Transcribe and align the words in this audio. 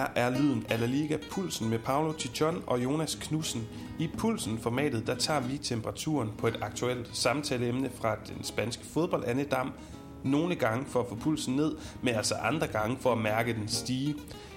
Her 0.00 0.06
er 0.14 0.30
lyden 0.30 0.66
af 0.68 0.80
La 0.80 0.86
Liga 0.86 1.16
Pulsen 1.30 1.68
med 1.68 1.78
Paolo 1.78 2.12
Tichon 2.12 2.62
og 2.66 2.82
Jonas 2.82 3.14
Knudsen. 3.14 3.68
I 3.98 4.08
Pulsen-formatet 4.18 5.06
der 5.06 5.14
tager 5.14 5.40
vi 5.40 5.58
temperaturen 5.58 6.30
på 6.38 6.46
et 6.46 6.58
aktuelt 6.62 7.10
samtaleemne 7.12 7.90
fra 7.94 8.16
den 8.28 8.44
spanske 8.44 8.84
fodboldandedam. 8.84 9.72
Nogle 10.24 10.54
gange 10.54 10.86
for 10.86 11.00
at 11.00 11.06
få 11.08 11.14
pulsen 11.14 11.56
ned, 11.56 11.76
men 12.02 12.14
altså 12.14 12.34
andre 12.34 12.66
gange 12.66 12.96
for 13.00 13.12
at 13.12 13.18
mærke 13.18 13.54
den 13.54 13.68
stige. 13.68 14.14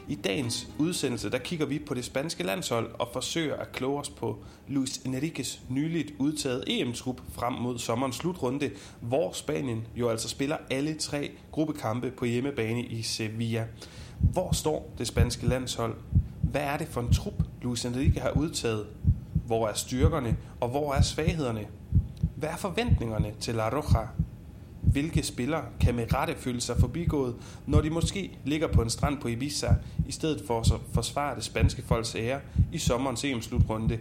I 0.08 0.16
dagens 0.16 0.68
udsendelse 0.80 1.30
der 1.30 1.38
kigger 1.38 1.66
vi 1.66 1.80
på 1.80 1.94
det 1.94 2.06
spanske 2.06 2.44
landshold 2.44 2.92
og 3.00 3.10
forsøger 3.14 3.56
at 3.56 3.72
kloge 3.72 4.00
os 4.00 4.10
på 4.10 4.38
Luis 4.68 4.98
Enriques 4.98 5.62
nyligt 5.70 6.14
udtaget 6.20 6.64
EM-trup 6.68 7.22
frem 7.34 7.54
mod 7.54 7.80
sommerens 7.80 8.16
slutrunde, 8.16 8.72
hvor 9.02 9.32
Spanien 9.32 9.88
jo 9.96 10.10
altså 10.10 10.30
spiller 10.30 10.58
alle 10.70 10.94
tre 10.94 11.32
gruppekampe 11.52 12.12
på 12.12 12.26
hjemmebane 12.26 12.84
i 12.84 13.02
Sevilla. 13.02 13.68
Hvor 14.32 14.52
står 14.52 14.94
det 14.98 15.08
spanske 15.08 15.48
landshold? 15.48 15.96
Hvad 16.42 16.62
er 16.62 16.78
det 16.78 16.88
for 16.88 17.02
en 17.02 17.14
trup, 17.14 17.44
Luis 17.62 17.86
Enrique 17.86 18.22
har 18.22 18.30
udtaget? 18.30 18.86
Hvor 19.46 19.68
er 19.68 19.74
styrkerne, 19.74 20.38
og 20.60 20.70
hvor 20.70 20.94
er 20.94 21.02
svaghederne? 21.02 21.66
Hvad 22.36 22.50
er 22.50 22.56
forventningerne 22.56 23.34
til 23.40 23.56
La 23.56 23.70
Roja? 23.70 24.08
Hvilke 24.82 25.24
spillere 25.24 25.64
kan 25.80 25.96
med 25.96 26.14
rette 26.14 26.36
føle 26.38 26.62
sig 26.62 26.78
forbigået, 26.80 27.36
når 27.68 27.82
de 27.82 27.90
måske 27.90 28.38
ligger 28.46 28.68
på 28.68 28.82
en 28.82 28.90
strand 28.90 29.22
på 29.22 29.28
Ibiza, 29.28 29.68
i 30.08 30.12
stedet 30.12 30.44
for 30.48 30.60
at 30.60 30.82
forsvare 30.94 31.36
det 31.36 31.44
spanske 31.44 31.82
folks 31.82 32.16
ære 32.16 32.40
i 32.72 32.78
sommerens 32.78 33.24
EM-slutrunde? 33.24 34.00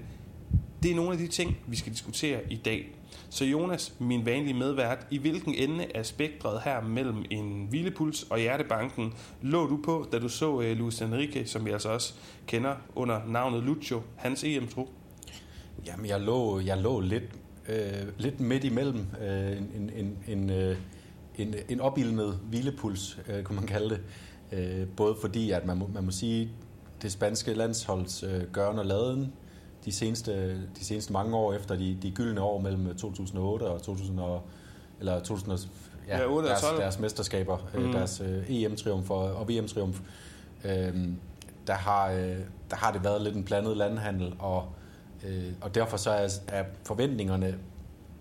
Det 0.83 0.91
er 0.91 0.95
nogle 0.97 1.13
af 1.13 1.19
de 1.19 1.27
ting, 1.27 1.57
vi 1.67 1.77
skal 1.77 1.93
diskutere 1.93 2.41
i 2.53 2.57
dag. 2.57 2.95
Så 3.33 3.45
Jonas, 3.45 3.95
min 3.99 4.27
vanlige 4.27 4.55
medvært, 4.55 5.07
i 5.11 5.19
hvilken 5.19 5.55
ende 5.55 5.87
af 5.95 6.07
spektret 6.07 6.61
her 6.65 6.81
mellem 6.81 7.25
en 7.31 7.67
hvilepuls 7.71 8.23
og 8.23 8.39
hjertebanken 8.39 9.15
lå 9.43 9.67
du 9.67 9.81
på, 9.85 10.07
da 10.13 10.19
du 10.19 10.29
så 10.29 10.51
uh, 10.51 10.65
Luis 10.65 11.01
Enrique, 11.01 11.47
som 11.47 11.65
vi 11.65 11.71
altså 11.71 11.89
også 11.89 12.15
kender 12.47 12.75
under 12.95 13.21
navnet 13.27 13.63
Lucio, 13.63 14.03
hans 14.17 14.45
EM-trup? 14.45 14.87
Jamen, 15.87 16.07
jeg 16.07 16.21
lå, 16.21 16.61
jeg 16.61 16.79
lå 16.79 17.01
lidt, 17.01 17.25
øh, 17.69 18.09
lidt 18.19 18.41
midt 18.41 18.65
imellem 18.65 19.07
øh, 19.23 19.53
en, 19.53 19.91
en, 19.97 20.19
en, 20.29 20.51
øh, 20.51 20.77
en, 21.39 21.55
en 21.69 21.81
opildnet 21.81 22.41
hvilepuls, 22.49 23.19
øh, 23.29 23.43
kunne 23.43 23.57
man 23.57 23.67
kalde 23.67 23.89
det. 23.91 24.01
Øh, 24.59 24.89
både 24.97 25.17
fordi, 25.21 25.51
at 25.51 25.67
man 25.67 25.77
må, 25.77 25.91
man 25.95 26.05
må 26.05 26.11
sige, 26.11 26.51
det 27.03 27.13
spanske 27.13 27.55
landsholds 27.55 28.23
øh, 28.23 28.43
gørn 28.53 28.79
og 28.79 28.87
laden 28.87 29.33
de 29.85 29.93
seneste, 29.93 30.55
de 30.55 30.85
seneste 30.85 31.13
mange 31.13 31.37
år 31.37 31.53
efter 31.53 31.77
de, 31.77 31.99
de 32.03 32.11
gyldne 32.11 32.41
år 32.41 32.61
mellem 32.61 32.97
2008 32.97 33.63
og 33.63 33.83
2000 33.83 34.21
og, 34.21 34.43
eller 35.01 35.21
2000 35.21 35.59
ja, 36.09 36.19
ja, 36.19 36.27
8 36.27 36.49
deres, 36.49 36.61
deres 36.79 36.99
mesterskaber, 36.99 37.59
øh, 37.75 37.85
mm. 37.85 37.93
deres 37.93 38.21
uh, 38.21 38.51
EM-triumf 38.51 39.11
og, 39.11 39.49
VM-triumf. 39.49 40.01
Øhm, 40.65 41.17
der, 41.67 41.75
har, 41.75 42.11
øh, 42.11 42.37
der 42.71 42.77
har 42.77 42.93
det 42.93 43.05
været 43.05 43.23
lidt 43.23 43.37
en 43.37 43.45
blandet 43.45 43.77
landhandel, 43.77 44.35
og, 44.39 44.65
øh, 45.25 45.53
og 45.61 45.75
derfor 45.75 45.97
så 45.97 46.11
er, 46.11 46.29
er 46.49 46.65
forventningerne 46.85 47.59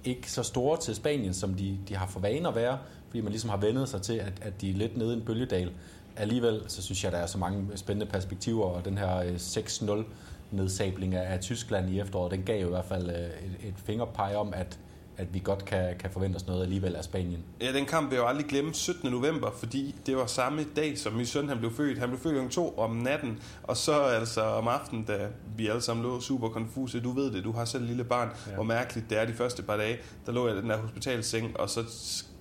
ikke 0.04 0.32
så 0.32 0.44
store 0.44 0.78
til 0.80 0.95
Spanien, 0.95 1.34
som 1.34 1.54
de, 1.54 1.78
de 1.89 1.95
har 1.95 2.08
for 2.08 2.20
vane 2.20 2.48
at 2.48 2.56
være, 2.56 2.78
fordi 3.08 3.22
man 3.22 3.32
ligesom 3.32 3.50
har 3.50 3.58
vendet 3.58 3.89
sig 3.89 4.02
til, 4.02 4.14
at, 4.14 4.34
at 4.42 4.62
de 4.62 4.70
er 4.70 4.73
lidt 4.73 4.98
nede 4.98 5.14
i 5.14 5.17
en 5.17 5.26
bølgedal. 5.26 5.72
Alligevel 6.16 6.62
så 6.67 6.82
synes 6.82 7.04
jeg, 7.04 7.12
der 7.12 7.17
er 7.17 7.26
så 7.26 7.38
mange 7.38 7.67
spændende 7.76 8.12
perspektiver, 8.12 8.66
og 8.66 8.86
den 8.86 8.98
her 8.98 9.22
6-0 9.38 10.04
nedsabling 10.53 11.16
af, 11.16 11.39
Tyskland 11.39 11.89
i 11.89 11.99
efteråret, 11.99 12.31
den 12.31 12.44
gav 12.44 12.61
jo 12.61 12.67
i 12.67 12.69
hvert 12.69 12.85
fald 12.85 13.09
øh, 13.09 13.16
et, 13.16 13.67
et 13.67 13.73
fingerpege 13.77 14.38
om, 14.38 14.53
at, 14.53 14.80
at 15.22 15.33
vi 15.33 15.41
godt 15.44 15.66
kan, 15.66 15.95
kan 16.00 16.09
forvente 16.11 16.36
os 16.36 16.47
noget 16.47 16.64
alligevel 16.64 16.95
af 16.95 17.03
Spanien. 17.03 17.44
Ja, 17.61 17.73
den 17.73 17.86
kamp 17.86 18.09
vil 18.09 18.16
jeg 18.16 18.23
jo 18.23 18.27
aldrig 18.27 18.45
glemme 18.45 18.73
17. 18.73 19.11
november, 19.11 19.52
fordi 19.59 19.95
det 20.05 20.17
var 20.17 20.25
samme 20.25 20.66
dag, 20.75 20.97
som 20.97 21.14
min 21.14 21.25
søn 21.25 21.50
han 21.50 21.58
blev 21.58 21.73
født. 21.73 21.97
Han 21.97 22.09
blev 22.09 22.19
født 22.19 22.50
kl. 22.50 22.50
2 22.50 22.77
om 22.77 22.95
natten, 22.95 23.39
og 23.64 23.77
så 23.77 24.02
altså 24.02 24.42
om 24.42 24.67
aftenen, 24.67 25.04
da 25.04 25.27
vi 25.58 25.67
alle 25.67 25.82
sammen 25.82 26.04
lå 26.04 26.21
super 26.21 26.49
konfuse. 26.49 26.99
Du 26.99 27.11
ved 27.11 27.32
det, 27.32 27.43
du 27.43 27.52
har 27.52 27.65
selv 27.65 27.83
et 27.83 27.89
lille 27.89 28.04
barn, 28.04 28.30
ja. 28.48 28.55
hvor 28.55 28.64
mærkeligt 28.64 29.09
det 29.09 29.17
er 29.17 29.26
de 29.26 29.33
første 29.33 29.64
par 29.64 29.77
dage. 29.77 29.98
Der 30.26 30.32
lå 30.32 30.48
jeg 30.48 30.58
i 30.58 30.61
den 30.61 30.70
der 30.70 30.77
hospitalseng, 30.77 31.59
og 31.59 31.70
så 31.70 31.83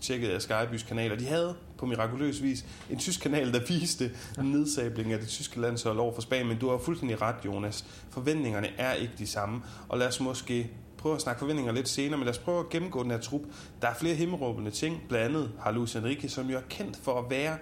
tjekkede 0.01 0.33
jeg 0.33 0.43
Skybys 0.43 0.83
kanal, 0.83 1.13
og 1.13 1.21
de 1.21 1.27
havde 1.27 1.55
på 1.79 1.87
mirakuløs 1.87 2.43
vis 2.43 2.65
en 2.91 2.99
tysk 2.99 3.21
kanal, 3.21 3.53
der 3.53 3.61
viste 3.69 4.11
nedsabling 4.43 5.13
af 5.13 5.19
det 5.19 5.29
tyske 5.29 5.61
landshold 5.61 5.99
over 5.99 6.15
for 6.15 6.23
Spanien. 6.23 6.49
Men 6.49 6.59
du 6.59 6.71
har 6.71 6.79
fuldstændig 6.79 7.23
ret, 7.23 7.37
Jonas. 7.45 7.85
Forventningerne 8.11 8.69
er 8.79 8.93
ikke 8.93 9.13
de 9.19 9.27
samme, 9.27 9.63
og 9.89 9.99
lad 9.99 10.09
os 10.09 10.21
måske 10.21 10.71
prøve 11.01 11.15
at 11.15 11.21
snakke 11.21 11.39
forventninger 11.39 11.73
lidt 11.73 11.89
senere, 11.89 12.19
men 12.19 12.25
lad 12.25 12.35
os 12.35 12.39
prøve 12.39 12.61
at 12.61 12.69
gennemgå 12.69 13.03
den 13.03 13.11
her 13.11 13.19
trup. 13.19 13.41
Der 13.83 13.89
er 13.89 13.95
flere 13.95 14.15
himmelråbende 14.15 14.71
ting, 14.71 15.03
blandt 15.09 15.27
andet 15.27 15.53
har 15.61 15.71
Luis 15.71 15.97
Enrique, 15.97 16.29
som 16.29 16.51
jo 16.51 16.57
er 16.57 16.63
kendt 16.69 16.97
for 16.97 17.19
at 17.19 17.31
være, 17.31 17.59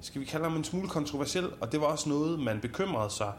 skal 0.00 0.20
vi 0.20 0.26
kalde 0.26 0.44
ham 0.44 0.56
en 0.56 0.64
smule 0.64 0.88
kontroversiel, 0.88 1.48
og 1.60 1.72
det 1.72 1.80
var 1.80 1.86
også 1.86 2.08
noget, 2.08 2.40
man 2.40 2.60
bekymrede 2.60 3.10
sig 3.10 3.32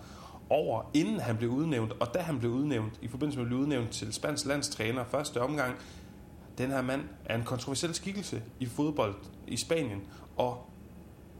over, 0.50 0.82
inden 0.94 1.20
han 1.20 1.38
blev 1.38 1.50
udnævnt, 1.50 1.94
og 2.00 2.14
da 2.14 2.20
han 2.20 2.40
blev 2.40 2.52
udnævnt, 2.52 2.94
i 3.02 3.08
forbindelse 3.08 3.38
med 3.38 3.46
at 3.46 3.50
blive 3.50 3.62
udnævnt 3.62 3.92
til 3.92 4.14
spansk 4.14 4.46
landstræner 4.46 5.04
første 5.04 5.42
omgang, 5.42 5.76
den 6.58 6.72
her 6.72 6.82
mand 6.82 7.02
er 7.26 7.36
en 7.38 7.44
kontroversiel 7.44 7.94
skikkelse 7.94 8.42
i 8.60 8.66
fodbold 8.66 9.16
i 9.48 9.58
Spanien, 9.58 10.02
og 10.38 10.70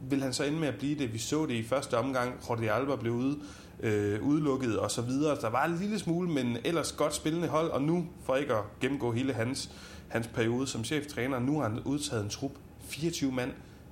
vil 0.00 0.22
han 0.22 0.32
så 0.32 0.44
ende 0.44 0.58
med 0.58 0.68
at 0.68 0.78
blive 0.78 0.98
det? 0.98 1.12
Vi 1.12 1.18
så 1.18 1.46
det 1.46 1.54
i 1.54 1.62
første 1.62 1.98
omgang, 1.98 2.34
Jordi 2.48 2.66
Alba 2.66 2.96
blev 2.96 3.12
ude, 3.12 3.38
øh, 3.82 4.22
udelukket 4.22 4.78
og 4.78 4.90
så 4.90 5.02
videre. 5.02 5.36
Der 5.40 5.50
var 5.50 5.64
en 5.64 5.76
lille 5.76 5.98
smule, 5.98 6.30
men 6.30 6.56
ellers 6.64 6.92
godt 6.92 7.14
spillende 7.14 7.48
hold, 7.48 7.70
og 7.70 7.82
nu, 7.82 8.06
for 8.24 8.36
ikke 8.36 8.54
at 8.54 8.64
gennemgå 8.80 9.12
hele 9.12 9.32
hans, 9.32 9.70
hans 10.08 10.26
periode 10.26 10.66
som 10.66 10.84
cheftræner, 10.84 11.38
nu 11.38 11.60
har 11.60 11.68
han 11.68 11.80
udtaget 11.80 12.24
en 12.24 12.30
trup, 12.30 12.52
24 12.80 13.32
mand, 13.32 13.50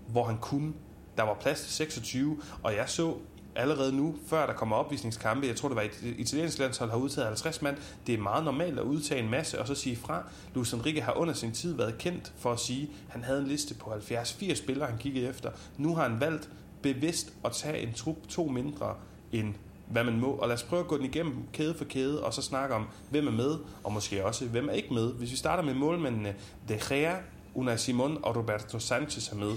hvor 0.08 0.24
han 0.24 0.38
kunne 0.38 0.72
der 1.18 1.24
var 1.24 1.34
plads 1.34 1.60
til 1.60 1.72
26, 1.72 2.40
og 2.62 2.74
jeg 2.74 2.88
så 2.88 3.14
allerede 3.56 3.96
nu, 3.96 4.14
før 4.26 4.46
der 4.46 4.52
kommer 4.52 4.76
opvisningskampe, 4.76 5.46
jeg 5.46 5.56
tror 5.56 5.68
det 5.68 5.76
var 5.76 5.82
et 5.82 6.14
italiensk 6.18 6.58
landshold, 6.58 6.90
har 6.90 6.96
udtaget 6.96 7.26
50 7.26 7.62
mand. 7.62 7.76
Det 8.06 8.14
er 8.14 8.18
meget 8.18 8.44
normalt 8.44 8.78
at 8.78 8.84
udtage 8.84 9.22
en 9.22 9.30
masse 9.30 9.60
og 9.60 9.66
så 9.66 9.74
sige 9.74 9.96
fra. 9.96 10.22
Luis 10.54 10.72
Enrique 10.72 11.02
har 11.02 11.12
under 11.12 11.34
sin 11.34 11.52
tid 11.52 11.74
været 11.74 11.98
kendt 11.98 12.32
for 12.36 12.52
at 12.52 12.60
sige, 12.60 12.82
at 12.82 13.12
han 13.12 13.24
havde 13.24 13.40
en 13.40 13.46
liste 13.46 13.74
på 13.74 13.90
70-80 13.90 14.54
spillere, 14.54 14.88
han 14.88 14.98
kiggede 14.98 15.28
efter. 15.28 15.50
Nu 15.76 15.94
har 15.94 16.08
han 16.08 16.20
valgt 16.20 16.50
bevidst 16.82 17.32
at 17.44 17.52
tage 17.52 17.78
en 17.78 17.92
trup 17.92 18.16
to 18.28 18.46
mindre 18.46 18.94
end 19.32 19.54
hvad 19.90 20.04
man 20.04 20.20
må, 20.20 20.30
og 20.30 20.48
lad 20.48 20.56
os 20.56 20.62
prøve 20.62 20.80
at 20.80 20.88
gå 20.88 20.96
den 20.96 21.04
igennem 21.04 21.34
kæde 21.52 21.74
for 21.74 21.84
kæde, 21.84 22.24
og 22.24 22.34
så 22.34 22.42
snakke 22.42 22.74
om, 22.74 22.88
hvem 23.10 23.26
er 23.26 23.32
med, 23.32 23.56
og 23.84 23.92
måske 23.92 24.24
også, 24.24 24.44
hvem 24.46 24.68
er 24.68 24.72
ikke 24.72 24.94
med. 24.94 25.12
Hvis 25.12 25.30
vi 25.30 25.36
starter 25.36 25.62
med 25.62 25.74
målmændene, 25.74 26.34
De 26.68 26.78
Gea, 26.88 27.14
Unai 27.54 27.76
Simon 27.76 28.18
og 28.22 28.36
Roberto 28.36 28.78
Sanchez 28.78 29.32
er 29.32 29.36
med 29.36 29.52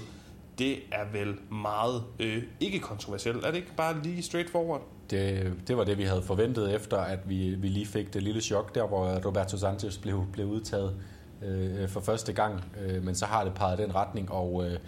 det 0.58 0.78
er 0.92 1.04
vel 1.12 1.34
meget 1.50 2.02
øh, 2.20 2.42
ikke 2.60 2.78
kontroversielt. 2.78 3.44
Er 3.44 3.50
det 3.50 3.56
ikke 3.56 3.76
bare 3.76 4.02
lige 4.02 4.22
straightforward? 4.22 4.82
Det, 5.10 5.52
det 5.68 5.76
var 5.76 5.84
det, 5.84 5.98
vi 5.98 6.02
havde 6.02 6.22
forventet 6.22 6.74
efter, 6.74 6.96
at 6.96 7.18
vi, 7.28 7.54
vi 7.54 7.68
lige 7.68 7.86
fik 7.86 8.14
det 8.14 8.22
lille 8.22 8.40
chok 8.40 8.74
der, 8.74 8.86
hvor 8.86 9.26
Roberto 9.26 9.58
Sanchez 9.58 9.98
blev, 9.98 10.24
blev 10.32 10.46
udtaget 10.46 10.96
øh, 11.42 11.88
for 11.88 12.00
første 12.00 12.32
gang. 12.32 12.64
Øh, 12.80 13.04
men 13.04 13.14
så 13.14 13.26
har 13.26 13.44
det 13.44 13.54
peget 13.54 13.78
den 13.78 13.94
retning, 13.94 14.32
og 14.32 14.66
øh, 14.66 14.78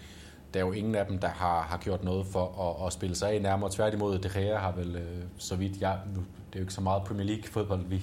der 0.54 0.60
er 0.60 0.64
jo 0.66 0.72
ingen 0.72 0.94
af 0.94 1.06
dem, 1.06 1.18
der 1.18 1.28
har, 1.28 1.62
har 1.62 1.78
gjort 1.78 2.04
noget 2.04 2.26
for 2.26 2.76
at, 2.80 2.86
at 2.86 2.92
spille 2.92 3.16
sig 3.16 3.30
af 3.30 3.42
nærmere. 3.42 3.70
Tværtimod, 3.70 4.18
De 4.18 4.28
Gea 4.28 4.58
har 4.58 4.72
vel, 4.72 4.96
øh, 4.96 5.22
så 5.38 5.56
vidt 5.56 5.80
jeg, 5.80 5.98
nu, 6.14 6.20
det 6.20 6.54
er 6.54 6.58
jo 6.58 6.60
ikke 6.60 6.74
så 6.74 6.80
meget 6.80 7.02
Premier 7.02 7.26
League 7.26 7.44
fodbold, 7.44 7.84
vi, 7.86 8.02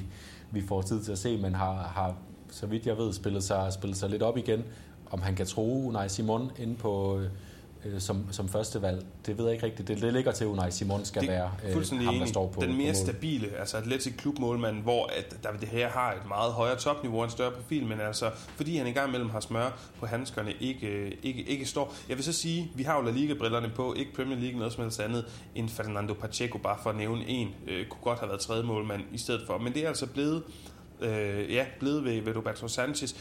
vi 0.51 0.61
får 0.67 0.81
tid 0.81 1.03
til 1.03 1.11
at 1.11 1.17
se, 1.17 1.37
men 1.37 1.55
har, 1.55 1.73
har 1.73 2.15
så 2.49 2.65
vidt 2.65 2.85
jeg 2.85 2.97
ved, 2.97 3.13
spillet 3.13 3.43
sig, 3.43 3.73
spillet 3.73 3.97
sig 3.97 4.09
lidt 4.09 4.23
op 4.23 4.37
igen. 4.37 4.63
Om 5.11 5.21
han 5.21 5.35
kan 5.35 5.45
tro 5.45 5.87
Unai 5.87 6.09
Simon 6.09 6.51
inde 6.57 6.75
på... 6.75 7.19
Øh, 7.19 7.29
øh, 7.85 7.99
som, 7.99 8.25
som 8.31 8.49
første 8.49 8.81
valg. 8.81 9.05
Det 9.25 9.37
ved 9.37 9.45
jeg 9.45 9.53
ikke 9.53 9.65
rigtigt. 9.65 9.87
Det, 9.87 10.01
det 10.01 10.13
ligger 10.13 10.31
til, 10.31 10.47
Unai 10.47 10.71
Simon 10.71 11.05
skal 11.05 11.21
det, 11.21 11.29
være 11.29 11.51
øh, 11.65 12.05
ham, 12.05 12.19
der 12.19 12.25
står 12.25 12.47
på 12.47 12.61
Den 12.61 12.77
mere 12.77 12.91
på 12.91 12.95
stabile, 12.95 13.47
altså 13.59 13.77
Atletic 13.77 14.17
klubmålmand, 14.17 14.81
hvor 14.83 15.09
at 15.17 15.35
David 15.43 15.67
her 15.67 15.89
har 15.89 16.13
et 16.13 16.27
meget 16.27 16.53
højere 16.53 16.75
topniveau 16.75 17.17
og 17.17 17.23
en 17.23 17.31
større 17.31 17.51
profil, 17.51 17.85
men 17.85 18.01
altså, 18.01 18.31
fordi 18.55 18.77
han 18.77 18.87
engang 18.87 19.07
imellem 19.07 19.29
har 19.29 19.39
smør 19.39 19.79
på 19.99 20.05
handskerne, 20.05 20.53
ikke, 20.59 21.17
ikke, 21.23 21.43
ikke 21.43 21.65
står. 21.65 21.95
Jeg 22.09 22.17
vil 22.17 22.23
så 22.23 22.33
sige, 22.33 22.71
vi 22.75 22.83
har 22.83 22.97
jo 22.97 23.01
La 23.01 23.11
Liga-brillerne 23.11 23.69
på, 23.75 23.93
ikke 23.93 24.13
Premier 24.13 24.39
League, 24.39 24.57
noget 24.57 24.73
som 24.73 24.83
helst 24.83 24.99
andet, 24.99 25.25
end 25.55 25.69
Fernando 25.69 26.13
Pacheco, 26.13 26.57
bare 26.57 26.77
for 26.83 26.89
at 26.89 26.95
nævne 26.95 27.27
en, 27.27 27.49
øh, 27.67 27.87
kunne 27.87 28.01
godt 28.01 28.19
have 28.19 28.29
været 28.29 28.41
tredje 28.41 28.63
målmand 28.63 29.01
i 29.13 29.17
stedet 29.17 29.41
for. 29.47 29.57
Men 29.57 29.73
det 29.73 29.83
er 29.83 29.87
altså 29.87 30.05
blevet 30.05 30.43
øh, 31.01 31.53
ja, 31.53 31.65
blevet 31.79 32.05
ved, 32.05 32.21
ved 32.21 32.35
Roberto 32.35 32.67
Sanchez 32.67 33.15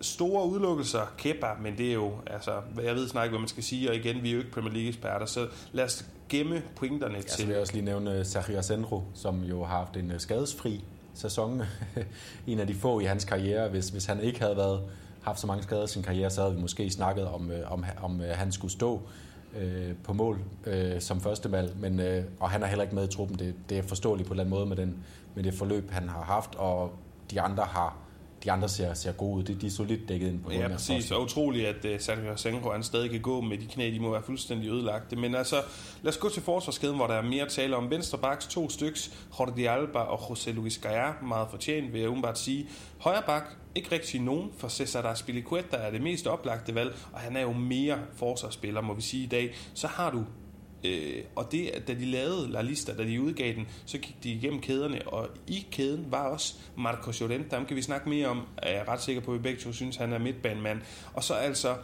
store 0.00 0.46
udelukkelser, 0.48 1.12
Kepa, 1.18 1.46
men 1.60 1.78
det 1.78 1.88
er 1.88 1.94
jo, 1.94 2.12
altså, 2.26 2.52
jeg 2.82 2.94
ved 2.94 3.08
snart 3.08 3.24
ikke, 3.24 3.32
hvad 3.32 3.40
man 3.40 3.48
skal 3.48 3.62
sige, 3.62 3.90
og 3.90 3.96
igen, 3.96 4.22
vi 4.22 4.28
er 4.28 4.32
jo 4.32 4.38
ikke 4.38 4.50
Premier 4.50 4.72
League-eksperter, 4.72 5.26
så 5.26 5.48
lad 5.72 5.84
os 5.84 6.04
gemme 6.28 6.62
pointerne 6.76 7.14
ja, 7.14 7.20
til... 7.20 7.30
Så 7.30 7.46
vil 7.46 7.52
jeg 7.52 7.60
også 7.60 7.72
lige 7.72 7.84
nævne 7.84 8.18
øh, 8.18 8.26
Sergio 8.26 8.58
Asenro, 8.58 9.02
som 9.14 9.44
jo 9.44 9.64
har 9.64 9.78
haft 9.78 9.96
en 9.96 10.10
øh, 10.10 10.20
skadesfri 10.20 10.84
sæson, 11.14 11.62
en 12.46 12.60
af 12.60 12.66
de 12.66 12.74
få 12.74 13.00
i 13.00 13.04
hans 13.04 13.24
karriere. 13.24 13.68
Hvis, 13.68 13.88
hvis 13.88 14.06
han 14.06 14.20
ikke 14.20 14.40
havde 14.40 14.56
været, 14.56 14.80
haft 15.22 15.40
så 15.40 15.46
mange 15.46 15.62
skader 15.62 15.84
i 15.84 15.88
sin 15.88 16.02
karriere, 16.02 16.30
så 16.30 16.40
havde 16.40 16.54
vi 16.54 16.60
måske 16.60 16.90
snakket 16.90 17.26
om, 17.26 17.50
øh, 17.50 17.72
om, 17.72 17.84
om 18.02 18.20
han 18.34 18.52
skulle 18.52 18.72
stå 18.72 19.02
øh, 19.58 19.94
på 20.04 20.12
mål 20.12 20.38
øh, 20.66 21.00
som 21.00 21.20
første 21.20 21.52
valg, 21.52 21.76
men, 21.80 22.00
øh, 22.00 22.24
og 22.40 22.50
han 22.50 22.62
er 22.62 22.66
heller 22.66 22.82
ikke 22.82 22.94
med 22.94 23.08
i 23.08 23.12
truppen. 23.12 23.38
Det, 23.38 23.54
det 23.68 23.78
er 23.78 23.82
forståeligt 23.82 24.28
på 24.28 24.34
en 24.34 24.40
eller 24.40 24.44
anden 24.44 24.58
måde 24.58 24.66
med, 24.66 24.76
den, 24.76 25.04
med 25.34 25.44
det 25.44 25.54
forløb, 25.54 25.90
han 25.90 26.08
har 26.08 26.22
haft, 26.22 26.54
og 26.54 26.92
de 27.30 27.40
andre 27.40 27.64
har 27.64 27.96
de 28.46 28.52
andre 28.52 28.68
ser, 28.68 28.94
ser 28.94 29.12
gode 29.12 29.36
ud. 29.36 29.42
De, 29.42 29.54
de 29.54 29.66
er 29.66 29.70
solidt 29.70 30.08
dækket 30.08 30.28
ind 30.28 30.40
på 30.40 30.52
Ja, 30.52 30.68
præcis. 30.68 31.10
Og 31.10 31.22
utroligt, 31.22 31.66
at 31.66 31.84
uh, 31.84 32.00
Sergio 32.00 32.36
Senko 32.36 32.70
han 32.70 32.82
stadig 32.82 33.10
kan 33.10 33.20
gå 33.20 33.40
med 33.40 33.58
de 33.58 33.66
knæ. 33.66 33.90
De 33.90 34.00
må 34.00 34.10
være 34.10 34.22
fuldstændig 34.22 34.70
ødelagte. 34.70 35.16
Men 35.16 35.34
altså, 35.34 35.56
lad 36.02 36.12
os 36.12 36.18
gå 36.18 36.28
til 36.28 36.42
forsvarskæden, 36.42 36.96
hvor 36.96 37.06
der 37.06 37.14
er 37.14 37.22
mere 37.22 37.42
at 37.42 37.48
tale 37.48 37.76
om. 37.76 37.90
Venstre 37.90 38.18
baks, 38.18 38.46
to 38.46 38.70
styks. 38.70 39.10
Jordi 39.40 39.64
Alba 39.64 39.98
og 39.98 40.18
José 40.18 40.50
Luis 40.50 40.78
Gaia. 40.78 41.12
Meget 41.22 41.48
fortjent, 41.50 41.92
vil 41.92 42.00
jeg 42.00 42.08
umiddelbart 42.08 42.38
sige. 42.38 42.68
Højre 42.98 43.22
bak, 43.26 43.44
ikke 43.74 43.92
rigtig 43.92 44.20
nogen, 44.20 44.50
for 44.58 44.68
Cesar 44.68 45.14
Spilicueta 45.14 45.76
er 45.76 45.90
det 45.90 46.02
mest 46.02 46.26
oplagte 46.26 46.74
valg, 46.74 46.96
og 47.12 47.20
han 47.20 47.36
er 47.36 47.40
jo 47.40 47.52
mere 47.52 47.98
forsvarsspiller, 48.14 48.80
må 48.80 48.94
vi 48.94 49.02
sige 49.02 49.24
i 49.24 49.26
dag. 49.26 49.54
Så 49.74 49.86
har 49.86 50.10
du 50.10 50.24
Øh, 50.84 51.24
og 51.36 51.52
det, 51.52 51.84
da 51.88 51.94
de 51.94 52.04
lavede 52.04 52.52
La 52.52 52.62
Lista, 52.62 52.96
da 52.96 53.04
de 53.04 53.22
udgav 53.22 53.54
den, 53.54 53.68
så 53.86 53.98
gik 53.98 54.16
de 54.22 54.30
igennem 54.30 54.60
kæderne, 54.60 55.08
og 55.08 55.28
i 55.46 55.66
kæden 55.70 56.06
var 56.10 56.28
også 56.28 56.54
Marco 56.76 57.10
Llorente. 57.10 57.56
Dem 57.56 57.66
kan 57.66 57.76
vi 57.76 57.82
snakke 57.82 58.08
mere 58.08 58.26
om, 58.26 58.42
er 58.56 58.72
jeg 58.72 58.88
ret 58.88 59.02
sikker 59.02 59.22
på, 59.22 59.32
at 59.32 59.38
vi 59.38 59.42
begge 59.42 59.60
to 59.60 59.72
synes, 59.72 59.96
han 59.96 60.12
er 60.12 60.18
midtbanemand. 60.18 60.80
Og 61.14 61.24
så 61.24 61.34
altså 61.34 61.76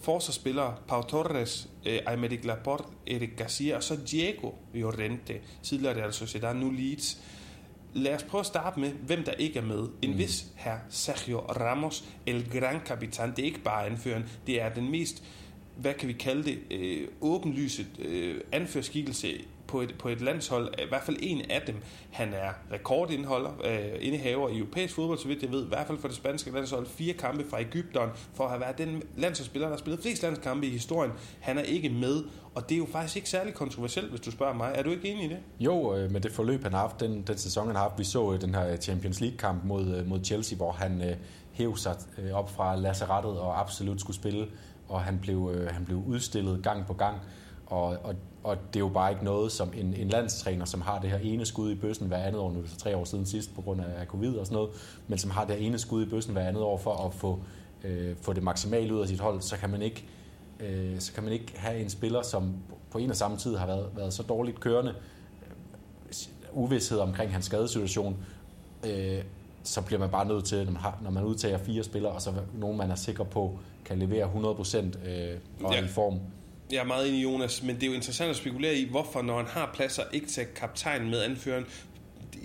forsvarsspillere 0.00 0.74
Pau 0.88 1.02
Torres, 1.02 1.68
øh, 1.86 1.98
Aymeric 2.06 2.44
Laporte, 2.44 2.84
Eric 3.06 3.30
Garcia, 3.36 3.76
og 3.76 3.82
så 3.82 3.96
Diego 4.10 4.50
Llorente, 4.74 5.40
tidligere 5.62 6.00
Real 6.00 6.12
Sociedad, 6.12 6.54
nu 6.54 6.70
Leeds. 6.70 7.18
Lad 7.94 8.14
os 8.14 8.22
prøve 8.22 8.40
at 8.40 8.46
starte 8.46 8.80
med, 8.80 8.90
hvem 8.90 9.24
der 9.24 9.32
ikke 9.32 9.58
er 9.58 9.62
med. 9.62 9.88
En 10.02 10.10
mm. 10.10 10.18
vis 10.18 10.46
her 10.56 10.78
Sergio 10.88 11.38
Ramos, 11.38 12.04
El 12.26 12.50
Gran 12.50 12.80
Capitan. 12.86 13.30
Det 13.30 13.38
er 13.38 13.46
ikke 13.46 13.60
bare 13.60 13.86
anføren, 13.86 14.24
det 14.46 14.62
er 14.62 14.68
den 14.68 14.90
mest 14.90 15.22
hvad 15.78 15.94
kan 15.94 16.08
vi 16.08 16.12
kalde 16.12 16.42
det, 16.42 16.58
øh, 16.70 17.08
åbenlyse 17.20 17.86
øh, 17.98 18.40
anførskikkelse 18.52 19.28
på 19.66 19.80
et, 19.80 19.94
på 19.98 20.08
et 20.08 20.20
landshold, 20.20 20.74
i 20.78 20.88
hvert 20.88 21.02
fald 21.02 21.16
en 21.20 21.50
af 21.50 21.62
dem, 21.66 21.76
han 22.10 22.34
er 22.34 22.50
rekordindholder, 22.72 23.50
øh, 23.64 24.06
indehaver 24.06 24.48
i 24.48 24.58
europæisk 24.58 24.94
fodbold, 24.94 25.18
så 25.18 25.28
vidt 25.28 25.42
jeg 25.42 25.52
ved, 25.52 25.64
i 25.64 25.68
hvert 25.68 25.86
fald 25.86 25.98
for 25.98 26.08
det 26.08 26.16
spanske 26.16 26.50
landshold, 26.50 26.86
fire 26.86 27.12
kampe 27.12 27.44
fra 27.50 27.60
Ægypten, 27.60 28.08
for 28.34 28.44
at 28.44 28.50
have 28.50 28.60
været 28.60 28.78
den 28.78 29.02
landsholdsspiller, 29.16 29.68
der 29.68 29.74
har 29.74 29.78
spillet 29.78 30.02
flest 30.02 30.22
landskampe 30.22 30.66
i 30.66 30.70
historien. 30.70 31.12
Han 31.40 31.58
er 31.58 31.62
ikke 31.62 31.88
med, 31.88 32.24
og 32.54 32.68
det 32.68 32.74
er 32.74 32.78
jo 32.78 32.86
faktisk 32.92 33.16
ikke 33.16 33.28
særlig 33.28 33.54
kontroversielt, 33.54 34.10
hvis 34.10 34.20
du 34.20 34.30
spørger 34.30 34.54
mig. 34.54 34.72
Er 34.74 34.82
du 34.82 34.90
ikke 34.90 35.08
enig 35.08 35.24
i 35.24 35.28
det? 35.28 35.38
Jo, 35.60 35.96
øh, 35.96 36.10
men 36.10 36.22
det 36.22 36.32
forløb, 36.32 36.62
han 36.62 36.72
har 36.72 36.80
haft, 36.80 37.00
den, 37.00 37.22
den 37.22 37.38
sæson, 37.38 37.66
han 37.66 37.76
har 37.76 37.82
haft, 37.82 37.98
vi 37.98 38.04
så 38.04 38.32
øh, 38.32 38.40
den 38.40 38.54
her 38.54 38.76
Champions 38.76 39.20
League-kamp 39.20 39.64
mod, 39.64 39.96
øh, 39.96 40.06
mod 40.06 40.24
Chelsea, 40.24 40.56
hvor 40.56 40.72
han 40.72 41.02
øh, 41.02 41.16
hæv 41.52 41.76
sig 41.76 41.96
øh, 42.18 42.32
op 42.32 42.50
fra 42.50 42.76
lasserettet 42.76 43.38
og 43.38 43.60
absolut 43.60 44.00
skulle 44.00 44.16
spille 44.16 44.46
og 44.88 45.00
han 45.00 45.18
blev, 45.18 45.52
øh, 45.54 45.70
han 45.70 45.84
blev 45.84 46.02
udstillet 46.06 46.62
gang 46.62 46.86
på 46.86 46.92
gang. 46.92 47.20
Og, 47.66 47.84
og, 47.84 48.14
og 48.44 48.56
det 48.56 48.76
er 48.76 48.80
jo 48.80 48.88
bare 48.88 49.10
ikke 49.10 49.24
noget 49.24 49.52
som 49.52 49.72
en, 49.76 49.94
en 49.94 50.08
landstræner, 50.08 50.64
som 50.64 50.80
har 50.80 50.98
det 50.98 51.10
her 51.10 51.18
ene 51.18 51.46
skud 51.46 51.70
i 51.70 51.74
bøssen 51.74 52.06
hver 52.06 52.16
andet 52.16 52.40
år, 52.40 52.52
nu 52.52 52.58
er 52.58 52.62
det 52.62 52.70
så 52.70 52.78
tre 52.78 52.96
år 52.96 53.04
siden 53.04 53.26
sidst 53.26 53.54
på 53.54 53.62
grund 53.62 53.80
af 53.80 54.06
covid 54.06 54.36
og 54.36 54.46
sådan 54.46 54.56
noget, 54.56 54.70
men 55.08 55.18
som 55.18 55.30
har 55.30 55.44
det 55.44 55.56
her 55.56 55.66
ene 55.66 55.78
skud 55.78 56.06
i 56.06 56.08
bøssen 56.08 56.32
hver 56.32 56.48
andet 56.48 56.62
år 56.62 56.76
for 56.78 57.06
at 57.06 57.14
få, 57.14 57.40
øh, 57.84 58.16
få 58.20 58.32
det 58.32 58.42
maksimale 58.42 58.94
ud 58.94 59.00
af 59.00 59.08
sit 59.08 59.20
hold, 59.20 59.40
så 59.40 59.56
kan 59.56 59.70
man 59.70 59.82
ikke, 59.82 60.04
øh, 60.60 61.00
så 61.00 61.12
kan 61.12 61.22
man 61.24 61.32
ikke 61.32 61.52
have 61.56 61.80
en 61.80 61.90
spiller, 61.90 62.22
som 62.22 62.54
på 62.90 62.98
en 62.98 63.10
og 63.10 63.16
samme 63.16 63.36
tid 63.36 63.56
har 63.56 63.66
været, 63.66 63.86
været 63.96 64.14
så 64.14 64.22
dårligt 64.22 64.60
kørende, 64.60 64.94
øh, 65.42 66.14
uvidshed 66.52 66.98
omkring 66.98 67.32
hans 67.32 67.44
skadesituation, 67.44 68.16
øh, 68.86 69.22
så 69.62 69.82
bliver 69.82 70.00
man 70.00 70.10
bare 70.10 70.26
nødt 70.26 70.44
til, 70.44 70.64
når 70.64 70.72
man, 70.72 70.80
har, 70.82 70.98
når 71.02 71.10
man 71.10 71.24
udtager 71.24 71.58
fire 71.58 71.82
spillere, 71.82 72.12
og 72.12 72.22
så 72.22 72.32
nogen, 72.54 72.76
man 72.76 72.90
er 72.90 72.94
sikker 72.94 73.24
på, 73.24 73.58
kan 73.88 73.98
levere 73.98 74.24
100% 74.24 75.08
øh, 75.08 75.38
og 75.62 75.74
ja. 75.74 75.84
i 75.84 75.88
form. 75.88 76.20
Jeg 76.72 76.78
er 76.78 76.84
meget 76.84 77.08
enig, 77.08 77.24
Jonas, 77.24 77.62
men 77.62 77.74
det 77.74 77.82
er 77.82 77.86
jo 77.86 77.92
interessant 77.92 78.30
at 78.30 78.36
spekulere 78.36 78.74
i, 78.74 78.88
hvorfor, 78.90 79.22
når 79.22 79.36
han 79.36 79.46
har 79.46 79.70
pladser, 79.74 80.02
ikke 80.12 80.26
til 80.26 80.44
kaptajnen 80.56 81.10
med 81.10 81.22
anføreren, 81.22 81.66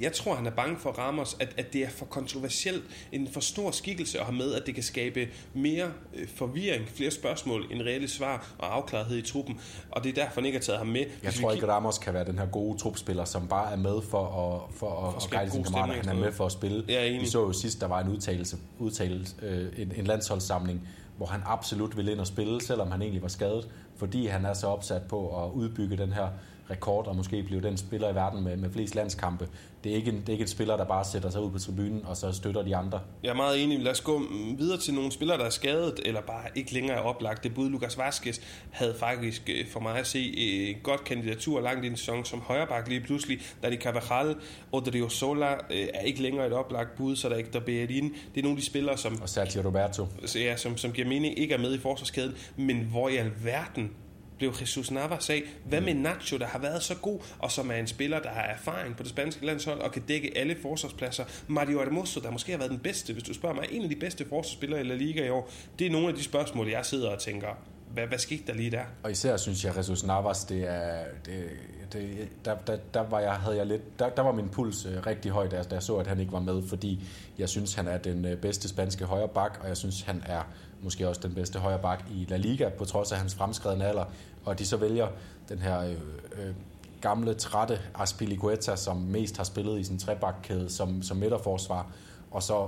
jeg 0.01 0.13
tror, 0.13 0.36
han 0.36 0.45
er 0.45 0.51
bange 0.51 0.78
for 0.80 0.90
Ramos, 0.90 1.38
at, 1.40 1.54
at 1.57 1.74
det 1.74 1.84
er 1.84 1.90
for 1.90 2.06
kontroversielt, 2.06 2.84
en 3.12 3.28
for 3.28 3.40
stor 3.40 3.72
skikkelse 3.72 4.19
at 4.19 4.25
have 4.25 4.38
med, 4.38 4.54
at 4.54 4.66
det 4.66 4.74
kan 4.75 4.84
skabe 4.84 5.28
mere 5.54 5.92
øh, 6.13 6.28
forvirring, 6.36 6.88
flere 6.88 7.12
spørgsmål 7.12 7.66
end 7.72 7.81
reelle 7.81 8.07
svar 8.07 8.54
og 8.57 8.75
afklarethed 8.75 9.18
i 9.18 9.22
truppen. 9.22 9.60
Og 9.92 10.04
det 10.04 10.10
er 10.10 10.13
derfor, 10.24 10.36
han 10.36 10.46
ikke 10.46 10.57
har 10.57 10.63
taget 10.63 10.78
ham 10.78 10.88
med. 10.88 11.06
Jeg 11.24 11.34
tror 11.34 11.51
ikke, 11.51 11.63
at 11.63 11.69
Ramos 11.69 11.98
kan 11.98 12.13
være 12.13 12.25
den 12.25 12.39
her 12.39 12.46
gode 12.46 12.80
trupspiller, 12.80 13.25
som 13.25 13.48
bare 13.48 13.72
er 13.72 13.78
med 13.78 14.01
for 14.01 14.25
at, 14.25 14.75
for 14.75 15.07
at, 15.07 15.13
for 15.13 15.25
at 15.25 15.31
guide 15.31 15.51
sine 15.51 15.63
kammerater. 15.63 15.94
Han 15.94 16.18
er 16.18 16.22
med 16.22 16.31
for 16.31 16.46
at 16.46 16.51
spille. 16.51 16.86
Ja, 16.88 17.19
Vi 17.19 17.25
så 17.25 17.42
jo 17.42 17.54
sidst, 17.54 17.81
der 17.81 17.88
var 17.88 18.00
en 18.00 18.10
udtalelse, 18.10 18.57
udtalelse 18.80 19.36
øh, 19.42 19.68
en, 19.78 19.92
en 19.96 20.06
landsholdssamling, 20.06 20.88
hvor 21.18 21.25
han 21.25 21.42
absolut 21.45 21.98
ville 21.98 22.12
ind 22.12 22.19
og 22.19 22.27
spille, 22.27 22.62
selvom 22.62 22.92
han 22.92 23.01
egentlig 23.01 23.21
var 23.21 23.27
skadet, 23.27 23.69
fordi 23.95 24.27
han 24.27 24.45
er 24.45 24.54
så 24.54 24.68
opsat 24.68 25.01
på 25.10 25.45
at 25.45 25.51
udbygge 25.51 25.98
den 25.98 26.13
her 26.13 26.27
rekord 26.69 27.07
og 27.07 27.15
måske 27.15 27.44
blive 27.44 27.62
den 27.62 27.77
spiller 27.77 28.10
i 28.10 28.15
verden 28.15 28.44
med, 28.44 28.57
med 28.57 28.71
flest 28.71 28.95
landskampe. 28.95 29.48
Det 29.83 29.92
er, 29.92 29.95
ikke 29.95 30.12
en, 30.12 30.18
det 30.18 30.30
er 30.30 30.31
ikke 30.31 30.42
en 30.42 30.48
spiller, 30.48 30.77
der 30.77 30.86
bare 30.86 31.06
sætter 31.06 31.30
sig 31.30 31.42
ud 31.42 31.51
på 31.51 31.60
tribunen 31.60 32.06
og 32.06 32.18
så 32.18 32.31
støtter 32.31 32.63
de 32.63 32.75
andre. 32.75 33.00
Jeg 33.24 33.30
er 33.30 33.33
meget 33.33 33.63
enig. 33.63 33.80
Lad 33.80 33.92
os 33.92 34.01
gå 34.01 34.21
videre 34.57 34.77
til 34.77 34.94
nogle 34.94 35.12
spillere, 35.12 35.38
der 35.38 35.45
er 35.45 35.50
skadet 35.50 36.00
eller 36.06 36.21
bare 36.21 36.44
ikke 36.56 36.74
længere 36.74 36.98
er 36.98 37.01
oplagt. 37.01 37.44
Det 37.44 37.54
bud 37.54 37.69
Lukas 37.69 37.98
Vazquez 37.98 38.39
havde 38.71 38.95
faktisk 39.00 39.50
øh, 39.50 39.68
for 39.68 39.80
mig 39.80 39.98
at 40.00 40.07
se 40.07 40.38
et 40.38 40.83
godt 40.83 41.04
kandidatur 41.04 41.62
langt 41.62 41.86
i 41.86 41.88
en 41.88 41.98
sæson 41.98 42.25
som 42.25 42.39
højreback 42.39 42.88
lige 42.88 43.01
pludselig. 43.01 43.39
Dani 43.63 43.77
Carvajal, 43.77 44.36
Odrio 44.71 45.10
Sola 45.10 45.54
øh, 45.54 45.88
er 45.94 46.01
ikke 46.01 46.21
længere 46.21 46.48
et 46.48 46.54
oplagt 46.54 46.95
bud, 46.95 47.15
så 47.15 47.27
der 47.30 47.33
er 47.33 47.38
ikke 47.38 47.54
der 47.54 47.60
Bellerin. 47.60 48.13
Det 48.36 48.39
er 48.39 48.44
nogle 48.44 48.57
af 48.57 48.60
de 48.60 48.65
spillere, 48.65 48.98
som... 48.98 49.21
Og 49.21 49.30
Sergio 49.30 49.62
Roberto. 49.65 50.07
Ja, 50.36 50.57
som, 50.57 50.77
som 50.77 50.92
giver 50.92 51.07
mening 51.07 51.39
ikke 51.39 51.54
er 51.54 51.60
med 51.60 51.74
i 51.74 51.80
forsvarskæden. 51.80 52.36
Men 52.57 52.77
hvor 52.77 53.10
i 53.10 53.18
alverden 53.18 53.92
blev 54.38 54.53
Jesus 54.62 54.91
Navas 54.91 55.30
af. 55.30 55.44
Hvad 55.65 55.81
med 55.81 55.94
Nacho, 55.94 56.38
der 56.38 56.45
har 56.45 56.59
været 56.59 56.83
så 56.83 56.95
god, 56.95 57.19
og 57.39 57.51
som 57.51 57.71
er 57.71 57.75
en 57.75 57.88
spiller, 57.88 58.19
der 58.19 58.30
har 58.30 58.41
erfaring 58.41 58.97
på 58.97 59.03
det 59.03 59.09
spanske 59.09 59.45
landshold, 59.45 59.80
og 59.80 59.91
kan 59.91 60.01
dække 60.01 60.38
alle 60.38 60.56
forsvarspladser. 60.62 61.25
Mario 61.47 61.80
Hermoso, 61.80 62.19
der 62.19 62.31
måske 62.31 62.51
har 62.51 62.59
været 62.59 62.71
den 62.71 62.80
bedste, 62.80 63.13
hvis 63.13 63.24
du 63.24 63.33
spørger 63.33 63.56
mig, 63.56 63.65
en 63.71 63.83
af 63.83 63.89
de 63.89 63.95
bedste 63.95 64.25
forsvarsspillere 64.30 64.81
i 64.81 64.83
La 64.83 64.95
Liga 64.95 65.25
i 65.25 65.30
år. 65.30 65.50
Det 65.80 65.88
er 65.88 65.91
nogle 65.91 66.07
af 66.07 66.13
de 66.13 66.24
spørgsmål, 66.24 66.68
jeg 66.68 66.85
sidder 66.85 67.09
og 67.09 67.19
tænker, 67.19 67.47
hvad, 67.94 68.07
hvad 68.07 68.18
skete 68.18 68.44
der 68.47 68.53
lige 68.53 68.71
der? 68.71 68.83
Og 69.03 69.12
især 69.12 69.38
synes 69.38 69.63
jeg, 69.63 69.71
at 69.71 69.77
Jesus 69.77 70.03
Navas, 70.03 70.45
det 70.45 70.69
er, 70.69 71.03
det, 71.25 71.50
det, 71.94 72.27
der, 72.45 72.56
der, 72.68 72.77
der, 72.94 73.01
var 73.09 73.19
jeg, 73.19 73.33
havde 73.33 73.57
jeg 73.57 73.65
lidt, 73.65 74.00
der, 74.00 74.09
der 74.09 74.21
var 74.21 74.31
min 74.31 74.50
puls 74.50 74.86
øh, 74.86 75.06
rigtig 75.06 75.31
høj, 75.31 75.47
da, 75.47 75.63
da 75.63 75.75
jeg 75.75 75.83
så, 75.83 75.95
at 75.95 76.07
han 76.07 76.19
ikke 76.19 76.31
var 76.31 76.39
med, 76.39 76.68
fordi 76.68 77.03
jeg 77.38 77.50
synes, 77.50 77.74
han 77.74 77.88
er 77.88 77.97
den 77.97 78.25
øh, 78.25 78.38
bedste 78.38 78.69
spanske 78.69 79.06
højre 79.06 79.27
bak, 79.27 79.59
og 79.62 79.68
jeg 79.68 79.77
synes, 79.77 80.01
han 80.01 80.24
er 80.25 80.41
måske 80.83 81.09
også 81.09 81.21
den 81.24 81.33
bedste 81.33 81.59
højre 81.59 81.80
bak 81.80 82.03
i 82.12 82.25
La 82.30 82.38
Liga, 82.38 82.69
på 82.69 82.85
trods 82.85 83.12
af 83.12 83.18
hans 83.18 83.35
fremskredende 83.35 83.85
alder. 83.85 84.06
Og 84.45 84.59
de 84.59 84.65
så 84.65 84.77
vælger 84.77 85.07
den 85.50 85.59
her 85.59 85.80
øh, 85.80 85.91
øh, 85.91 86.53
gamle, 87.01 87.33
trætte 87.33 87.80
Aspilicueta, 87.95 88.75
som 88.75 88.97
mest 88.97 89.38
har 89.38 89.44
spillet 89.44 89.80
i 89.80 89.83
sin 89.83 90.00
trebakkæde 90.00 90.69
som, 90.69 91.01
som 91.01 91.18
midterforsvar, 91.18 91.88
og 92.31 92.44
så 92.44 92.68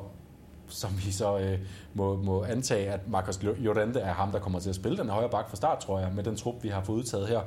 som 0.68 0.92
vi 1.06 1.12
så 1.12 1.40
øh, 1.40 1.60
må, 1.94 2.16
må 2.16 2.44
antage, 2.44 2.92
at 2.92 3.08
Marcos 3.08 3.40
Llorente 3.42 4.00
er 4.00 4.14
ham, 4.14 4.32
der 4.32 4.40
kommer 4.40 4.60
til 4.60 4.70
at 4.70 4.76
spille 4.76 4.98
den 4.98 5.10
højre 5.10 5.30
bak 5.30 5.50
fra 5.50 5.56
start, 5.56 5.80
tror 5.80 6.00
jeg, 6.00 6.12
med 6.16 6.24
den 6.24 6.36
trup, 6.36 6.64
vi 6.64 6.70
har 6.70 6.84
fået 6.84 6.98
udtaget 6.98 7.28
her 7.28 7.42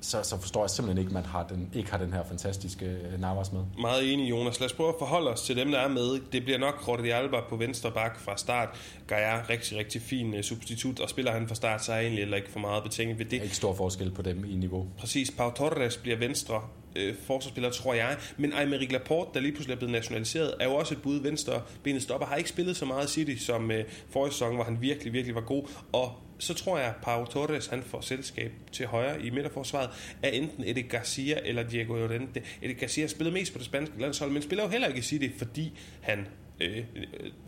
så, 0.00 0.22
så 0.22 0.40
forstår 0.40 0.62
jeg 0.62 0.70
simpelthen 0.70 0.98
ikke, 0.98 1.08
at 1.08 1.14
man 1.14 1.24
har 1.24 1.46
den, 1.46 1.70
ikke 1.74 1.90
har 1.90 1.98
den 1.98 2.12
her 2.12 2.24
fantastiske 2.24 2.86
øh, 2.86 3.20
Navas 3.20 3.52
med. 3.52 3.60
Meget 3.80 4.12
enig, 4.12 4.30
Jonas. 4.30 4.60
Lad 4.60 4.66
os 4.66 4.72
prøve 4.72 4.88
at 4.88 4.94
forholde 4.98 5.30
os 5.30 5.42
til 5.42 5.56
dem, 5.56 5.70
der 5.70 5.78
er 5.78 5.88
med. 5.88 6.20
Det 6.32 6.44
bliver 6.44 6.58
nok 6.58 6.84
Jordi 6.88 7.10
Alba 7.10 7.40
på 7.48 7.56
venstre 7.56 7.90
bak 7.90 8.20
fra 8.20 8.36
start. 8.36 8.68
Gaia 9.06 9.42
rigtig, 9.50 9.78
rigtig 9.78 10.02
fin 10.02 10.34
uh, 10.34 10.40
substitut, 10.40 11.00
og 11.00 11.08
spiller 11.08 11.32
han 11.32 11.48
fra 11.48 11.54
start, 11.54 11.84
så 11.84 11.92
er 11.92 11.96
jeg 11.96 12.04
egentlig 12.04 12.22
heller 12.22 12.36
ikke 12.36 12.50
for 12.50 12.60
meget 12.60 12.82
betænket 12.82 13.18
ved 13.18 13.26
det. 13.26 13.38
Er 13.38 13.42
ikke 13.42 13.56
stor 13.56 13.74
forskel 13.74 14.10
på 14.10 14.22
dem 14.22 14.44
i 14.44 14.56
niveau. 14.56 14.86
Præcis. 14.98 15.30
Pau 15.30 15.50
Torres 15.50 15.96
bliver 15.96 16.16
venstre 16.16 16.62
øh, 16.96 17.14
forsvarsspiller, 17.26 17.70
tror 17.70 17.94
jeg. 17.94 18.16
Men 18.36 18.52
Aymeric 18.52 18.92
Laporte, 18.92 19.30
der 19.34 19.40
lige 19.40 19.52
pludselig 19.52 19.74
er 19.74 19.78
blevet 19.78 19.92
nationaliseret, 19.92 20.54
er 20.60 20.64
jo 20.64 20.74
også 20.74 20.94
et 20.94 21.02
bud 21.02 21.20
venstre 21.20 21.62
benet 21.82 22.02
stopper. 22.02 22.26
Har 22.26 22.36
ikke 22.36 22.50
spillet 22.50 22.76
så 22.76 22.84
meget 22.84 23.10
City 23.10 23.44
som 23.44 23.70
øh, 23.70 23.84
forrige 24.10 24.32
sæson, 24.32 24.54
hvor 24.54 24.64
han 24.64 24.78
virkelig, 24.80 25.12
virkelig 25.12 25.34
var 25.34 25.40
god. 25.40 25.62
Og 25.92 26.12
så 26.38 26.54
tror 26.54 26.78
jeg, 26.78 26.88
at 26.88 26.96
Pau 27.02 27.24
Torres 27.24 27.66
han 27.66 27.82
får 27.82 28.00
selskab 28.00 28.52
til 28.72 28.86
højre 28.86 29.22
i 29.22 29.30
midterforsvaret 29.30 29.90
af 30.22 30.30
enten 30.32 30.64
Eddie 30.66 30.82
Garcia 30.82 31.40
eller 31.44 31.62
Diego 31.62 31.94
Llorente. 31.94 32.42
Eddie 32.62 32.76
Garcia 32.76 33.06
spiller 33.06 33.32
mest 33.32 33.52
på 33.52 33.58
det 33.58 33.66
spanske 33.66 34.00
landshold, 34.00 34.30
men 34.30 34.42
spiller 34.42 34.64
jo 34.64 34.70
heller 34.70 34.88
ikke 34.88 34.98
i 34.98 35.02
City, 35.02 35.38
fordi 35.38 35.78
han, 36.00 36.26
øh, 36.60 36.76
øh, 36.76 36.84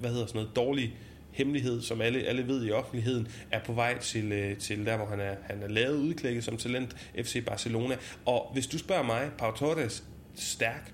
hvad 0.01 0.11
hedder 0.11 0.27
sådan 0.27 0.39
noget, 0.41 0.57
dårlig 0.57 0.97
hemmelighed, 1.33 1.83
som 1.83 2.01
alle, 2.01 2.23
alle 2.23 2.49
ved 2.49 2.67
i 2.67 2.71
offentligheden, 2.71 3.29
er 3.51 3.61
på 3.65 3.73
vej 3.73 3.99
til, 3.99 4.33
øh, 4.33 4.57
til 4.57 4.87
der, 4.87 4.97
hvor 4.97 5.07
han 5.07 5.21
er, 5.21 5.35
han 5.43 5.63
er 5.63 5.69
lavet 5.69 5.97
udklækket 5.97 6.45
som 6.45 6.57
talent 6.57 6.97
FC 7.23 7.45
Barcelona. 7.45 7.97
Og 8.27 8.51
hvis 8.53 8.67
du 8.67 8.79
spørger 8.79 9.03
mig, 9.03 9.31
Pau 9.39 9.53
Torres, 9.53 10.05
stærk, 10.35 10.93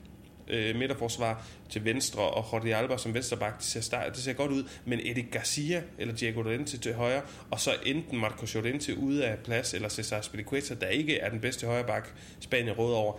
øh, 0.48 0.76
midterforsvar 0.76 1.46
til 1.70 1.84
venstre, 1.84 2.22
og 2.22 2.44
Jordi 2.52 2.70
Alba 2.70 2.96
som 2.96 3.14
venstreback, 3.14 3.56
det 3.56 3.64
ser, 3.64 3.80
start, 3.80 4.12
det 4.14 4.22
ser 4.22 4.32
godt 4.32 4.50
ud, 4.50 4.64
men 4.84 5.00
Eddie 5.02 5.26
Garcia 5.30 5.82
eller 5.98 6.14
Diego 6.14 6.42
Llorente 6.42 6.78
til 6.78 6.94
højre, 6.94 7.22
og 7.50 7.60
så 7.60 7.70
enten 7.86 8.20
Marco 8.20 8.46
Llorente 8.52 8.98
ude 8.98 9.26
af 9.26 9.38
plads, 9.38 9.74
eller 9.74 9.88
Cesar 9.88 10.20
Spilicueta, 10.20 10.74
der 10.74 10.86
ikke 10.86 11.18
er 11.18 11.30
den 11.30 11.40
bedste 11.40 11.66
højreback, 11.66 12.14
Spanien 12.40 12.72
råd 12.72 12.94
over, 12.94 13.12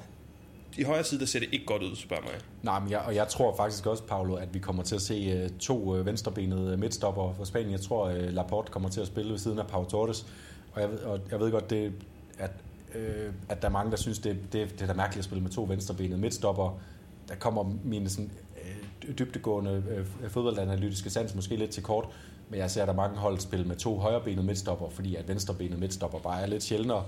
i 0.78 0.84
højre 0.84 1.04
side, 1.04 1.20
der 1.20 1.26
ser 1.26 1.40
det 1.40 1.50
ikke 1.52 1.66
godt 1.66 1.84
ud, 1.84 1.96
spørger 1.96 2.24
mig. 2.24 2.32
Nej, 2.64 2.80
men 2.80 2.92
jeg, 2.92 3.00
og 3.00 3.16
jeg 3.16 3.28
tror 3.28 3.56
faktisk 3.56 3.86
også, 3.86 4.04
Paolo, 4.04 4.36
at 4.36 4.54
vi 4.54 4.60
kommer 4.60 4.84
til 4.84 4.96
at 4.96 5.02
se 5.02 5.44
uh, 5.44 5.58
to 5.60 6.00
uh, 6.00 6.06
venstrebenede 6.06 6.78
midtstopper 6.78 7.34
for 7.34 7.44
Spanien. 7.44 7.72
Jeg 7.72 7.82
tror, 7.82 8.10
uh, 8.10 8.34
Laporte 8.34 8.72
kommer 8.72 8.90
til 8.90 9.02
at 9.02 9.08
spille 9.08 9.32
ved 9.32 9.40
siden 9.40 9.60
af 9.60 9.68
Pau 9.68 9.86
Torres. 9.86 10.26
Og 10.74 10.82
jeg, 10.82 10.90
og 11.06 11.20
jeg 11.32 11.40
ved 11.40 11.52
godt, 11.52 11.70
det, 11.70 11.94
at, 12.38 12.52
øh, 12.96 13.34
at 13.50 13.62
der 13.62 13.68
er 13.68 13.72
mange, 13.72 13.92
der 13.92 13.98
synes, 13.98 14.20
det, 14.20 14.38
det, 14.54 14.72
det 14.72 14.82
er 14.82 14.88
da 14.88 14.94
mærkeligt 14.94 15.20
at 15.20 15.26
spille 15.26 15.44
med 15.44 15.52
to 15.52 15.64
venstrebenede 15.64 16.20
midtstopper 16.20 16.80
der 17.28 17.36
kommer 17.36 17.74
mine 17.84 18.10
sådan, 18.10 18.32
øh, 18.64 19.18
dybtegående 19.20 19.84
øh, 20.22 20.30
fodboldanalytiske 20.30 21.10
sans 21.10 21.36
måske 21.36 21.56
lidt 21.56 21.72
til 21.72 21.84
kort, 21.84 22.10
men 22.50 22.60
jeg 22.60 22.72
ser, 22.72 22.82
at 22.82 22.88
der 22.88 22.94
er 22.94 22.98
mange 22.98 23.18
hold 23.18 23.40
spille 23.40 23.66
med 23.66 23.76
to 23.76 24.00
højrebenede 24.00 24.46
midtstopper, 24.46 24.90
fordi 24.90 25.16
at 25.16 25.28
venstrebenede 25.28 25.80
midtstopper 25.80 26.20
bare 26.20 26.42
er 26.42 26.46
lidt 26.46 26.64
sjældnere. 26.64 27.04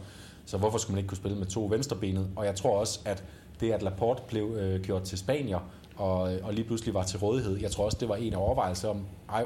Så 0.46 0.58
hvorfor 0.58 0.78
skulle 0.78 0.96
man 0.96 1.00
ikke 1.00 1.08
kunne 1.08 1.18
spille 1.18 1.38
med 1.38 1.46
to 1.46 1.66
venstrebenede? 1.66 2.30
Og 2.36 2.46
jeg 2.46 2.56
tror 2.56 2.80
også, 2.80 3.00
at 3.06 3.24
det, 3.60 3.72
at 3.72 3.82
Laporte 3.82 4.22
blev 4.28 4.56
øh, 4.60 4.82
gjort 4.82 5.04
til 5.04 5.18
Spanier, 5.18 5.60
og, 5.96 6.34
øh, 6.34 6.46
og 6.46 6.54
lige 6.54 6.66
pludselig 6.66 6.94
var 6.94 7.04
til 7.04 7.20
rådighed, 7.20 7.58
jeg 7.58 7.72
tror 7.72 7.86
også, 7.86 7.98
det 8.00 8.10
var 8.10 8.16
en 8.16 8.34
af 8.34 8.38
overvejelserne 8.38 9.00
om, 9.00 9.06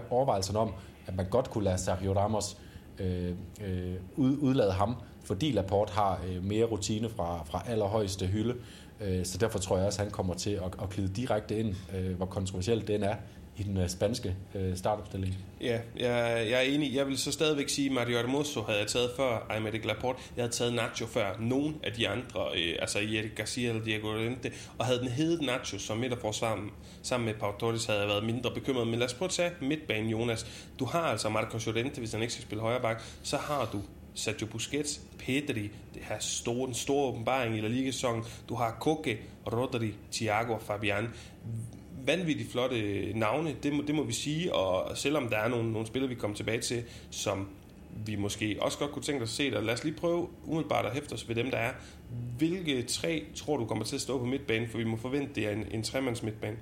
overvejelserne 0.10 0.60
om 0.60 0.74
at 1.08 1.15
man 1.15 1.25
godt 1.30 1.50
kunne 1.50 1.63
lade 1.63 1.77
Sergio 1.77 2.13
Ramos 2.13 2.58
øh, 3.00 3.32
øh, 3.65 3.96
udlade 4.18 4.72
ham, 4.72 4.96
fordi 5.24 5.51
Laporte 5.51 5.94
har 5.94 6.22
øh, 6.27 6.44
mere 6.44 6.65
rutine 6.65 7.10
fra, 7.10 7.44
fra 7.46 7.63
allerhøjeste 7.68 8.25
hylde. 8.25 8.56
Øh, 9.02 9.26
så 9.26 9.38
derfor 9.38 9.60
tror 9.60 9.78
jeg 9.78 9.86
også, 9.86 10.02
at 10.02 10.06
han 10.06 10.12
kommer 10.12 10.34
til 10.34 10.60
at, 10.82 10.90
glide 10.90 11.14
direkte 11.14 11.60
ind, 11.60 11.76
øh, 11.96 12.16
hvor 12.16 12.26
kontroversielt 12.26 12.88
den 12.88 13.04
er, 13.04 13.16
i 13.58 13.64
den 13.64 13.78
øh, 13.78 13.90
spanske 13.90 14.36
startopstilling. 14.76 15.38
Ja, 15.62 15.80
jeg, 15.96 16.48
jeg 16.50 16.58
er 16.58 16.62
enig. 16.62 16.96
Jeg 16.96 17.08
vil 17.08 17.18
så 17.18 17.32
stadigvæk 17.32 17.70
sige, 17.70 17.86
at 17.86 17.94
Mario 17.94 18.18
Hermoso 18.18 18.62
havde 18.62 18.80
jeg 18.80 18.88
taget 18.88 19.12
før 19.18 19.48
Aymeric 19.50 19.86
Laporte. 19.86 20.20
Jeg 20.36 20.44
havde 20.44 20.54
taget 20.54 20.74
Nacho 20.74 21.06
før 21.06 21.38
nogen 21.40 21.76
af 21.84 21.94
de 21.94 22.08
andre, 22.08 22.42
øh, 22.56 22.76
altså 22.80 23.00
Erik 23.00 23.36
Garcia 23.36 23.70
eller 23.70 23.84
Diego 23.84 24.12
Llorente, 24.12 24.52
og 24.78 24.86
havde 24.86 25.00
den 25.00 25.08
heddet 25.08 25.42
Nacho 25.42 25.80
som 25.80 25.98
midterforsvar 25.98 26.70
sammen 27.02 27.26
med 27.26 27.34
Pau 27.34 27.52
Torres, 27.60 27.86
havde 27.86 28.00
jeg 28.00 28.08
været 28.08 28.24
mindre 28.26 28.52
bekymret. 28.52 28.88
Men 28.88 29.00
lad 29.00 29.08
os 29.08 29.14
prøve 29.14 29.28
at 29.28 29.34
tage 29.34 29.52
midtbanen, 29.62 30.10
Jonas. 30.10 30.46
Du 30.80 30.86
har 30.86 31.02
altså 31.02 31.30
Marcos 31.30 31.66
Llorente, 31.66 32.00
hvis 32.00 32.12
han 32.12 32.22
ikke 32.22 32.34
skal 32.34 32.44
spille 32.46 32.62
højre 32.62 32.82
bak, 32.82 33.04
så 33.24 33.38
har 33.38 33.70
du 33.74 33.82
Sergio 34.13 34.48
Busquets, 34.48 35.01
Pedri, 35.20 35.72
det 35.93 36.01
her 36.01 36.20
store, 36.20 36.65
den 36.65 36.74
store 36.74 37.08
åbenbaring 37.08 37.58
i 37.58 37.62
La 37.62 37.67
Liga-sæsonen. 37.67 38.24
Du 38.50 38.55
har 38.55 38.77
Koke, 38.79 39.20
Rodri, 39.48 39.93
Thiago 40.12 40.53
og 40.53 40.62
Fabian 40.62 41.08
vanvittigt 42.05 42.51
flotte 42.51 42.79
øh, 42.79 43.15
navne, 43.15 43.55
det 43.63 43.74
må, 43.74 43.84
det 43.88 43.96
må 43.96 44.03
vi 44.03 44.13
sige, 44.13 44.53
og 44.53 44.98
selvom 44.98 45.29
der 45.29 45.38
er 45.38 45.48
nogle, 45.48 45.72
nogle 45.72 45.88
spillere, 45.88 46.10
vi 46.10 46.15
kommer 46.15 46.38
tilbage 46.38 46.62
til, 46.62 46.84
som 47.12 47.48
vi 48.05 48.15
måske 48.15 48.58
også 48.62 48.77
godt 48.77 48.91
kunne 48.91 49.03
tænke 49.03 49.24
os 49.24 49.29
at 49.29 49.36
se, 49.36 49.51
der. 49.51 49.62
lad 49.62 49.74
os 49.74 49.84
lige 49.84 49.96
prøve 49.96 50.27
umiddelbart 50.46 50.86
at 50.86 50.93
hæfte 50.93 51.13
os 51.13 51.27
ved 51.27 51.36
dem, 51.36 51.51
der 51.51 51.58
er. 51.58 51.72
Hvilke 52.38 52.84
tre 52.84 53.25
tror 53.36 53.58
du 53.58 53.65
kommer 53.65 53.86
til 53.86 53.96
at 53.96 54.01
stå 54.01 54.20
på 54.20 54.25
midtbanen, 54.25 54.70
for 54.70 54.77
vi 54.77 54.84
må 54.84 54.98
forvente, 54.98 55.36
det 55.36 55.48
er 55.48 55.51
en, 55.51 55.65
en 55.72 55.84
tremands 55.84 56.24
midtbane? 56.24 56.58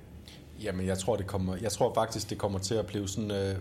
Jamen, 0.62 0.86
jeg 0.86 0.98
tror, 0.98 1.16
det 1.16 1.26
kommer, 1.26 1.56
jeg 1.56 1.72
tror 1.72 1.94
faktisk, 1.94 2.30
det 2.30 2.38
kommer 2.38 2.58
til 2.58 2.74
at 2.74 2.86
blive 2.86 3.08
sådan 3.08 3.30
øh, 3.30 3.50
øh, 3.50 3.56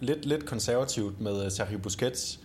lidt, 0.00 0.24
lidt 0.24 0.46
konservativt 0.46 1.20
med 1.20 1.44
øh, 1.44 1.50
Sergio 1.50 1.78
Busquets 1.78 2.40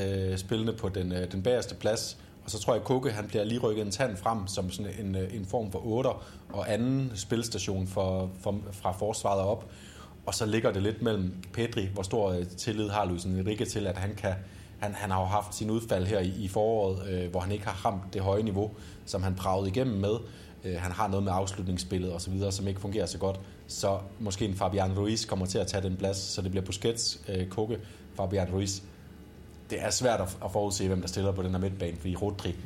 øh, 0.00 0.38
spillende 0.38 0.72
på 0.72 0.88
den, 0.88 1.12
øh, 1.12 1.32
den 1.32 1.42
bagerste 1.42 1.74
plads, 1.74 2.18
og 2.44 2.50
så 2.50 2.58
tror 2.58 2.72
jeg, 2.72 2.80
at 2.80 2.86
Koke 2.86 3.10
han 3.10 3.26
bliver 3.28 3.44
lige 3.44 3.60
rykket 3.60 3.84
en 3.86 3.90
tand 3.90 4.16
frem 4.16 4.46
som 4.46 4.70
sådan 4.70 4.92
en, 5.06 5.14
øh, 5.14 5.34
en 5.34 5.46
form 5.46 5.72
for 5.72 5.86
otter 5.86 6.24
og 6.52 6.72
anden 6.72 7.12
spilstation 7.14 7.86
for, 7.86 8.30
for, 8.40 8.60
fra 8.72 8.92
forsvaret 8.92 9.40
op. 9.40 9.70
Og 10.26 10.34
så 10.34 10.46
ligger 10.46 10.72
det 10.72 10.82
lidt 10.82 11.02
mellem 11.02 11.34
Pedri, 11.52 11.88
hvor 11.94 12.02
stor 12.02 12.32
øh, 12.32 12.46
tillid 12.46 12.88
har 12.88 13.04
Luis 13.04 13.24
Enrique 13.24 13.66
til, 13.66 13.86
at 13.86 13.96
han 13.96 14.14
kan 14.14 14.34
han, 14.78 14.94
han 14.94 15.10
har 15.10 15.20
jo 15.20 15.26
haft 15.26 15.54
sin 15.54 15.70
udfald 15.70 16.06
her 16.06 16.18
i, 16.18 16.28
i 16.28 16.48
foråret, 16.48 17.08
øh, 17.08 17.30
hvor 17.30 17.40
han 17.40 17.52
ikke 17.52 17.66
har 17.66 17.86
ramt 17.86 18.14
det 18.14 18.22
høje 18.22 18.42
niveau, 18.42 18.70
som 19.06 19.22
han 19.22 19.34
pragede 19.34 19.68
igennem 19.68 19.96
med. 20.00 20.16
Øh, 20.64 20.76
han 20.76 20.92
har 20.92 21.08
noget 21.08 21.24
med 21.24 21.32
afslutningsspillet 21.34 22.12
og 22.12 22.20
så 22.20 22.30
videre, 22.30 22.52
som 22.52 22.68
ikke 22.68 22.80
fungerer 22.80 23.06
så 23.06 23.18
godt. 23.18 23.40
Så 23.66 23.98
måske 24.18 24.44
en 24.44 24.54
Fabian 24.54 24.98
Ruiz 24.98 25.26
kommer 25.26 25.46
til 25.46 25.58
at 25.58 25.66
tage 25.66 25.82
den 25.82 25.96
plads, 25.96 26.16
så 26.16 26.42
det 26.42 26.50
bliver 26.50 26.64
Busquets, 26.64 27.20
øh, 27.28 27.46
Koke, 27.46 27.78
Fabian 28.14 28.48
Ruiz 28.52 28.80
det 29.70 29.82
er 29.82 29.90
svært 29.90 30.20
at, 30.20 30.38
at 30.44 30.52
forudse, 30.52 30.88
hvem 30.88 31.00
der 31.00 31.08
stiller 31.08 31.32
på 31.32 31.42
den 31.42 31.50
her 31.50 31.58
midtbane, 31.58 31.96
fordi 31.96 32.16
Rodri 32.16 32.56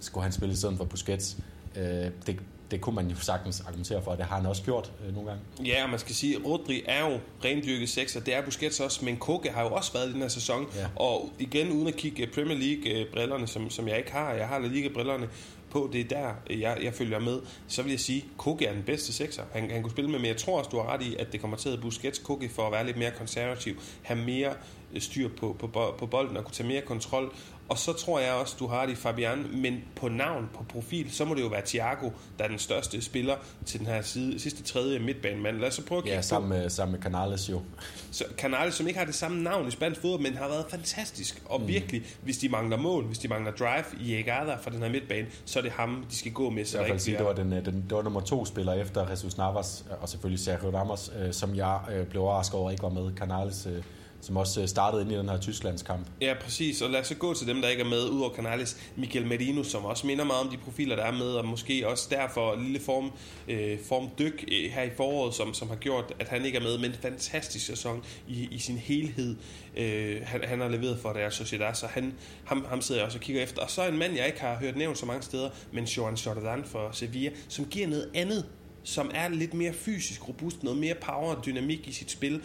skulle 0.00 0.22
han 0.22 0.32
spille 0.32 0.52
i 0.52 0.56
stedet 0.56 0.76
for 0.76 0.84
Busquets. 0.84 1.36
Øh, 1.76 2.10
det, 2.26 2.40
det 2.70 2.80
kunne 2.80 2.94
man 2.94 3.08
jo 3.08 3.16
sagtens 3.16 3.60
argumentere 3.60 4.02
for, 4.02 4.10
og 4.10 4.18
det 4.18 4.26
har 4.26 4.36
han 4.36 4.46
også 4.46 4.62
gjort 4.62 4.92
øh, 5.06 5.14
nogle 5.14 5.28
gange. 5.28 5.44
Ja, 5.64 5.84
og 5.84 5.90
man 5.90 5.98
skal 5.98 6.14
sige, 6.14 6.36
at 6.36 6.44
Rodri 6.44 6.82
er 6.86 7.10
jo 7.10 7.18
rendyrket 7.44 7.88
sekser, 7.88 8.20
det 8.20 8.34
er 8.34 8.42
Busquets 8.44 8.80
også, 8.80 9.04
men 9.04 9.16
Koke 9.16 9.50
har 9.50 9.62
jo 9.62 9.68
også 9.68 9.92
været 9.92 10.08
i 10.08 10.12
den 10.12 10.20
her 10.20 10.28
sæson, 10.28 10.66
ja. 10.76 10.86
og 10.96 11.30
igen 11.38 11.72
uden 11.72 11.86
at 11.86 11.96
kigge 11.96 12.26
Premier 12.26 12.58
League-brillerne, 12.58 13.46
som, 13.46 13.70
som 13.70 13.88
jeg 13.88 13.98
ikke 13.98 14.12
har, 14.12 14.32
jeg 14.32 14.48
har 14.48 14.58
La 14.58 14.66
Liga-brillerne 14.68 15.28
på, 15.70 15.90
det 15.92 16.00
er 16.00 16.04
der, 16.04 16.54
jeg, 16.56 16.78
jeg 16.82 16.94
følger 16.94 17.18
med, 17.18 17.40
så 17.68 17.82
vil 17.82 17.90
jeg 17.90 18.00
sige, 18.00 18.18
at 18.18 18.38
Koke 18.38 18.66
er 18.66 18.72
den 18.72 18.82
bedste 18.82 19.12
sekser, 19.12 19.42
han, 19.52 19.70
han 19.70 19.82
kunne 19.82 19.90
spille 19.90 20.10
med, 20.10 20.18
men 20.18 20.28
jeg 20.28 20.36
tror 20.36 20.58
også, 20.58 20.70
du 20.70 20.76
har 20.76 20.92
ret 20.94 21.02
i, 21.02 21.16
at 21.18 21.32
det 21.32 21.40
kommer 21.40 21.56
til 21.56 21.68
at 21.68 21.80
Busquets 21.80 22.18
Koke 22.18 22.48
for 22.48 22.66
at 22.66 22.72
være 22.72 22.86
lidt 22.86 22.96
mere 22.96 23.10
konservativ, 23.10 23.80
have 24.02 24.18
mere 24.20 24.54
styr 25.02 25.28
på, 25.40 25.56
på, 25.58 25.94
på 25.98 26.06
bolden 26.06 26.36
og 26.36 26.44
kunne 26.44 26.54
tage 26.54 26.68
mere 26.68 26.80
kontrol. 26.80 27.32
Og 27.68 27.78
så 27.78 27.92
tror 27.92 28.20
jeg 28.20 28.32
også, 28.32 28.56
du 28.58 28.66
har 28.66 28.86
det 28.86 28.92
i 28.92 28.96
Fabian, 28.96 29.46
men 29.52 29.84
på 29.96 30.08
navn, 30.08 30.48
på 30.54 30.64
profil, 30.64 31.12
så 31.12 31.24
må 31.24 31.34
det 31.34 31.42
jo 31.42 31.46
være 31.46 31.62
Thiago, 31.66 32.10
der 32.38 32.44
er 32.44 32.48
den 32.48 32.58
største 32.58 33.02
spiller 33.02 33.36
til 33.66 33.80
den 33.80 33.86
her 33.86 34.02
side, 34.02 34.40
sidste 34.40 34.62
tredje 34.62 34.98
midtbanemand. 34.98 35.58
Lad 35.58 35.68
os 35.68 35.74
så 35.74 35.84
prøve 35.84 35.98
at 35.98 36.04
kigge 36.04 36.16
Ja, 36.16 36.22
sammen 36.22 36.48
med, 36.48 36.70
sammen 36.70 36.92
med 36.92 37.02
Canales 37.02 37.50
jo. 37.50 37.62
Så 38.10 38.24
Canales, 38.36 38.74
som 38.74 38.86
ikke 38.86 38.98
har 38.98 39.06
det 39.06 39.14
samme 39.14 39.42
navn 39.42 39.68
i 39.68 39.70
spansk 39.70 40.00
fodbold, 40.00 40.22
men 40.22 40.34
har 40.34 40.48
været 40.48 40.66
fantastisk. 40.70 41.42
Og 41.44 41.60
mm. 41.60 41.68
virkelig, 41.68 42.02
hvis 42.22 42.38
de 42.38 42.48
mangler 42.48 42.76
mål, 42.76 43.04
hvis 43.04 43.18
de 43.18 43.28
mangler 43.28 43.52
drive 43.52 43.84
i 44.00 44.14
Egada 44.14 44.54
fra 44.54 44.70
den 44.70 44.82
her 44.82 44.88
midtbane, 44.88 45.26
så 45.44 45.58
er 45.58 45.62
det 45.62 45.72
ham, 45.72 46.04
de 46.10 46.16
skal 46.16 46.32
gå 46.32 46.50
med. 46.50 46.64
Så 46.64 46.80
jeg 46.80 46.92
vil 46.92 47.00
sige, 47.00 47.16
det 47.16 47.26
var, 47.26 47.32
den, 47.32 47.52
den, 47.52 47.64
det 47.64 47.90
var 47.90 48.02
nummer 48.02 48.20
to 48.20 48.44
spiller 48.44 48.72
efter 48.72 49.10
Jesus 49.10 49.36
Navas, 49.36 49.84
og 50.00 50.08
selvfølgelig 50.08 50.44
Sergio 50.44 50.78
Ramos, 50.78 51.10
øh, 51.18 51.32
som 51.32 51.54
jeg 51.54 51.80
øh, 51.92 52.06
blev 52.06 52.22
overrasket 52.22 52.54
over 52.54 52.70
ikke 52.70 52.82
var 52.82 52.88
med. 52.88 53.16
Canales 53.16 53.66
øh, 53.66 53.82
som 54.24 54.36
også 54.36 54.60
øh, 54.60 54.68
startede 54.68 55.02
ind 55.02 55.12
i 55.12 55.14
den 55.14 55.28
her 55.28 55.40
Tysklandskamp. 55.40 56.06
Ja, 56.20 56.34
præcis. 56.40 56.82
Og 56.82 56.90
lad 56.90 57.00
os 57.00 57.06
så 57.06 57.14
gå 57.14 57.34
til 57.34 57.46
dem, 57.46 57.62
der 57.62 57.68
ikke 57.68 57.82
er 57.82 57.88
med, 57.88 58.08
udover 58.10 58.34
Canales. 58.34 58.76
Michael 58.96 59.26
Merino, 59.26 59.62
som 59.62 59.84
også 59.84 60.06
minder 60.06 60.24
meget 60.24 60.40
om 60.40 60.50
de 60.50 60.56
profiler, 60.56 60.96
der 60.96 61.02
er 61.02 61.12
med, 61.12 61.26
og 61.26 61.44
måske 61.44 61.88
også 61.88 62.08
derfor 62.10 62.52
en 62.52 62.62
lille 62.62 62.80
form, 62.80 63.10
øh, 63.48 63.78
formdyk 63.88 64.44
øh, 64.52 64.70
her 64.70 64.82
i 64.82 64.90
foråret, 64.96 65.34
som, 65.34 65.54
som 65.54 65.68
har 65.68 65.76
gjort, 65.76 66.12
at 66.18 66.28
han 66.28 66.44
ikke 66.44 66.58
er 66.58 66.62
med, 66.62 66.78
men 66.78 66.90
en 66.90 66.96
fantastisk 67.02 67.66
sæson 67.66 68.04
i, 68.28 68.48
i 68.50 68.58
sin 68.58 68.76
helhed. 68.76 69.36
Øh, 69.76 70.20
han, 70.24 70.40
han 70.44 70.60
har 70.60 70.68
leveret 70.68 70.98
for 70.98 71.08
Real 71.08 71.32
Sociedad, 71.32 71.74
så 71.74 71.86
han, 71.86 72.14
ham, 72.44 72.66
ham 72.68 72.80
sidder 72.80 73.00
jeg 73.00 73.06
også 73.06 73.18
og 73.18 73.22
kigger 73.22 73.42
efter. 73.42 73.62
Og 73.62 73.70
så 73.70 73.88
en 73.88 73.98
mand, 73.98 74.14
jeg 74.16 74.26
ikke 74.26 74.40
har 74.40 74.56
hørt 74.56 74.76
nævnt 74.76 74.98
så 74.98 75.06
mange 75.06 75.22
steder, 75.22 75.50
men 75.72 75.84
Joan 75.84 76.14
Jordan 76.14 76.64
for 76.64 76.88
Sevilla, 76.92 77.30
som 77.48 77.64
giver 77.64 77.86
noget 77.86 78.10
andet 78.14 78.44
som 78.84 79.10
er 79.14 79.28
lidt 79.28 79.54
mere 79.54 79.72
fysisk 79.72 80.28
robust, 80.28 80.62
noget 80.62 80.78
mere 80.78 80.94
power 80.94 81.34
og 81.34 81.46
dynamik 81.46 81.88
i 81.88 81.92
sit 81.92 82.10
spil, 82.10 82.42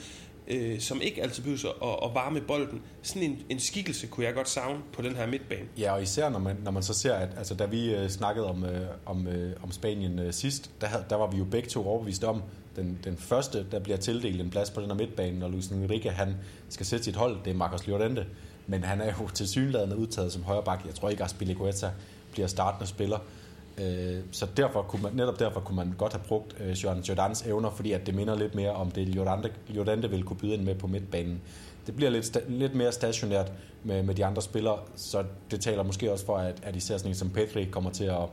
øh, 0.49 0.79
som 0.79 1.01
ikke 1.01 1.23
altid 1.23 1.43
behøver 1.43 1.93
at, 1.93 2.09
at 2.09 2.15
varme 2.15 2.41
bolden. 2.41 2.81
Sådan 3.01 3.23
en, 3.23 3.41
en 3.49 3.59
skikkelse 3.59 4.07
kunne 4.07 4.25
jeg 4.25 4.33
godt 4.33 4.49
savne 4.49 4.79
på 4.93 5.01
den 5.01 5.15
her 5.15 5.27
midtbane. 5.27 5.65
Ja, 5.77 5.93
og 5.93 6.03
især 6.03 6.29
når 6.29 6.39
man, 6.39 6.57
når 6.63 6.71
man 6.71 6.83
så 6.83 6.93
ser, 6.93 7.13
at 7.13 7.29
altså, 7.37 7.53
da 7.53 7.65
vi 7.65 7.95
øh, 7.95 8.09
snakkede 8.09 8.45
om, 8.45 8.65
øh, 8.65 8.87
om, 9.05 9.27
øh, 9.27 9.53
om 9.63 9.71
Spanien 9.71 10.19
øh, 10.19 10.33
sidst, 10.33 10.71
der, 10.81 10.87
der 11.09 11.15
var 11.15 11.27
vi 11.27 11.37
jo 11.37 11.43
begge 11.43 11.69
to 11.69 11.87
overbevist 11.87 12.23
om, 12.23 12.41
den, 12.75 12.99
den 13.03 13.17
første, 13.17 13.65
der 13.71 13.79
bliver 13.79 13.97
tildelt 13.97 14.41
en 14.41 14.49
plads 14.49 14.69
på 14.69 14.81
den 14.81 14.89
her 14.89 14.97
midtbane, 14.97 15.39
når 15.39 15.47
Luis 15.47 15.67
Enrique 15.67 16.11
han 16.11 16.35
skal 16.69 16.85
sætte 16.85 17.05
sit 17.05 17.15
hold, 17.15 17.37
det 17.45 17.51
er 17.51 17.55
Marcos 17.55 17.87
Llorente. 17.87 18.25
Men 18.67 18.83
han 18.83 19.01
er 19.01 19.13
jo 19.19 19.27
til 19.27 19.47
synlædende 19.47 19.97
udtaget 19.97 20.31
som 20.31 20.43
højre 20.43 20.63
bak. 20.63 20.85
Jeg 20.85 20.95
tror 20.95 21.09
ikke, 21.09 21.23
at 21.23 21.29
Aspilicueta 21.29 21.91
bliver 22.31 22.47
startende 22.47 22.87
spiller. 22.87 23.19
Øh, 23.81 24.23
så 24.31 24.47
derfor 24.57 24.81
kunne 24.81 25.01
man, 25.03 25.13
netop 25.13 25.39
derfor 25.39 25.59
kunne 25.59 25.75
man 25.75 25.93
godt 25.97 26.13
have 26.13 26.23
brugt 26.27 26.55
øh, 26.59 26.71
Jordan 26.71 27.03
Jordans 27.03 27.41
evner, 27.41 27.69
fordi 27.69 27.91
at 27.91 28.05
det 28.05 28.15
minder 28.15 28.35
lidt 28.35 28.55
mere 28.55 28.71
om 28.71 28.91
det, 28.91 29.15
Jordante, 29.15 29.51
Jordante 29.69 30.09
ville 30.09 30.25
kunne 30.25 30.37
byde 30.37 30.53
ind 30.53 30.63
med 30.63 30.75
på 30.75 30.87
midtbanen. 30.87 31.41
Det 31.87 31.95
bliver 31.95 32.11
lidt, 32.11 32.37
lidt 32.49 32.75
mere 32.75 32.91
stationært 32.91 33.51
med, 33.83 34.03
med 34.03 34.15
de 34.15 34.25
andre 34.25 34.41
spillere, 34.41 34.79
så 34.95 35.23
det 35.51 35.61
taler 35.61 35.83
måske 35.83 36.11
også 36.11 36.25
for, 36.25 36.37
at, 36.37 36.55
at 36.63 36.75
især 36.75 36.97
sådan 36.97 37.11
en 37.11 37.15
som 37.15 37.29
Petri 37.29 37.65
kommer 37.65 37.89
til 37.91 38.03
at, 38.03 38.29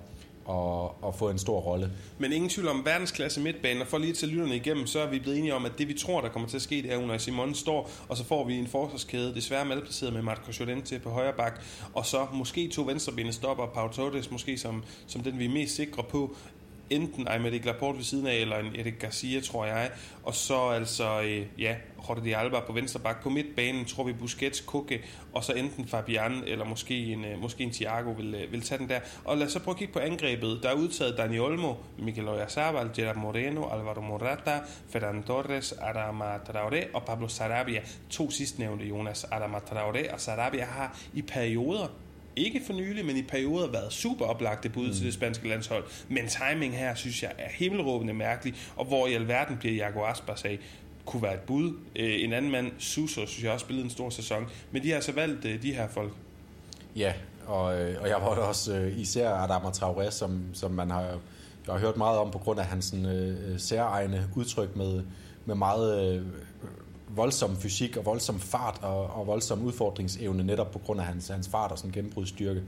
og, 0.47 1.05
og 1.05 1.15
få 1.15 1.31
en 1.31 1.39
stor 1.39 1.61
rolle. 1.61 1.91
Men 2.19 2.33
ingen 2.33 2.51
tvivl 2.51 2.69
om 2.69 2.85
verdensklasse 2.85 3.41
midtbane, 3.41 3.81
og 3.81 3.87
for 3.87 3.99
lige 3.99 4.13
til 4.13 4.29
lytterne 4.29 4.57
igennem, 4.57 4.87
så 4.87 5.01
er 5.01 5.07
vi 5.07 5.19
blevet 5.19 5.39
enige 5.39 5.55
om, 5.55 5.65
at 5.65 5.73
det 5.79 5.89
vi 5.89 5.95
tror, 5.95 6.21
der 6.21 6.29
kommer 6.29 6.49
til 6.49 6.57
at 6.57 6.63
ske, 6.63 6.83
det 6.83 6.93
er, 6.93 6.99
at 6.99 7.03
Unai 7.03 7.19
Simon 7.19 7.55
står, 7.55 7.91
og 8.09 8.17
så 8.17 8.25
får 8.25 8.45
vi 8.45 8.55
en 8.55 8.67
forsvarskæde, 8.67 9.35
desværre 9.35 9.65
malplaceret 9.65 10.13
med 10.13 10.23
Marco 10.23 10.53
Llorente 10.65 10.99
på 10.99 11.11
højre 11.11 11.33
bak, 11.33 11.61
og 11.95 12.07
så 12.07 12.27
måske 12.33 12.69
to 12.69 12.83
venstrebenede 12.83 13.33
stopper, 13.33 13.67
Pau 13.67 13.89
Torres 13.89 14.31
måske 14.31 14.59
som, 14.59 14.85
som 15.07 15.23
den, 15.23 15.39
vi 15.39 15.45
er 15.45 15.49
mest 15.49 15.77
sikre 15.77 16.03
på, 16.03 16.37
enten 16.91 17.29
Aymeric 17.29 17.65
Laporte 17.65 17.99
ved 17.99 18.05
siden 18.05 18.27
af, 18.27 18.35
eller 18.35 18.59
en 18.59 18.77
Erik 18.77 18.99
Garcia, 18.99 19.41
tror 19.41 19.65
jeg. 19.65 19.91
Og 20.23 20.35
så 20.35 20.69
altså, 20.69 21.23
øh, 21.23 21.47
ja, 21.59 21.75
Jordi 22.09 22.33
Alba 22.33 22.61
på 22.61 22.73
venstre 22.73 23.01
bak. 23.01 23.23
På 23.23 23.31
midtbanen 23.31 23.85
tror 23.85 24.05
vi 24.05 24.13
Busquets, 24.13 24.61
Koke, 24.61 25.03
og 25.33 25.45
så 25.45 25.53
enten 25.53 25.89
Fabian, 25.89 26.43
eller 26.47 26.65
måske 26.65 27.13
en, 27.13 27.25
øh, 27.25 27.41
måske 27.41 27.65
en 27.65 27.71
Thiago 27.71 28.11
vil, 28.11 28.35
øh, 28.35 28.53
vil 28.53 28.61
tage 28.61 28.79
den 28.79 28.89
der. 28.89 29.01
Og 29.25 29.37
lad 29.37 29.47
os 29.47 29.53
så 29.53 29.61
prøve 29.61 29.73
at 29.73 29.79
kigge 29.79 29.93
på 29.93 29.99
angrebet. 29.99 30.61
Der 30.63 30.69
er 30.69 30.75
udtaget 30.75 31.19
Dani 31.19 31.39
Olmo, 31.39 31.75
Mikel 31.99 32.29
Oyarzabal, 32.29 32.91
Gerard 32.97 33.17
Moreno, 33.17 33.69
Alvaro 33.69 34.01
Morata, 34.01 34.61
Ferran 34.89 35.23
Torres, 35.23 35.73
Adama 35.73 36.37
Traoré 36.37 36.87
og 36.95 37.03
Pablo 37.03 37.29
Sarabia. 37.29 37.81
To 38.11 38.31
sidstnævnte, 38.31 38.85
Jonas. 38.85 39.27
Adama 39.33 39.59
Traoré 39.59 40.13
og 40.13 40.21
Sarabia 40.21 40.65
har 40.65 40.99
i 41.15 41.23
perioder 41.23 42.06
ikke 42.37 42.63
for 42.67 42.73
nylig, 42.73 43.05
men 43.05 43.17
i 43.17 43.23
perioder 43.23 43.71
været 43.71 43.93
super 43.93 44.25
oplagte 44.25 44.69
bud 44.69 44.87
mm. 44.87 44.93
til 44.93 45.07
det 45.07 45.15
spanske 45.15 45.49
landshold. 45.49 45.85
Men 46.09 46.25
timing 46.29 46.77
her, 46.77 46.95
synes 46.95 47.23
jeg, 47.23 47.33
er 47.39 47.49
himmelråbende 47.51 48.15
mærkelig, 48.15 48.55
og 48.77 48.85
hvor 48.85 49.07
i 49.07 49.15
alverden 49.15 49.57
bliver 49.57 49.75
Jago 49.75 50.05
Aspas 50.05 50.45
af, 50.45 50.59
kunne 51.05 51.23
være 51.23 51.35
et 51.35 51.41
bud. 51.41 51.73
Øh, 51.97 52.25
en 52.25 52.33
anden 52.33 52.51
mand, 52.51 52.73
Suso, 52.79 53.27
synes 53.27 53.45
jeg 53.45 53.53
også 53.53 53.65
spillede 53.65 53.85
en 53.85 53.91
stor 53.91 54.11
sæson. 54.11 54.47
Men 54.71 54.83
de 54.83 54.89
har 54.89 54.95
altså 54.95 55.13
valgt 55.13 55.45
øh, 55.45 55.63
de 55.63 55.73
her 55.73 55.89
folk. 55.89 56.13
Ja, 56.97 57.13
og, 57.47 57.81
øh, 57.81 58.03
og 58.03 58.09
jeg 58.09 58.17
var 58.17 58.27
også 58.27 58.91
især 58.97 59.31
Adama 59.31 59.69
Traoré, 59.69 60.11
som, 60.11 60.43
som 60.53 60.71
man 60.71 60.91
har 60.91 61.19
jeg 61.67 61.75
har 61.75 61.81
hørt 61.81 61.97
meget 61.97 62.19
om 62.19 62.31
på 62.31 62.39
grund 62.39 62.61
af 62.61 62.67
hans 62.67 62.85
sådan, 62.85 63.07
øh, 63.07 63.61
særegne 63.61 64.29
udtryk 64.35 64.77
med, 64.77 65.03
med 65.45 65.55
meget 65.55 66.17
øh, 66.17 66.23
voldsom 67.17 67.57
fysik 67.57 67.97
og 67.97 68.07
voldsom 68.07 68.41
fart 68.41 68.79
og, 68.83 69.07
og 69.07 69.27
voldsom 69.27 69.63
udfordringsevne 69.63 70.45
netop 70.45 70.71
på 70.71 70.79
grund 70.79 71.01
af 71.01 71.07
hans, 71.07 71.29
hans 71.29 71.49
fart 71.49 71.73
og 71.73 71.79
sådan 71.79 71.93
gennembrudstyrke. 71.93 72.63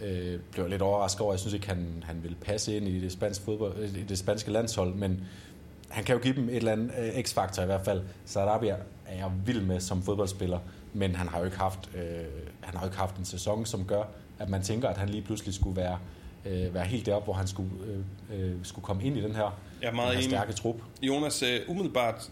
Øh, 0.00 0.40
blev 0.52 0.68
lidt 0.68 0.82
overrasket 0.82 1.20
over, 1.20 1.32
jeg 1.32 1.40
synes 1.40 1.54
ikke, 1.54 1.68
han, 1.68 2.04
han 2.06 2.22
ville 2.22 2.36
passe 2.40 2.76
ind 2.76 2.88
i 2.88 3.00
det, 3.00 3.12
spanske 3.12 3.44
fodbold, 3.44 3.84
i 3.84 4.02
det 4.02 4.18
spanske 4.18 4.50
landshold, 4.50 4.94
men 4.94 5.20
han 5.88 6.04
kan 6.04 6.14
jo 6.14 6.22
give 6.22 6.34
dem 6.34 6.48
et 6.48 6.56
eller 6.56 6.72
andet 6.72 6.90
øh, 6.98 7.22
x-faktor 7.22 7.62
i 7.62 7.66
hvert 7.66 7.84
fald. 7.84 8.02
Sarabia 8.24 8.76
er 9.06 9.16
jeg 9.16 9.30
vild 9.46 9.60
med 9.60 9.80
som 9.80 10.02
fodboldspiller, 10.02 10.58
men 10.92 11.14
han 11.14 11.28
har 11.28 11.38
jo 11.38 11.44
ikke 11.44 11.58
haft, 11.58 11.90
øh, 11.94 12.02
han 12.60 12.74
har 12.74 12.80
jo 12.80 12.86
ikke 12.86 12.98
haft 12.98 13.16
en 13.16 13.24
sæson, 13.24 13.66
som 13.66 13.84
gør, 13.84 14.02
at 14.38 14.48
man 14.48 14.62
tænker, 14.62 14.88
at 14.88 14.96
han 14.96 15.08
lige 15.08 15.22
pludselig 15.22 15.54
skulle 15.54 15.76
være, 15.76 15.98
øh, 16.46 16.74
være 16.74 16.84
helt 16.84 17.06
deroppe, 17.06 17.24
hvor 17.24 17.34
han 17.34 17.46
skulle, 17.46 17.70
øh, 18.30 18.40
øh, 18.40 18.54
skulle 18.62 18.84
komme 18.84 19.04
ind 19.04 19.16
i 19.16 19.22
den 19.22 19.34
her, 19.34 19.58
er 19.82 19.92
meget 19.92 20.12
den 20.12 20.22
her 20.22 20.28
stærke 20.28 20.52
trup. 20.52 20.76
Jonas, 21.02 21.42
øh, 21.42 21.60
umiddelbart, 21.68 22.30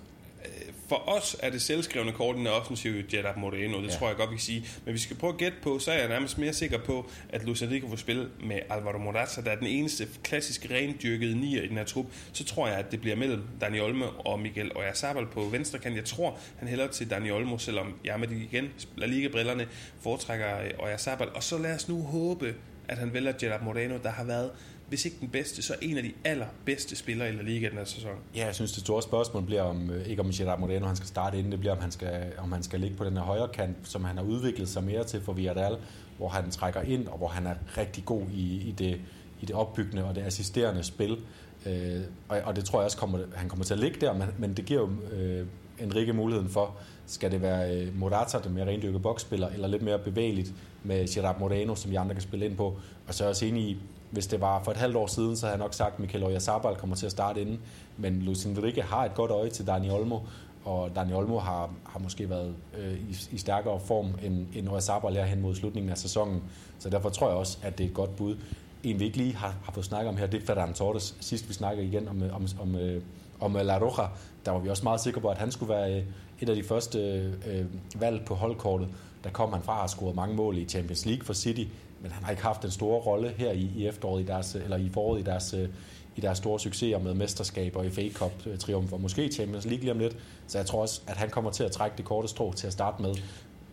for 0.89 1.09
os 1.09 1.37
er 1.43 1.51
det 1.51 1.63
selvskrevne 1.63 2.13
kort 2.13 2.37
den 2.37 2.47
offensive 2.47 3.05
Jeddah 3.13 3.39
Moreno, 3.39 3.83
det 3.83 3.89
Ja. 3.89 3.93
tror 3.93 4.09
jeg 4.09 4.17
godt, 4.17 4.31
vi 4.31 4.35
kan 4.37 4.43
sige. 4.43 4.67
Men 4.85 4.95
vi 4.95 4.99
skal 4.99 5.17
prøve 5.17 5.33
at 5.33 5.39
gætte 5.39 5.57
på, 5.63 5.79
så 5.79 5.93
er 5.93 5.99
jeg 5.99 6.09
nærmest 6.09 6.39
mere 6.39 6.53
sikker 6.53 6.79
på, 6.79 7.11
at 7.29 7.45
Luis 7.45 7.63
Enrique 7.63 7.89
får 7.89 7.97
spille 7.97 8.29
med 8.45 8.59
Alvaro 8.71 8.99
Morata, 8.99 9.41
der 9.41 9.51
er 9.51 9.57
den 9.57 9.67
eneste 9.67 10.09
klassisk 10.23 10.67
rendyrkede 10.71 11.37
nier 11.41 11.63
i 11.63 11.67
den 11.69 11.77
her 11.77 11.85
trup. 11.85 12.07
Så 12.33 12.45
tror 12.45 12.69
jeg, 12.69 12.77
at 12.77 12.91
det 12.93 13.01
bliver 13.01 13.17
mellem 13.17 13.43
Dani 13.61 13.81
Olmo 13.81 14.07
og 14.19 14.41
Miguel 14.41 14.77
Oyarzabal 14.77 15.27
på 15.27 15.41
venstre 15.45 15.79
kant. 15.79 15.97
Jeg 15.97 16.05
tror, 16.05 16.39
han 16.59 16.69
hælder 16.69 16.87
til 16.87 17.11
Dani 17.11 17.31
Olmo, 17.31 17.59
selvom 17.59 17.95
jeg 18.05 18.21
med 18.21 18.29
de 18.29 18.37
igen 18.53 18.69
La 18.97 19.07
Liga-brillerne 19.07 19.67
foretrækker 20.01 20.47
Oyarzabal. 20.79 21.29
Og 21.35 21.43
så 21.43 21.59
lad 21.59 21.75
os 21.75 21.89
nu 21.89 22.03
håbe, 22.03 22.55
at 22.89 22.99
han 22.99 23.13
vælger 23.15 23.33
Jeddah 23.43 23.65
Moreno, 23.65 23.99
der 24.03 24.11
har 24.11 24.25
været 24.25 24.51
hvis 24.89 25.05
ikke 25.05 25.17
den 25.21 25.29
bedste, 25.29 25.63
så 25.63 25.75
en 25.83 25.97
af 25.97 26.03
de 26.03 26.13
allerbedste 26.25 26.97
spillere 26.97 27.29
i 27.29 27.33
La 27.33 27.43
Liga 27.43 27.69
den 27.69 27.79
her 27.79 27.85
sæson. 27.85 28.11
Ja, 28.37 28.47
jeg 28.47 28.55
synes, 28.55 28.73
det 28.73 28.81
store 28.81 29.03
spørgsmål 29.03 29.45
bliver 29.45 29.63
om, 29.63 29.91
øh, 29.91 30.07
ikke 30.07 30.23
om 30.23 30.31
Gerard 30.31 30.61
Moreno 30.61 30.87
han 30.87 30.97
skal 30.97 31.09
starte 31.09 31.39
inden, 31.39 31.53
det 31.53 31.61
bliver 31.61 31.73
om 31.73 31.81
han 31.81 31.91
skal, 31.91 32.33
om 32.39 32.53
han 32.53 32.63
skal 32.63 32.81
ligge 32.81 32.97
på 32.97 33.05
den 33.05 33.17
her 33.17 33.25
højre 33.25 33.49
kant, 33.49 33.77
som 33.83 34.05
han 34.05 34.17
har 34.17 34.25
udviklet 34.25 34.69
sig 34.69 34.85
mere 34.85 35.05
til 35.05 35.21
for 35.21 35.33
Villarreal, 35.33 35.77
hvor 36.19 36.29
han 36.29 36.51
trækker 36.51 36.81
ind, 36.81 37.09
og 37.09 37.19
hvor 37.19 37.29
han 37.29 37.47
er 37.47 37.55
rigtig 37.79 38.05
god 38.05 38.23
i, 38.35 38.69
i, 38.69 38.75
det, 38.79 39.01
i 39.41 39.47
det 39.47 39.57
opbyggende 39.57 40.05
og 40.05 40.15
det 40.15 40.23
assisterende 40.23 40.83
spil. 40.83 41.19
Øh, 41.67 42.01
og, 42.29 42.41
og 42.45 42.57
det 42.57 42.65
tror 42.65 42.79
jeg 42.79 42.85
også, 42.85 42.97
kommer, 42.97 43.19
han 43.35 43.49
kommer 43.49 43.65
til 43.65 43.75
at 43.75 43.81
ligge 43.81 44.01
der, 44.01 44.13
men, 44.13 44.29
men 44.39 44.55
det 44.55 44.65
giver 44.65 44.81
jo 44.81 44.91
øh, 45.17 45.47
Enrique 45.79 46.13
muligheden 46.13 46.49
for, 46.51 46.77
skal 47.07 47.31
det 47.31 47.43
være 47.43 47.77
øh, 47.77 47.99
Morata, 47.99 48.39
den 48.39 48.55
mere 48.55 48.67
rendyrket 48.67 49.03
boksspiller, 49.03 49.49
eller 49.49 49.69
lidt 49.69 49.83
mere 49.83 49.99
bevægeligt 49.99 50.53
med 50.83 51.15
Gerard 51.15 51.41
Moreno, 51.41 51.75
som 51.75 51.91
de 51.91 51.99
andre 51.99 52.15
kan 52.15 52.23
spille 52.23 52.47
ind 52.47 52.57
på. 52.57 52.79
Og 53.07 53.15
så 53.15 53.25
er 53.25 53.27
jeg 53.27 53.31
også 53.31 53.47
enig 53.47 53.63
i, 53.63 53.79
hvis 54.15 54.27
det 54.27 54.41
var 54.41 54.63
for 54.63 54.71
et 54.71 54.77
halvt 54.77 54.97
år 54.97 55.07
siden, 55.07 55.37
så 55.37 55.47
havde 55.47 55.57
jeg 55.57 55.65
nok 55.65 55.75
sagt, 55.75 55.95
at 55.95 56.01
Mikel 56.01 56.25
Oyarzabal 56.25 56.77
kommer 56.77 56.97
til 56.97 57.07
at 57.07 57.13
starte 57.13 57.41
inden. 57.41 57.61
Men 57.97 58.23
Luis 58.23 58.45
Enrique 58.45 58.83
har 58.83 59.05
et 59.05 59.15
godt 59.15 59.31
øje 59.31 59.51
til 59.51 59.67
Dani 59.67 59.91
Olmo, 59.91 60.19
og 60.65 60.91
Dani 60.97 61.13
Olmo 61.13 61.39
har, 61.39 61.71
har 61.85 61.99
måske 61.99 62.31
været 62.31 62.55
øh, 62.79 62.93
i, 62.93 63.17
i 63.33 63.39
stærkere 63.39 63.81
form 63.81 64.07
end, 64.23 64.47
end 64.55 64.69
Oyarzabal 64.69 65.17
er 65.17 65.25
hen 65.25 65.41
mod 65.41 65.55
slutningen 65.55 65.91
af 65.91 65.99
sæsonen. 65.99 66.43
Så 66.79 66.91
derfor 66.91 67.09
tror 67.09 67.29
jeg 67.29 67.37
også, 67.37 67.59
at 67.63 67.79
det 67.79 67.85
er 67.85 67.89
et 67.89 67.95
godt 67.95 68.17
bud. 68.17 68.37
En 68.83 69.01
vi 69.01 69.05
ikke 69.05 69.17
lige 69.17 69.35
har, 69.35 69.55
har 69.65 69.73
fået 69.73 69.87
snakket 69.87 70.09
om 70.09 70.17
her, 70.17 70.27
det 70.27 70.43
er 70.43 70.47
Ferran 70.47 70.75
Torres. 70.75 71.17
Sidst 71.21 71.49
vi 71.49 71.55
snakkede 71.55 71.87
igen 71.87 72.09
om, 72.09 72.23
om, 72.33 72.47
om, 72.61 72.77
øh, 72.77 73.03
om 73.41 73.55
La 73.55 73.79
Roja, 73.79 74.09
der 74.45 74.51
var 74.51 74.59
vi 74.59 74.69
også 74.69 74.85
meget 74.85 75.01
sikre 75.01 75.21
på, 75.21 75.29
at 75.29 75.39
han 75.39 75.53
skulle 75.53 75.75
være 75.75 75.97
øh, 75.97 76.05
et 76.41 76.49
af 76.49 76.57
de 76.57 76.63
første 76.63 76.99
øh, 76.99 77.33
øh 77.47 77.67
valg 78.01 78.25
på 78.25 78.35
holdkortet. 78.35 78.89
Der 79.25 79.31
kom 79.31 79.53
han 79.53 79.63
fra 79.63 79.73
at 79.73 79.79
have 79.79 79.89
scoret 79.89 80.15
mange 80.15 80.37
mål 80.37 80.59
i 80.59 80.65
Champions 80.65 81.07
League 81.07 81.25
for 81.25 81.33
City, 81.33 81.65
men 82.05 82.13
han 82.13 82.25
har 82.25 82.31
ikke 82.31 82.43
haft 82.43 82.63
den 82.63 82.71
store 82.71 83.01
rolle 83.01 83.35
her 83.37 83.53
i, 83.53 83.71
i 83.77 83.87
efteråret 83.87 84.23
i 84.23 84.27
deres, 84.27 84.55
eller 84.55 84.77
i 84.77 84.91
foråret 84.93 85.21
i 85.21 85.23
deres, 85.23 85.55
øh, 85.55 85.69
i 86.17 86.21
deres 86.21 86.39
store 86.39 86.61
succeser 86.61 86.99
med 86.99 87.15
mesterskaber 87.15 87.81
og 87.81 87.93
FA 87.93 88.09
Cup 88.13 88.33
triumf 88.43 88.59
triumfer, 88.59 88.97
måske 88.97 89.29
Champions 89.29 89.65
League 89.65 89.81
lige 89.81 89.93
om 89.93 89.99
lidt. 89.99 90.17
Så 90.47 90.59
jeg 90.59 90.67
tror 90.67 90.81
også, 90.81 91.01
at 91.07 91.17
han 91.17 91.31
kommer 91.31 91.51
til 91.51 91.65
at 91.65 91.73
trække 91.73 91.97
det 91.97 92.05
korte 92.05 92.29
strå 92.29 92.53
til 92.53 92.67
at 92.67 92.73
starte 92.73 93.03
med. 93.03 93.15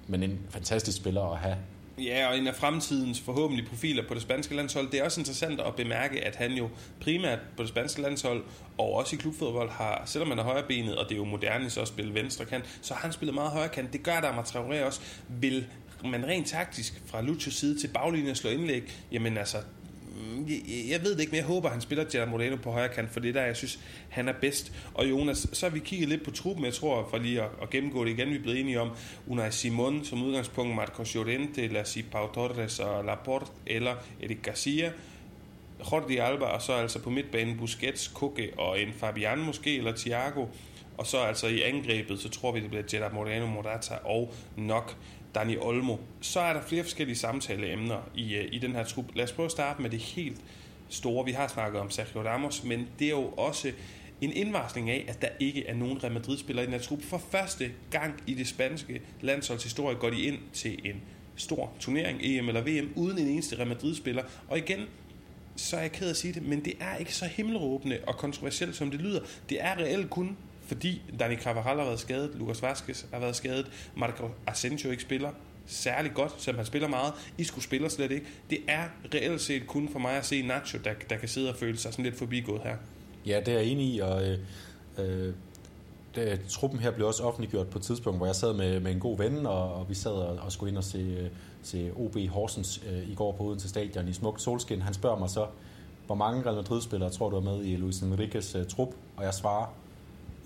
Men 0.07 0.23
en 0.23 0.39
fantastisk 0.49 0.97
spiller 0.97 1.21
at 1.21 1.37
have. 1.37 1.57
Ja, 1.97 2.27
og 2.29 2.37
en 2.37 2.47
af 2.47 2.55
fremtidens 2.55 3.21
forhåbentlig 3.21 3.67
profiler 3.67 4.03
på 4.07 4.13
det 4.13 4.21
spanske 4.21 4.55
landshold. 4.55 4.91
Det 4.91 4.99
er 4.99 5.03
også 5.03 5.21
interessant 5.21 5.59
at 5.59 5.75
bemærke, 5.75 6.25
at 6.25 6.35
han 6.35 6.51
jo 6.51 6.69
primært 7.01 7.39
på 7.57 7.63
det 7.63 7.69
spanske 7.69 8.01
landshold, 8.01 8.43
og 8.77 8.93
også 8.93 9.15
i 9.15 9.19
klubfodbold, 9.19 9.69
har, 9.69 10.03
selvom 10.05 10.29
han 10.29 10.39
er 10.39 10.43
højrebenet, 10.43 10.95
og 10.95 11.05
det 11.09 11.15
er 11.15 11.17
jo 11.17 11.25
moderne 11.25 11.69
så 11.69 11.81
at 11.81 11.87
spille 11.87 12.13
venstre 12.13 12.45
kant, 12.45 12.65
så 12.81 12.93
har 12.93 13.01
han 13.01 13.13
spillet 13.13 13.35
meget 13.35 13.51
højre 13.51 13.69
kant. 13.69 13.93
Det 13.93 14.03
gør, 14.03 14.19
der 14.21 14.31
Traoré 14.31 14.85
også 14.85 15.01
vil 15.29 15.65
man 16.09 16.27
rent 16.27 16.47
taktisk 16.47 17.01
fra 17.05 17.21
Lucios 17.21 17.53
side 17.53 17.79
til 17.79 17.87
baglinjen 17.87 18.35
slå 18.35 18.49
indlæg, 18.49 18.83
jamen 19.11 19.37
altså, 19.37 19.57
mm, 20.15 20.47
jeg, 20.89 21.03
ved 21.03 21.13
det 21.13 21.19
ikke, 21.19 21.31
men 21.31 21.37
jeg 21.37 21.45
håber, 21.45 21.67
at 21.67 21.73
han 21.73 21.81
spiller 21.81 22.05
Gerard 22.11 22.27
Moreno 22.27 22.55
på 22.55 22.71
højre 22.71 22.89
kant, 22.89 23.13
for 23.13 23.19
det 23.19 23.29
er 23.29 23.33
der, 23.33 23.45
jeg 23.45 23.55
synes, 23.55 23.79
han 24.09 24.27
er 24.27 24.33
bedst. 24.41 24.71
Og 24.93 25.09
Jonas, 25.09 25.47
så 25.53 25.65
har 25.65 25.73
vi 25.73 25.79
kigget 25.79 26.09
lidt 26.09 26.23
på 26.23 26.31
truppen, 26.31 26.65
jeg 26.65 26.73
tror, 26.73 27.07
for 27.09 27.17
lige 27.17 27.41
at, 27.41 27.49
at 27.61 27.69
gennemgå 27.69 28.05
det 28.05 28.11
igen, 28.11 28.29
vi 28.29 28.35
er 28.35 28.41
blevet 28.41 28.59
enige 28.59 28.81
om, 28.81 28.89
Unai 29.27 29.51
Simon 29.51 30.05
som 30.05 30.23
udgangspunkt, 30.23 30.75
Marcos 30.75 31.13
Llorente, 31.13 31.67
Lassi 31.67 32.01
Pau 32.01 32.33
Torres 32.33 32.79
og 32.79 33.05
Laporte, 33.05 33.51
eller 33.67 33.95
Eric 34.21 34.37
Garcia, 34.43 34.91
Jordi 35.91 36.17
Alba, 36.17 36.45
og 36.45 36.61
så 36.61 36.73
altså 36.73 36.99
på 36.99 37.09
midtbanen 37.09 37.57
Busquets, 37.57 38.07
Koke 38.07 38.51
og 38.57 38.81
en 38.81 38.93
Fabian 38.93 39.39
måske, 39.39 39.77
eller 39.77 39.95
Thiago. 39.95 40.45
Og 40.97 41.07
så 41.07 41.17
altså 41.17 41.47
i 41.47 41.61
angrebet, 41.61 42.19
så 42.19 42.29
tror 42.29 42.51
vi, 42.51 42.59
det 42.59 42.69
bliver 42.69 42.83
Gerard 42.91 43.13
Moreno, 43.13 43.45
Morata 43.45 43.93
og 44.03 44.33
nok 44.57 44.95
Dani 45.35 45.57
Olmo. 45.57 45.97
Så 46.21 46.39
er 46.39 46.53
der 46.53 46.61
flere 46.61 46.83
forskellige 46.83 47.17
samtaleemner 47.17 48.09
i, 48.15 48.35
øh, 48.35 48.49
i 48.51 48.59
den 48.59 48.71
her 48.71 48.83
trup. 48.83 49.05
Lad 49.15 49.23
os 49.23 49.31
prøve 49.31 49.45
at 49.45 49.51
starte 49.51 49.81
med 49.81 49.89
det 49.89 49.99
helt 49.99 50.41
store. 50.89 51.25
Vi 51.25 51.31
har 51.31 51.47
snakket 51.47 51.81
om 51.81 51.89
Sergio 51.89 52.21
Ramos, 52.21 52.63
men 52.63 52.87
det 52.99 53.05
er 53.05 53.11
jo 53.11 53.27
også 53.27 53.71
en 54.21 54.33
indvarsling 54.33 54.89
af, 54.89 55.05
at 55.07 55.21
der 55.21 55.27
ikke 55.39 55.67
er 55.67 55.73
nogen 55.75 56.03
Real 56.03 56.13
Madrid-spillere 56.13 56.63
i 56.63 56.65
den 56.65 56.73
her 56.73 56.81
trup. 56.81 57.01
For 57.01 57.17
første 57.31 57.71
gang 57.91 58.13
i 58.27 58.33
det 58.33 58.47
spanske 58.47 59.01
landsholds 59.21 59.63
historie 59.63 59.97
går 59.97 60.09
de 60.09 60.21
ind 60.21 60.37
til 60.53 60.89
en 60.89 61.01
stor 61.35 61.71
turnering, 61.79 62.19
EM 62.21 62.47
eller 62.47 62.61
VM, 62.61 62.93
uden 62.95 63.17
en 63.17 63.27
eneste 63.27 63.57
Real 63.57 63.67
Madrid-spiller. 63.67 64.23
Og 64.47 64.57
igen, 64.57 64.79
så 65.55 65.77
er 65.77 65.81
jeg 65.81 65.91
ked 65.91 66.07
af 66.07 66.09
at 66.09 66.17
sige 66.17 66.33
det, 66.33 66.43
men 66.43 66.65
det 66.65 66.73
er 66.79 66.97
ikke 66.97 67.15
så 67.15 67.25
himmelråbende 67.25 67.99
og 68.07 68.17
kontroversielt, 68.17 68.75
som 68.75 68.91
det 68.91 69.01
lyder. 69.01 69.21
Det 69.49 69.63
er 69.63 69.77
reelt 69.77 70.09
kun 70.09 70.37
fordi 70.71 71.01
Dani 71.19 71.35
Carvajal 71.35 71.77
har 71.77 71.85
været 71.85 71.99
skadet, 71.99 72.31
Lucas 72.35 72.61
Vazquez 72.61 73.05
har 73.13 73.19
været 73.19 73.35
skadet, 73.35 73.71
Marco 73.95 74.29
Asensio 74.47 74.91
ikke 74.91 75.03
spiller 75.03 75.29
særlig 75.65 76.13
godt, 76.13 76.33
selvom 76.37 76.57
han 76.57 76.65
spiller 76.65 76.87
meget. 76.87 77.13
I 77.37 77.43
skulle 77.43 77.63
spiller 77.63 77.89
slet 77.89 78.11
ikke. 78.11 78.25
Det 78.49 78.59
er 78.67 78.83
reelt 79.13 79.41
set 79.41 79.67
kun 79.67 79.89
for 79.91 79.99
mig 79.99 80.11
at 80.11 80.25
se 80.25 80.41
Nacho, 80.41 80.79
der, 80.83 80.93
der 81.09 81.17
kan 81.17 81.29
sidde 81.29 81.49
og 81.49 81.55
føle 81.55 81.77
sig 81.77 81.91
sådan 81.91 82.05
lidt 82.05 82.17
forbigået 82.17 82.61
her. 82.61 82.75
Ja, 83.25 83.39
det 83.39 83.47
er 83.47 83.59
jeg 83.59 83.65
enig 83.65 83.93
i, 83.95 83.99
og 83.99 84.27
øh, 84.27 84.39
øh, 84.97 85.33
det, 86.15 86.41
truppen 86.49 86.79
her 86.79 86.91
blev 86.91 87.07
også 87.07 87.23
offentliggjort 87.23 87.67
på 87.67 87.77
et 87.77 87.83
tidspunkt, 87.83 88.19
hvor 88.19 88.25
jeg 88.25 88.35
sad 88.35 88.53
med, 88.53 88.79
med 88.79 88.91
en 88.91 88.99
god 88.99 89.17
ven, 89.17 89.45
og, 89.45 89.73
og 89.73 89.89
vi 89.89 89.93
sad 89.93 90.11
og, 90.11 90.37
og 90.45 90.51
skulle 90.51 90.69
ind 90.69 90.77
og 90.77 90.83
se, 90.83 90.97
øh, 90.97 91.29
se 91.63 91.91
OB 91.95 92.17
Horsens 92.29 92.83
øh, 92.91 93.09
i 93.09 93.15
går 93.15 93.31
på 93.31 93.43
Odense 93.43 93.69
Stadion 93.69 94.07
i 94.07 94.13
smukt 94.13 94.41
solskin. 94.41 94.81
Han 94.81 94.93
spørger 94.93 95.19
mig 95.19 95.29
så, 95.29 95.47
hvor 96.05 96.15
mange 96.15 96.45
Real 96.45 96.55
Madrid-spillere 96.55 97.09
tror 97.09 97.29
du 97.29 97.35
er 97.35 97.41
med 97.41 97.65
i 97.65 97.75
Luis 97.75 97.99
Enriquez 97.99 98.55
øh, 98.55 98.65
trup? 98.65 98.89
Og 99.17 99.23
jeg 99.23 99.33
svarer, 99.33 99.73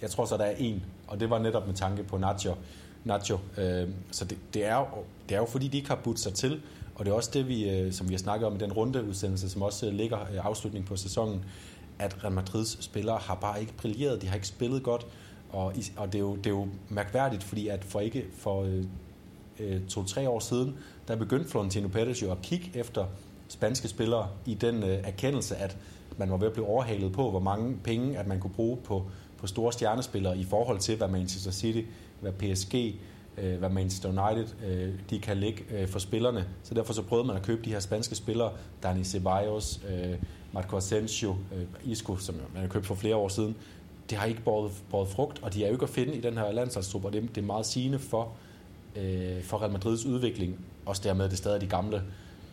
jeg 0.01 0.09
tror 0.09 0.25
så, 0.25 0.37
der 0.37 0.43
er 0.43 0.55
en, 0.57 0.83
og 1.07 1.19
det 1.19 1.29
var 1.29 1.39
netop 1.39 1.67
med 1.67 1.75
tanke 1.75 2.03
på 2.03 2.17
Nacho. 2.17 2.55
Nacho. 3.03 3.37
Øh, 3.57 3.89
så 4.11 4.25
det, 4.25 4.37
det, 4.53 4.65
er 4.65 4.75
jo, 4.75 4.85
det 5.29 5.35
er 5.35 5.39
jo 5.39 5.45
fordi, 5.45 5.67
de 5.67 5.77
ikke 5.77 5.89
har 5.89 5.99
budt 6.03 6.19
sig 6.19 6.33
til, 6.33 6.61
og 6.95 7.05
det 7.05 7.11
er 7.11 7.15
også 7.15 7.29
det, 7.33 7.47
vi, 7.47 7.69
øh, 7.69 7.93
som 7.93 8.09
vi 8.09 8.13
har 8.13 8.19
snakket 8.19 8.47
om 8.47 8.55
i 8.55 8.57
den 8.57 8.73
rundeudsendelse, 8.73 9.49
som 9.49 9.61
også 9.61 9.87
øh, 9.87 9.93
ligger 9.93 10.21
øh, 10.21 10.45
afslutning 10.45 10.85
på 10.85 10.95
sæsonen, 10.95 11.45
at 11.99 12.23
Real 12.23 12.33
Madrids 12.33 12.83
spillere 12.83 13.17
har 13.17 13.35
bare 13.35 13.61
ikke 13.61 13.73
brilleret, 13.73 14.21
de 14.21 14.27
har 14.27 14.35
ikke 14.35 14.47
spillet 14.47 14.83
godt, 14.83 15.07
og, 15.49 15.73
og 15.97 16.07
det, 16.07 16.15
er 16.15 16.19
jo, 16.19 16.35
det 16.35 16.45
er 16.45 16.49
jo 16.49 16.67
mærkværdigt, 16.89 17.43
fordi 17.43 17.67
at 17.67 17.83
for 17.83 17.99
ikke 17.99 18.25
for 18.37 18.63
øh, 18.63 18.83
øh, 19.59 19.87
to-tre 19.87 20.29
år 20.29 20.39
siden, 20.39 20.75
der 21.07 21.15
begyndte 21.15 21.49
Florentino 21.49 21.87
Pérez 21.87 22.25
jo 22.25 22.31
at 22.31 22.41
kigge 22.41 22.71
efter 22.73 23.05
spanske 23.47 23.87
spillere 23.87 24.27
i 24.45 24.53
den 24.53 24.83
øh, 24.83 24.99
erkendelse, 25.03 25.55
at 25.55 25.77
man 26.17 26.31
var 26.31 26.37
ved 26.37 26.47
at 26.47 26.53
blive 26.53 26.67
overhalet 26.67 27.13
på, 27.13 27.29
hvor 27.29 27.39
mange 27.39 27.77
penge 27.83 28.17
at 28.17 28.27
man 28.27 28.39
kunne 28.39 28.53
bruge 28.53 28.77
på, 28.77 29.09
på 29.37 29.47
store 29.47 29.73
stjernespillere 29.73 30.37
i 30.37 30.43
forhold 30.43 30.79
til, 30.79 30.97
hvad 30.97 31.07
Manchester 31.07 31.51
City, 31.51 31.81
hvad 32.21 32.31
PSG, 32.31 32.75
øh, 33.37 33.59
hvad 33.59 33.69
Manchester 33.69 34.09
United, 34.09 34.47
øh, 34.67 34.93
de 35.09 35.19
kan 35.19 35.37
lægge 35.37 35.63
øh, 35.71 35.87
for 35.87 35.99
spillerne. 35.99 36.45
Så 36.63 36.73
derfor 36.73 36.93
så 36.93 37.01
prøvede 37.01 37.27
man 37.27 37.35
at 37.35 37.43
købe 37.43 37.65
de 37.65 37.69
her 37.69 37.79
spanske 37.79 38.15
spillere, 38.15 38.51
Dani 38.83 39.03
Ceballos, 39.03 39.81
øh, 39.89 40.17
Marco 40.53 40.77
Asensio, 40.77 41.29
øh, 41.31 41.91
Isco, 41.91 42.17
som 42.17 42.35
man 42.53 42.61
har 42.61 42.69
købt 42.69 42.85
for 42.85 42.95
flere 42.95 43.15
år 43.15 43.27
siden. 43.27 43.55
Det 44.09 44.17
har 44.17 44.25
ikke 44.25 44.41
båret, 44.41 44.71
båret 44.89 45.07
frugt, 45.07 45.39
og 45.43 45.53
de 45.53 45.63
er 45.63 45.67
jo 45.67 45.73
ikke 45.73 45.83
at 45.83 45.89
finde 45.89 46.15
i 46.15 46.21
den 46.21 46.37
her 46.37 46.51
landsholdstrup, 46.51 47.05
og 47.05 47.13
det, 47.13 47.35
det 47.35 47.41
er 47.41 47.45
meget 47.45 47.65
sigende 47.65 47.99
for, 47.99 48.31
øh, 48.95 49.43
for 49.43 49.61
Real 49.61 49.71
Madrids 49.71 50.05
udvikling. 50.05 50.59
Også 50.85 51.01
dermed, 51.05 51.29
det 51.29 51.37
stadig 51.37 51.61
de 51.61 51.67
gamle, 51.67 52.03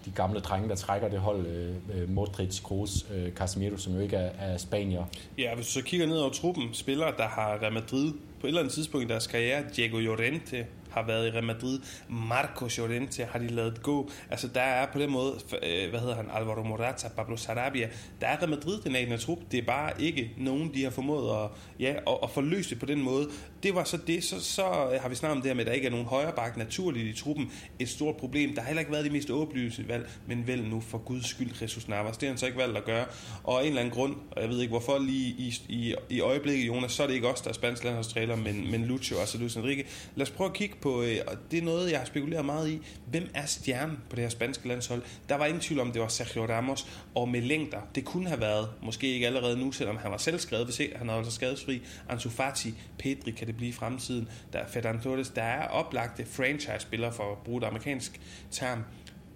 de 0.04 0.10
gamle 0.10 0.40
drenge, 0.40 0.68
der 0.68 0.74
trækker 0.74 1.08
det 1.08 1.18
hold, 1.18 1.46
øh, 1.46 1.74
øh, 1.94 2.10
Modric, 2.10 2.62
Kroos, 2.62 3.06
øh, 3.14 3.32
Casemiro, 3.32 3.76
som 3.76 3.94
jo 3.94 4.00
ikke 4.00 4.16
er, 4.16 4.52
er 4.52 4.56
spanier. 4.56 5.04
Ja, 5.38 5.54
hvis 5.54 5.66
du 5.66 5.72
så 5.72 5.82
kigger 5.82 6.06
ned 6.06 6.18
over 6.18 6.30
truppen, 6.30 6.68
spillere, 6.72 7.12
der 7.16 7.28
har 7.28 7.58
Real 7.62 7.72
Madrid 7.72 8.12
på 8.40 8.46
et 8.46 8.48
eller 8.48 8.60
andet 8.60 8.74
tidspunkt 8.74 9.04
i 9.04 9.08
deres 9.08 9.26
karriere, 9.26 9.64
Diego 9.76 9.98
Llorente 9.98 10.66
har 10.92 11.06
været 11.06 11.26
i 11.26 11.30
Real 11.30 11.44
Madrid. 11.44 11.80
Marco 12.08 12.68
Llorente 12.76 13.24
har 13.24 13.38
de 13.38 13.48
lavet 13.48 13.82
gå. 13.82 14.10
Altså 14.30 14.48
der 14.48 14.60
er 14.60 14.86
på 14.92 14.98
den 14.98 15.10
måde, 15.10 15.32
øh, 15.62 15.90
hvad 15.90 16.00
hedder 16.00 16.14
han, 16.14 16.26
Alvaro 16.34 16.62
Morata, 16.62 17.08
Pablo 17.16 17.36
Sarabia, 17.36 17.88
der 18.20 18.26
er 18.26 18.36
Real 18.36 18.50
Madrid 18.50 18.80
den 18.80 18.96
af 18.96 19.18
trup. 19.20 19.38
Det 19.50 19.58
er 19.58 19.66
bare 19.66 20.02
ikke 20.02 20.30
nogen, 20.38 20.74
de 20.74 20.82
har 20.82 20.90
formået 20.90 21.44
at, 21.44 21.50
ja, 21.80 21.90
at, 21.90 22.18
at 22.22 22.30
forløse 22.30 22.76
på 22.76 22.86
den 22.86 23.02
måde. 23.02 23.28
Det 23.62 23.74
var 23.74 23.84
så 23.84 23.96
det, 23.96 24.24
så, 24.24 24.40
så 24.40 24.90
øh, 24.94 25.00
har 25.02 25.08
vi 25.08 25.14
snakket 25.14 25.36
om 25.36 25.42
det 25.42 25.48
her 25.48 25.54
med, 25.54 25.60
at 25.60 25.66
der 25.66 25.72
ikke 25.72 25.86
er 25.86 25.90
nogen 25.90 26.06
højre 26.06 26.32
bak 26.32 26.56
naturligt 26.56 27.18
i 27.18 27.20
truppen. 27.20 27.52
Et 27.78 27.88
stort 27.88 28.16
problem. 28.16 28.54
Der 28.54 28.60
har 28.60 28.66
heller 28.66 28.80
ikke 28.80 28.92
været 28.92 29.04
de 29.04 29.10
mest 29.10 29.30
åbenlyse 29.30 29.88
valg, 29.88 30.10
men 30.26 30.46
vel 30.46 30.64
nu 30.64 30.80
for 30.80 30.98
guds 30.98 31.26
skyld 31.26 31.62
Jesus 31.62 31.88
Navas. 31.88 32.16
Det 32.16 32.26
har 32.26 32.32
han 32.32 32.38
så 32.38 32.46
ikke 32.46 32.58
valgt 32.58 32.76
at 32.76 32.84
gøre. 32.84 33.06
Og 33.44 33.58
af 33.58 33.62
en 33.62 33.68
eller 33.68 33.80
anden 33.80 33.94
grund, 33.94 34.16
og 34.30 34.42
jeg 34.42 34.50
ved 34.50 34.60
ikke 34.60 34.70
hvorfor 34.70 34.98
lige 34.98 35.28
i, 35.28 35.54
i, 35.68 35.94
i 36.10 36.20
øjeblikket, 36.20 36.66
Jonas, 36.66 36.92
så 36.92 37.02
er 37.02 37.06
det 37.06 37.14
ikke 37.14 37.28
os, 37.28 37.40
der 37.40 37.48
er 37.48 37.54
spansk 37.54 37.84
landsholdstræner, 37.84 38.36
men, 38.36 38.70
men 38.70 38.84
Lucio, 38.84 39.18
altså 39.18 39.38
Luis 39.38 39.56
Enrique. 39.56 39.84
Lad 40.14 40.26
os 40.26 40.30
prøve 40.30 40.50
at 40.50 40.54
kigge 40.54 40.76
på, 40.80 41.02
øh, 41.02 41.16
og 41.26 41.36
det 41.50 41.58
er 41.58 41.62
noget, 41.62 41.90
jeg 41.90 41.98
har 41.98 42.06
spekuleret 42.06 42.44
meget 42.44 42.70
i. 42.70 42.80
Hvem 43.06 43.30
er 43.34 43.46
stjernen 43.46 43.98
på 44.10 44.16
det 44.16 44.24
her 44.24 44.30
spanske 44.30 44.68
landshold? 44.68 45.02
Der 45.28 45.34
var 45.34 45.46
ingen 45.46 45.60
tvivl 45.60 45.80
om, 45.80 45.92
det 45.92 46.02
var 46.02 46.08
Sergio 46.08 46.46
Ramos, 46.46 46.86
og 47.14 47.28
med 47.28 47.40
længder. 47.40 47.78
Det 47.94 48.04
kunne 48.04 48.28
have 48.28 48.40
været, 48.40 48.68
måske 48.82 49.14
ikke 49.14 49.26
allerede 49.26 49.58
nu, 49.58 49.72
selvom 49.72 49.96
han 49.96 50.10
var 50.10 50.18
selv 50.18 50.38
skrevet, 50.38 50.66
hvis 50.66 50.80
han 50.96 51.08
er 51.08 51.14
altså 51.14 51.32
skadesfri. 51.32 51.82
Ansu 52.08 52.30
Fati, 52.30 52.74
Pedri 52.98 53.30
kan 53.30 53.46
det 53.52 53.56
blive 53.56 53.68
i 53.68 53.72
fremtiden. 53.72 54.28
Der 54.52 54.58
er 54.58 54.66
Ferdinand 54.66 55.00
Torres, 55.00 55.28
der 55.28 55.42
er 55.42 55.68
oplagte 55.68 56.24
franchise-spillere, 56.24 57.12
for 57.12 57.32
at 57.32 57.38
bruge 57.38 57.60
det 57.60 57.66
amerikansk 57.66 58.20
term, 58.50 58.84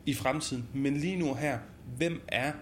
i 0.07 0.15
fremtiden. 0.15 0.69
Men 0.75 0.97
lige 0.97 1.17
nu 1.17 1.35
her, 1.35 1.59
hvem 1.97 2.23
er 2.29 2.53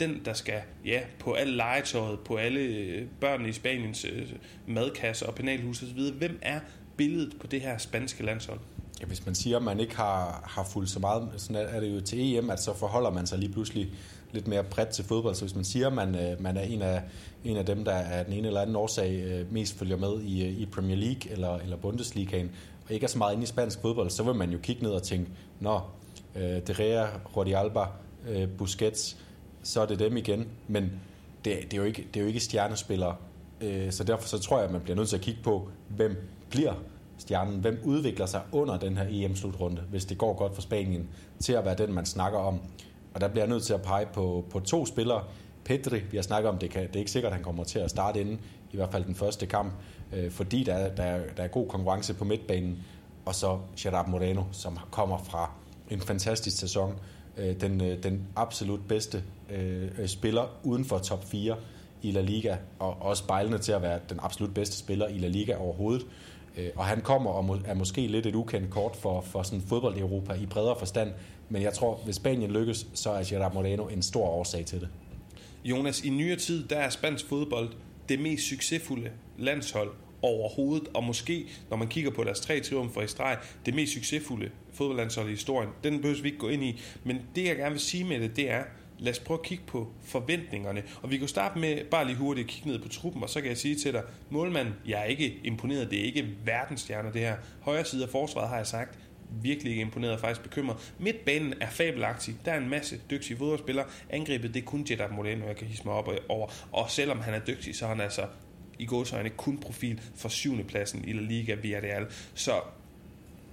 den, 0.00 0.20
der 0.24 0.32
skal 0.32 0.60
ja, 0.84 1.00
på 1.18 1.32
alle 1.32 1.56
legetøjet, 1.56 2.20
på 2.20 2.36
alle 2.36 2.60
øh, 2.60 3.06
børnene 3.20 3.48
i 3.48 3.52
Spaniens 3.52 4.04
øh, 4.04 4.28
madkasse 4.66 5.26
og 5.26 5.34
penalhus 5.34 5.82
osv., 5.82 6.00
hvem 6.18 6.38
er 6.42 6.60
billedet 6.96 7.36
på 7.40 7.46
det 7.46 7.60
her 7.60 7.78
spanske 7.78 8.24
landshold? 8.24 8.60
Ja, 9.00 9.06
hvis 9.06 9.26
man 9.26 9.34
siger, 9.34 9.56
at 9.56 9.62
man 9.62 9.80
ikke 9.80 9.96
har, 9.96 10.44
har 10.46 10.64
fulgt 10.64 10.90
så 10.90 10.98
meget, 10.98 11.28
sådan 11.36 11.68
er 11.68 11.80
det 11.80 11.94
jo 11.94 12.00
til 12.00 12.36
EM, 12.36 12.50
at 12.50 12.62
så 12.62 12.74
forholder 12.74 13.10
man 13.10 13.26
sig 13.26 13.38
lige 13.38 13.52
pludselig 13.52 13.92
lidt 14.34 14.48
mere 14.48 14.64
bredt 14.64 14.88
til 14.88 15.04
fodbold. 15.04 15.34
Så 15.34 15.44
hvis 15.44 15.54
man 15.54 15.64
siger, 15.64 15.86
at 15.86 15.92
man, 15.92 16.14
øh, 16.14 16.42
man 16.42 16.56
er 16.56 16.62
en 16.62 16.82
af, 16.82 17.02
en 17.44 17.56
af 17.56 17.66
dem, 17.66 17.84
der 17.84 17.92
er 17.92 18.22
den 18.22 18.32
ene 18.32 18.46
eller 18.46 18.60
anden 18.60 18.76
årsag 18.76 19.22
øh, 19.24 19.52
mest 19.52 19.78
følger 19.78 19.96
med 19.96 20.20
i, 20.22 20.44
øh, 20.44 20.60
i 20.60 20.66
Premier 20.66 20.96
League 20.96 21.32
eller, 21.32 21.56
eller 21.56 21.76
Bundesligaen, 21.76 22.50
og 22.86 22.92
ikke 22.92 23.04
er 23.04 23.08
så 23.08 23.18
meget 23.18 23.32
inde 23.32 23.42
i 23.42 23.46
spansk 23.46 23.80
fodbold, 23.80 24.10
så 24.10 24.22
vil 24.22 24.34
man 24.34 24.50
jo 24.50 24.58
kigge 24.62 24.82
ned 24.82 24.90
og 24.90 25.02
tænke, 25.02 25.30
nå, 25.60 25.80
øh, 26.36 26.42
De 26.42 26.72
Rea, 26.72 27.06
Jordi 27.36 27.52
Alba, 27.52 27.84
Busquets, 28.58 29.16
så 29.62 29.80
er 29.80 29.86
det 29.86 29.98
dem 29.98 30.16
igen. 30.16 30.48
Men 30.68 30.92
det, 31.44 31.58
det, 31.62 31.72
er, 31.72 31.76
jo 31.76 31.82
ikke, 31.82 32.06
det 32.14 32.20
er 32.20 32.24
jo 32.24 32.26
ikke 32.26 32.40
stjernespillere. 32.40 33.16
Øh, 33.60 33.92
så 33.92 34.04
derfor 34.04 34.28
så 34.28 34.38
tror 34.38 34.56
jeg, 34.56 34.66
at 34.66 34.72
man 34.72 34.80
bliver 34.80 34.96
nødt 34.96 35.08
til 35.08 35.16
at 35.16 35.22
kigge 35.22 35.40
på, 35.42 35.68
hvem 35.88 36.28
bliver 36.50 36.74
stjernen, 37.18 37.60
hvem 37.60 37.80
udvikler 37.84 38.26
sig 38.26 38.42
under 38.52 38.78
den 38.78 38.96
her 38.96 39.06
EM-slutrunde, 39.10 39.82
hvis 39.90 40.04
det 40.04 40.18
går 40.18 40.34
godt 40.34 40.54
for 40.54 40.62
Spanien, 40.62 41.08
til 41.40 41.52
at 41.52 41.64
være 41.64 41.74
den, 41.74 41.92
man 41.92 42.06
snakker 42.06 42.38
om. 42.38 42.60
Og 43.14 43.20
der 43.20 43.28
bliver 43.28 43.44
jeg 43.44 43.50
nødt 43.50 43.62
til 43.62 43.74
at 43.74 43.82
pege 43.82 44.06
på, 44.06 44.44
på 44.50 44.60
to 44.60 44.86
spillere. 44.86 45.24
Pedri, 45.64 46.00
vi 46.10 46.16
har 46.16 46.22
snakket 46.22 46.50
om, 46.50 46.58
det, 46.58 46.70
kan, 46.70 46.82
det 46.82 46.96
er 46.96 46.98
ikke 46.98 47.10
sikkert, 47.10 47.32
at 47.32 47.36
han 47.36 47.44
kommer 47.44 47.64
til 47.64 47.78
at 47.78 47.90
starte 47.90 48.20
inden, 48.20 48.40
i 48.72 48.76
hvert 48.76 48.92
fald 48.92 49.04
den 49.04 49.14
første 49.14 49.46
kamp, 49.46 49.72
øh, 50.12 50.30
fordi 50.30 50.64
der, 50.64 50.94
der, 50.94 51.02
er, 51.02 51.22
der 51.36 51.42
er 51.42 51.48
god 51.48 51.68
konkurrence 51.68 52.14
på 52.14 52.24
midtbanen. 52.24 52.78
Og 53.24 53.34
så 53.34 53.58
Gerard 53.78 54.08
Moreno, 54.08 54.42
som 54.52 54.78
kommer 54.90 55.18
fra 55.18 55.50
en 55.90 56.00
fantastisk 56.00 56.58
sæson, 56.58 56.94
øh, 57.36 57.60
den, 57.60 57.80
øh, 57.80 58.02
den 58.02 58.26
absolut 58.36 58.80
bedste 58.88 59.22
øh, 59.50 59.88
øh 59.98 60.08
spiller 60.08 60.46
uden 60.62 60.84
for 60.84 60.98
top 60.98 61.24
4 61.24 61.56
i 62.02 62.10
La 62.10 62.20
Liga, 62.20 62.56
og 62.78 63.02
også 63.02 63.24
spejlende 63.24 63.58
til 63.58 63.72
at 63.72 63.82
være 63.82 64.00
den 64.08 64.18
absolut 64.22 64.54
bedste 64.54 64.76
spiller 64.76 65.08
i 65.08 65.18
La 65.18 65.28
Liga 65.28 65.56
overhovedet. 65.56 66.06
Øh, 66.56 66.70
og 66.76 66.84
han 66.84 67.00
kommer 67.00 67.30
og 67.30 67.58
er 67.64 67.74
måske 67.74 68.06
lidt 68.06 68.26
et 68.26 68.34
ukendt 68.34 68.70
kort 68.70 68.96
for, 68.96 69.20
for 69.20 69.42
sådan 69.42 69.60
fodbold 69.60 69.96
i 69.96 70.00
Europa 70.00 70.32
i 70.32 70.46
bredere 70.46 70.76
forstand, 70.78 71.12
men 71.48 71.62
jeg 71.62 71.72
tror, 71.72 72.00
hvis 72.04 72.16
Spanien 72.16 72.50
lykkes, 72.50 72.86
så 72.94 73.10
er 73.10 73.24
Gerard 73.28 73.54
Moreno 73.54 73.88
en 73.88 74.02
stor 74.02 74.26
årsag 74.26 74.66
til 74.66 74.80
det. 74.80 74.88
Jonas, 75.64 76.04
i 76.04 76.10
nyere 76.10 76.36
tid, 76.36 76.68
der 76.68 76.76
er 76.76 76.90
spansk 76.90 77.26
fodbold 77.26 77.68
det 78.08 78.20
mest 78.20 78.48
succesfulde 78.48 79.10
landshold 79.38 79.90
overhovedet, 80.22 80.88
og 80.94 81.04
måske, 81.04 81.46
når 81.70 81.76
man 81.76 81.88
kigger 81.88 82.10
på 82.10 82.24
deres 82.24 82.40
tre 82.40 82.60
triumfer 82.60 83.02
i 83.02 83.08
streg, 83.08 83.38
det 83.66 83.74
mest 83.74 83.92
succesfulde 83.92 84.50
fodboldlandshold 84.72 85.26
i 85.28 85.30
historien. 85.30 85.70
Den 85.84 86.00
behøver 86.00 86.22
vi 86.22 86.28
ikke 86.28 86.38
gå 86.38 86.48
ind 86.48 86.64
i, 86.64 86.80
men 87.04 87.18
det 87.34 87.44
jeg 87.44 87.56
gerne 87.56 87.70
vil 87.70 87.80
sige 87.80 88.04
med 88.04 88.20
det, 88.20 88.36
det 88.36 88.50
er, 88.50 88.62
lad 88.98 89.12
os 89.12 89.18
prøve 89.18 89.38
at 89.38 89.44
kigge 89.46 89.64
på 89.66 89.88
forventningerne. 90.02 90.82
Og 91.02 91.10
vi 91.10 91.18
kan 91.18 91.28
starte 91.28 91.58
med 91.58 91.84
bare 91.84 92.06
lige 92.06 92.16
hurtigt 92.16 92.44
at 92.44 92.50
kigge 92.50 92.68
ned 92.68 92.78
på 92.78 92.88
truppen, 92.88 93.22
og 93.22 93.30
så 93.30 93.40
kan 93.40 93.48
jeg 93.48 93.58
sige 93.58 93.74
til 93.74 93.92
dig, 93.92 94.02
målmand, 94.30 94.68
jeg 94.86 95.00
er 95.00 95.04
ikke 95.04 95.40
imponeret, 95.44 95.90
det 95.90 96.00
er 96.00 96.04
ikke 96.04 96.28
verdensstjerner 96.44 97.12
det 97.12 97.20
her. 97.20 97.36
Højre 97.60 97.84
side 97.84 98.02
af 98.02 98.08
forsvaret 98.08 98.48
har 98.48 98.56
jeg 98.56 98.66
sagt, 98.66 98.98
virkelig 99.42 99.70
ikke 99.70 99.80
imponeret 99.80 100.12
og 100.12 100.20
faktisk 100.20 100.42
bekymret. 100.42 100.92
Midtbanen 100.98 101.54
er 101.60 101.70
fabelagtig. 101.70 102.34
Der 102.44 102.52
er 102.52 102.58
en 102.58 102.68
masse 102.68 103.00
dygtige 103.10 103.36
fodboldspillere. 103.36 103.86
Angrebet, 104.10 104.54
det 104.54 104.60
er 104.60 104.64
kun 104.64 104.86
Jeddah 104.90 105.14
Moreno, 105.16 105.46
jeg 105.46 105.56
kan 105.56 105.66
hisse 105.66 105.84
mig 105.84 105.94
op 105.94 106.08
over. 106.28 106.48
Og 106.72 106.90
selvom 106.90 107.20
han 107.20 107.34
er 107.34 107.38
dygtig, 107.38 107.76
så 107.76 107.84
er 107.84 107.88
han 107.88 108.00
altså 108.00 108.26
i 108.78 108.86
gåsøjne 108.86 109.30
kun 109.30 109.58
profil 109.58 110.00
for 110.16 110.28
syvende 110.28 110.64
pladsen 110.64 111.04
i 111.04 111.12
La 111.12 111.22
Liga 111.22 111.54
Villarreal. 111.54 112.06
Så 112.34 112.60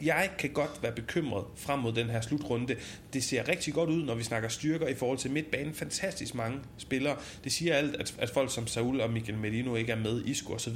jeg 0.04 0.30
kan 0.38 0.50
godt 0.50 0.80
være 0.82 0.91
bekymret 0.91 1.46
frem 1.56 1.80
mod 1.80 1.94
den 1.94 2.10
her 2.10 2.22
slutrunde. 2.22 2.76
Det 3.13 3.24
ser 3.24 3.48
rigtig 3.48 3.74
godt 3.74 3.89
ud, 3.89 4.04
når 4.04 4.15
vi 4.15 4.24
snakker 4.24 4.50
styrker 4.50 4.88
i 4.88 4.96
forhold 4.96 5.17
til 5.17 5.32
midtbanen. 5.32 5.74
Fantastisk 5.74 6.36
mange 6.36 6.60
spillere. 6.78 7.17
Det 7.44 7.52
siger 7.52 7.76
alt, 7.76 7.96
at, 7.96 8.15
at 8.20 8.30
folk 8.30 8.54
som 8.54 8.67
Saul 8.67 9.02
og 9.02 9.10
Miguel 9.10 9.38
Medino 9.38 9.76
ikke 9.76 9.91
er 9.91 10.00
med, 10.00 10.26
Isco 10.26 10.54
osv. 10.54 10.76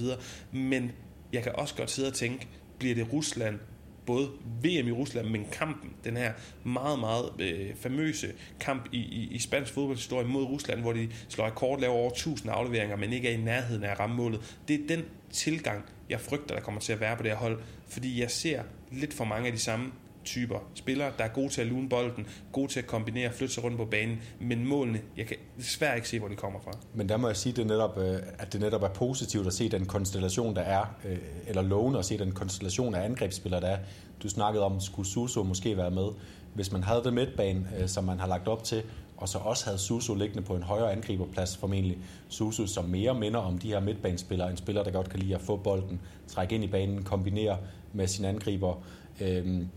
Men 0.52 0.92
jeg 1.34 1.44
kan 1.44 1.52
også 1.56 1.76
godt 1.76 1.92
sidde 1.92 2.08
og 2.08 2.14
tænke, 2.14 2.48
bliver 2.80 2.96
det 2.96 3.14
Rusland, 3.14 3.60
både 4.06 4.30
VM 4.64 4.88
i 4.88 4.92
Rusland, 4.92 5.28
men 5.28 5.46
kampen, 5.52 5.94
den 6.04 6.18
her 6.18 6.34
meget, 6.64 7.00
meget 7.00 7.30
øh, 7.40 7.76
famøse 7.76 8.28
kamp 8.60 8.90
i, 8.92 8.98
i, 8.98 9.28
i 9.32 9.40
spansk 9.40 9.74
fodboldhistorie 9.74 10.28
mod 10.28 10.44
Rusland, 10.44 10.82
hvor 10.82 10.94
de 10.94 11.10
slår 11.30 11.46
rekord, 11.46 11.80
laver 11.80 11.94
over 11.94 12.10
1000 12.10 12.52
afleveringer, 12.52 12.96
men 12.96 13.14
ikke 13.14 13.30
er 13.30 13.34
i 13.34 13.42
nærheden 13.42 13.84
af 13.84 14.00
rammemålet. 14.00 14.58
Det 14.68 14.82
er 14.82 14.88
den 14.88 15.06
tilgang, 15.32 15.86
jeg 16.10 16.22
frygter, 16.22 16.56
der 16.56 16.62
kommer 16.62 16.82
til 16.82 16.94
at 16.94 17.00
være 17.00 17.18
på 17.18 17.24
det 17.24 17.32
her 17.32 17.38
hold, 17.38 17.60
fordi 17.88 18.22
jeg 18.22 18.32
ser 18.32 18.64
lidt 18.92 19.14
for 19.14 19.26
mange 19.26 19.48
af 19.48 19.54
de 19.54 19.60
samme 19.60 19.92
typer 20.26 20.60
spillere, 20.74 21.12
der 21.18 21.24
er 21.24 21.28
gode 21.28 21.50
til 21.50 21.62
at 21.62 21.68
lune 21.68 21.90
bolden, 21.90 22.28
gode 22.52 22.72
til 22.72 22.80
at 22.80 22.88
kombinere, 22.88 23.34
flytte 23.34 23.54
sig 23.54 23.64
rundt 23.64 23.78
på 23.78 23.86
banen, 23.86 24.22
men 24.40 24.68
målene, 24.68 25.02
jeg 25.18 25.26
kan 25.26 25.38
desværre 25.58 25.96
ikke 25.96 26.10
se, 26.10 26.20
hvor 26.20 26.28
de 26.28 26.36
kommer 26.36 26.60
fra. 26.60 26.72
Men 26.94 27.10
der 27.10 27.18
må 27.18 27.28
jeg 27.28 27.38
sige, 27.38 27.54
det 27.54 27.68
netop, 27.68 27.98
øh, 27.98 28.18
at 28.38 28.54
det 28.54 28.62
netop 28.62 28.84
er 28.84 28.88
positivt 28.90 29.48
at 29.48 29.54
se 29.54 29.70
den 29.70 29.86
konstellation, 29.86 30.56
der 30.56 30.62
er, 30.62 30.86
øh, 31.06 31.18
eller 31.48 31.62
lovende 31.62 32.00
at 32.00 32.06
se 32.06 32.18
den 32.18 32.32
konstellation 32.32 32.96
af 32.96 33.06
angrebsspillere, 33.06 33.62
der 33.62 33.68
er. 33.68 33.78
Du 34.24 34.30
snakkede 34.30 34.64
om, 34.64 34.80
skulle 34.80 35.10
Suso 35.10 35.44
måske 35.44 35.78
være 35.78 35.92
med. 35.92 36.08
Hvis 36.54 36.72
man 36.72 36.84
havde 36.84 37.04
det 37.04 37.14
midtbane, 37.14 37.68
øh, 37.80 37.88
som 37.88 38.04
man 38.04 38.20
har 38.20 38.28
lagt 38.28 38.48
op 38.48 38.64
til, 38.64 38.84
og 39.18 39.30
så 39.30 39.38
også 39.38 39.66
havde 39.66 39.78
Suso 39.78 40.14
liggende 40.14 40.44
på 40.44 40.56
en 40.56 40.64
højere 40.64 40.92
angriberplads 40.92 41.58
formentlig. 41.58 41.98
Suso, 42.30 42.68
som 42.68 42.86
mere 42.86 43.14
minder 43.14 43.40
om 43.40 43.58
de 43.58 43.68
her 43.68 43.80
midtbanespillere, 43.80 44.52
en 44.52 44.58
spiller, 44.58 44.84
der 44.84 44.92
godt 44.92 45.10
kan 45.10 45.20
lide 45.20 45.36
at 45.36 45.42
få 45.42 45.56
bolden, 45.56 46.02
trække 46.28 46.56
ind 46.56 46.64
i 46.64 46.68
banen, 46.68 47.04
kombinere 47.04 47.58
med 47.94 48.08
sin 48.08 48.26
angriber. 48.26 48.84
Øhm, 49.22 49.68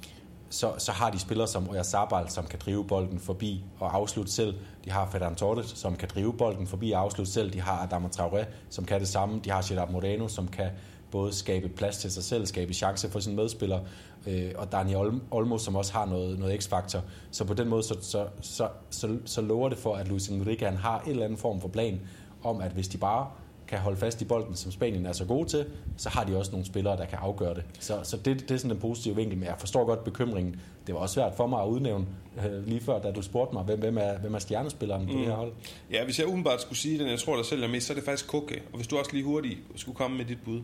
så, 0.50 0.74
så 0.78 0.92
har 0.92 1.11
de 1.11 1.18
spillere 1.18 1.48
som 1.48 1.70
Oyarzabal, 1.70 2.30
som 2.30 2.46
kan 2.46 2.58
drive 2.64 2.84
bolden 2.84 3.20
forbi 3.20 3.64
og 3.80 3.94
afslutte 3.96 4.32
selv. 4.32 4.54
De 4.84 4.90
har 4.90 5.08
Ferran 5.11 5.34
Torres, 5.34 5.66
som 5.66 5.96
kan 5.96 6.08
drive 6.14 6.32
bolden 6.32 6.66
forbi 6.66 6.90
og 6.90 7.00
afslutte 7.00 7.32
selv. 7.32 7.52
De 7.52 7.61
har 7.61 7.82
Adama 7.82 8.08
Traoré, 8.08 8.44
som 8.70 8.84
kan 8.84 9.00
det 9.00 9.08
samme. 9.08 9.40
De 9.44 9.50
har 9.50 9.66
Gerard 9.68 9.90
Moreno, 9.90 10.28
som 10.28 10.48
kan 10.48 10.70
både 11.11 11.34
skabe 11.34 11.68
plads 11.68 11.98
til 11.98 12.12
sig 12.12 12.24
selv, 12.24 12.46
skabe 12.46 12.74
chance 12.74 13.11
for 13.11 13.20
sine 13.20 13.37
medspillere, 13.37 13.80
øh, 14.26 14.52
og 14.56 14.72
Daniel 14.72 15.20
Olmo, 15.30 15.58
som 15.58 15.76
også 15.76 15.92
har 15.92 16.06
noget, 16.06 16.38
noget 16.38 16.62
x-faktor. 16.62 17.02
Så 17.30 17.44
på 17.44 17.54
den 17.54 17.68
måde, 17.68 17.82
så, 17.82 17.96
så, 18.00 18.26
så, 18.40 18.68
så, 18.90 19.18
så 19.24 19.40
lover 19.40 19.68
det 19.68 19.78
for, 19.78 19.94
at 19.94 20.08
Luis 20.08 20.28
Enrique 20.28 20.68
han 20.68 20.76
har 20.76 21.00
en 21.00 21.11
eller 21.11 21.24
anden 21.24 21.38
form 21.38 21.61
for 21.61 21.68
plan 21.68 22.00
om, 22.42 22.61
at 22.61 22.72
hvis 22.72 22.88
de 22.88 22.98
bare 22.98 23.26
kan 23.68 23.78
holde 23.78 23.96
fast 23.96 24.22
i 24.22 24.24
bolden, 24.24 24.54
som 24.54 24.72
Spanien 24.72 25.07
er 25.07 25.12
så 25.12 25.24
gode 25.24 25.48
til, 25.48 25.66
så 25.96 26.09
har 26.09 26.24
de 26.24 26.37
også 26.37 26.50
nogle 26.50 26.66
spillere, 26.66 26.96
der 26.96 27.04
kan 27.04 27.18
afgøre 27.22 27.54
det. 27.54 27.64
Så, 27.81 28.00
så 28.02 28.16
det, 28.16 28.40
det 28.40 28.50
er 28.50 28.59
sådan 28.59 28.70
en 28.70 28.81
positiv 28.81 29.16
vinkel, 29.16 29.38
men 29.38 29.46
jeg 29.46 29.54
forstår 29.59 29.85
godt 29.85 30.04
bekymringen. 30.04 30.61
Det 30.87 30.94
var 30.94 31.00
også 31.00 31.14
svært 31.14 31.35
for 31.37 31.46
mig 31.46 31.62
at 31.62 31.66
udnævne 31.66 32.07
øh, 32.46 32.66
lige 32.66 32.81
før, 32.81 33.00
da 33.00 33.11
du 33.11 33.22
spurgte 33.22 33.54
mig, 33.54 33.64
hvem, 33.64 33.78
hvem, 33.78 33.98
er, 33.98 34.18
hvem 34.18 34.35
er 34.35 34.38
stjernespilleren 34.38 35.02
mm. 35.02 35.09
på 35.09 35.18
det 35.18 35.26
her 35.26 35.35
hold? 35.35 35.52
Ja, 35.92 36.04
hvis 36.04 36.18
jeg 36.18 36.26
umiddelbart 36.26 36.61
skulle 36.62 36.78
sige 36.78 36.98
den, 36.98 37.09
jeg 37.09 37.18
tror, 37.18 37.37
der 37.37 37.42
sælger 37.42 37.68
mest, 37.68 37.87
så 37.87 37.92
er 37.92 37.94
det 37.94 38.04
faktisk 38.04 38.28
Kukke. 38.28 38.62
Og 38.72 38.76
hvis 38.76 38.87
du 38.87 38.98
også 38.98 39.11
lige 39.12 39.24
hurtigt 39.24 39.59
skulle 39.76 39.96
komme 39.96 40.16
med 40.16 40.24
dit 40.24 40.38
bud. 40.44 40.61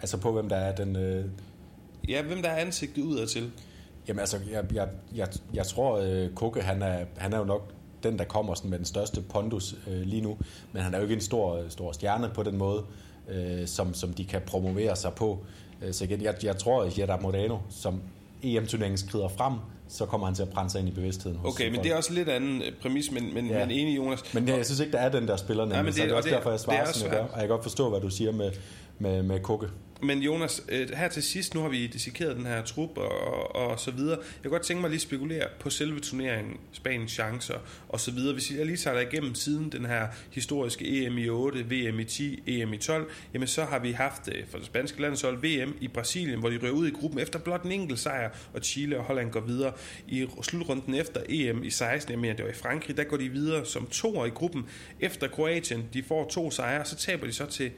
Altså 0.00 0.16
på, 0.16 0.32
hvem 0.32 0.48
der 0.48 0.56
er 0.56 0.74
den... 0.74 0.96
Øh... 0.96 1.24
Ja, 2.08 2.22
hvem 2.22 2.42
der 2.42 2.48
er 2.48 2.56
ansigtet 2.56 3.02
udad 3.02 3.26
til. 3.26 3.50
Jamen 4.08 4.20
altså, 4.20 4.38
jeg, 4.50 4.64
jeg, 4.74 4.88
jeg, 5.14 5.28
jeg 5.54 5.66
tror, 5.66 5.98
øh, 5.98 6.30
Kukke, 6.34 6.62
han 6.62 6.82
er, 6.82 7.04
han 7.16 7.32
er 7.32 7.38
jo 7.38 7.44
nok 7.44 7.72
den, 8.02 8.18
der 8.18 8.24
kommer 8.24 8.54
sådan 8.54 8.70
med 8.70 8.78
den 8.78 8.86
største 8.86 9.20
pondus 9.20 9.74
øh, 9.86 10.00
lige 10.00 10.22
nu. 10.22 10.38
Men 10.72 10.82
han 10.82 10.94
er 10.94 10.98
jo 10.98 11.02
ikke 11.02 11.14
en 11.14 11.20
stor, 11.20 11.60
stor 11.68 11.92
stjerne 11.92 12.30
på 12.34 12.42
den 12.42 12.58
måde, 12.58 12.84
øh, 13.28 13.66
som, 13.66 13.94
som 13.94 14.12
de 14.12 14.24
kan 14.24 14.40
promovere 14.46 14.96
sig 14.96 15.12
på. 15.12 15.38
Øh, 15.82 15.92
så 15.92 16.04
igen, 16.04 16.22
jeg, 16.22 16.34
jeg 16.42 16.56
tror, 16.56 16.82
at 16.82 16.92
Gerard 16.92 17.22
Moreno, 17.22 17.58
som 17.70 18.00
EM-turneringen 18.42 18.98
skrider 18.98 19.28
frem, 19.28 19.54
så 19.88 20.06
kommer 20.06 20.26
han 20.26 20.34
til 20.34 20.42
at 20.42 20.48
brænde 20.48 20.70
sig 20.70 20.78
ind 20.78 20.88
i 20.88 20.92
bevidstheden. 20.92 21.38
Hos 21.38 21.54
okay, 21.54 21.64
men 21.64 21.74
folk. 21.74 21.84
det 21.84 21.92
er 21.92 21.96
også 21.96 22.12
lidt 22.12 22.28
anden 22.28 22.62
øh, 22.62 22.72
præmis, 22.82 23.10
men, 23.10 23.34
men, 23.34 23.46
ja. 23.46 23.58
men 23.58 23.70
enig, 23.70 23.96
Jonas. 23.96 24.34
Men 24.34 24.48
jeg, 24.48 24.56
jeg 24.56 24.66
synes 24.66 24.80
ikke, 24.80 24.92
der 24.92 24.98
er 24.98 25.08
den 25.08 25.28
der 25.28 25.36
spiller, 25.36 25.64
nemlig, 25.64 25.76
ja, 25.76 25.82
men 25.82 25.86
det, 25.86 25.94
så 25.94 26.02
det 26.02 26.10
er 26.10 26.16
også 26.16 26.28
det, 26.28 26.36
derfor, 26.36 26.50
jeg 26.50 26.60
svarer, 26.60 26.92
som 26.92 27.08
jeg 27.08 27.16
gør. 27.16 27.22
Og 27.22 27.30
jeg 27.32 27.40
kan 27.40 27.48
godt 27.48 27.62
forstå, 27.62 27.90
hvad 27.90 28.00
du 28.00 28.10
siger 28.10 28.32
med, 28.32 28.50
med, 28.98 29.22
med 29.22 29.40
Kukke. 29.40 29.66
Men 30.02 30.22
Jonas, 30.22 30.62
øh, 30.68 30.90
her 30.90 31.08
til 31.08 31.22
sidst, 31.22 31.54
nu 31.54 31.60
har 31.60 31.68
vi 31.68 31.86
dissekeret 31.86 32.36
den 32.36 32.46
her 32.46 32.62
trup 32.62 32.98
og, 32.98 33.56
og 33.56 33.80
så 33.80 33.90
videre. 33.90 34.18
Jeg 34.18 34.42
kunne 34.42 34.50
godt 34.50 34.62
tænke 34.62 34.80
mig 34.80 34.90
lige 34.90 34.98
at 34.98 35.02
spekulere 35.02 35.48
på 35.60 35.70
selve 35.70 36.00
turneringen, 36.00 36.56
Spaniens 36.72 37.12
chancer 37.12 37.58
og 37.88 38.00
så 38.00 38.10
videre. 38.10 38.32
Hvis 38.32 38.50
jeg 38.50 38.66
lige 38.66 38.76
tager 38.76 38.94
dig 38.94 39.12
igennem 39.12 39.34
siden 39.34 39.72
den 39.72 39.84
her 39.84 40.06
historiske 40.30 41.06
EM 41.06 41.18
i 41.18 41.28
8, 41.28 41.58
VM 41.60 42.00
i 42.00 42.04
10, 42.04 42.42
EM 42.46 42.72
i 42.72 42.78
12, 42.78 43.10
jamen 43.34 43.48
så 43.48 43.64
har 43.64 43.78
vi 43.78 43.92
haft 43.92 44.28
øh, 44.28 44.46
for 44.50 44.58
det 44.58 44.66
spanske 44.66 45.02
landshold 45.02 45.36
VM 45.36 45.76
i 45.80 45.88
Brasilien, 45.88 46.40
hvor 46.40 46.50
de 46.50 46.58
rører 46.62 46.72
ud 46.72 46.86
i 46.86 46.90
gruppen 46.90 47.20
efter 47.20 47.38
blot 47.38 47.62
en 47.62 47.72
enkelt 47.72 47.98
sejr, 47.98 48.30
og 48.54 48.60
Chile 48.62 48.98
og 48.98 49.04
Holland 49.04 49.30
går 49.30 49.40
videre. 49.40 49.72
I 50.08 50.26
slutrunden 50.42 50.94
efter 50.94 51.20
EM 51.28 51.64
i 51.64 51.70
16, 51.70 52.12
jeg 52.12 52.18
mener 52.18 52.36
det 52.36 52.44
var 52.44 52.50
i 52.50 52.54
Frankrig, 52.54 52.96
der 52.96 53.04
går 53.04 53.16
de 53.16 53.28
videre 53.28 53.66
som 53.66 53.86
toer 53.86 54.26
i 54.26 54.30
gruppen. 54.30 54.66
Efter 55.00 55.28
Kroatien, 55.28 55.84
de 55.92 56.02
får 56.02 56.28
to 56.28 56.50
sejre, 56.50 56.84
så 56.84 56.96
taber 56.96 57.26
de 57.26 57.32
så 57.32 57.46
til 57.46 57.70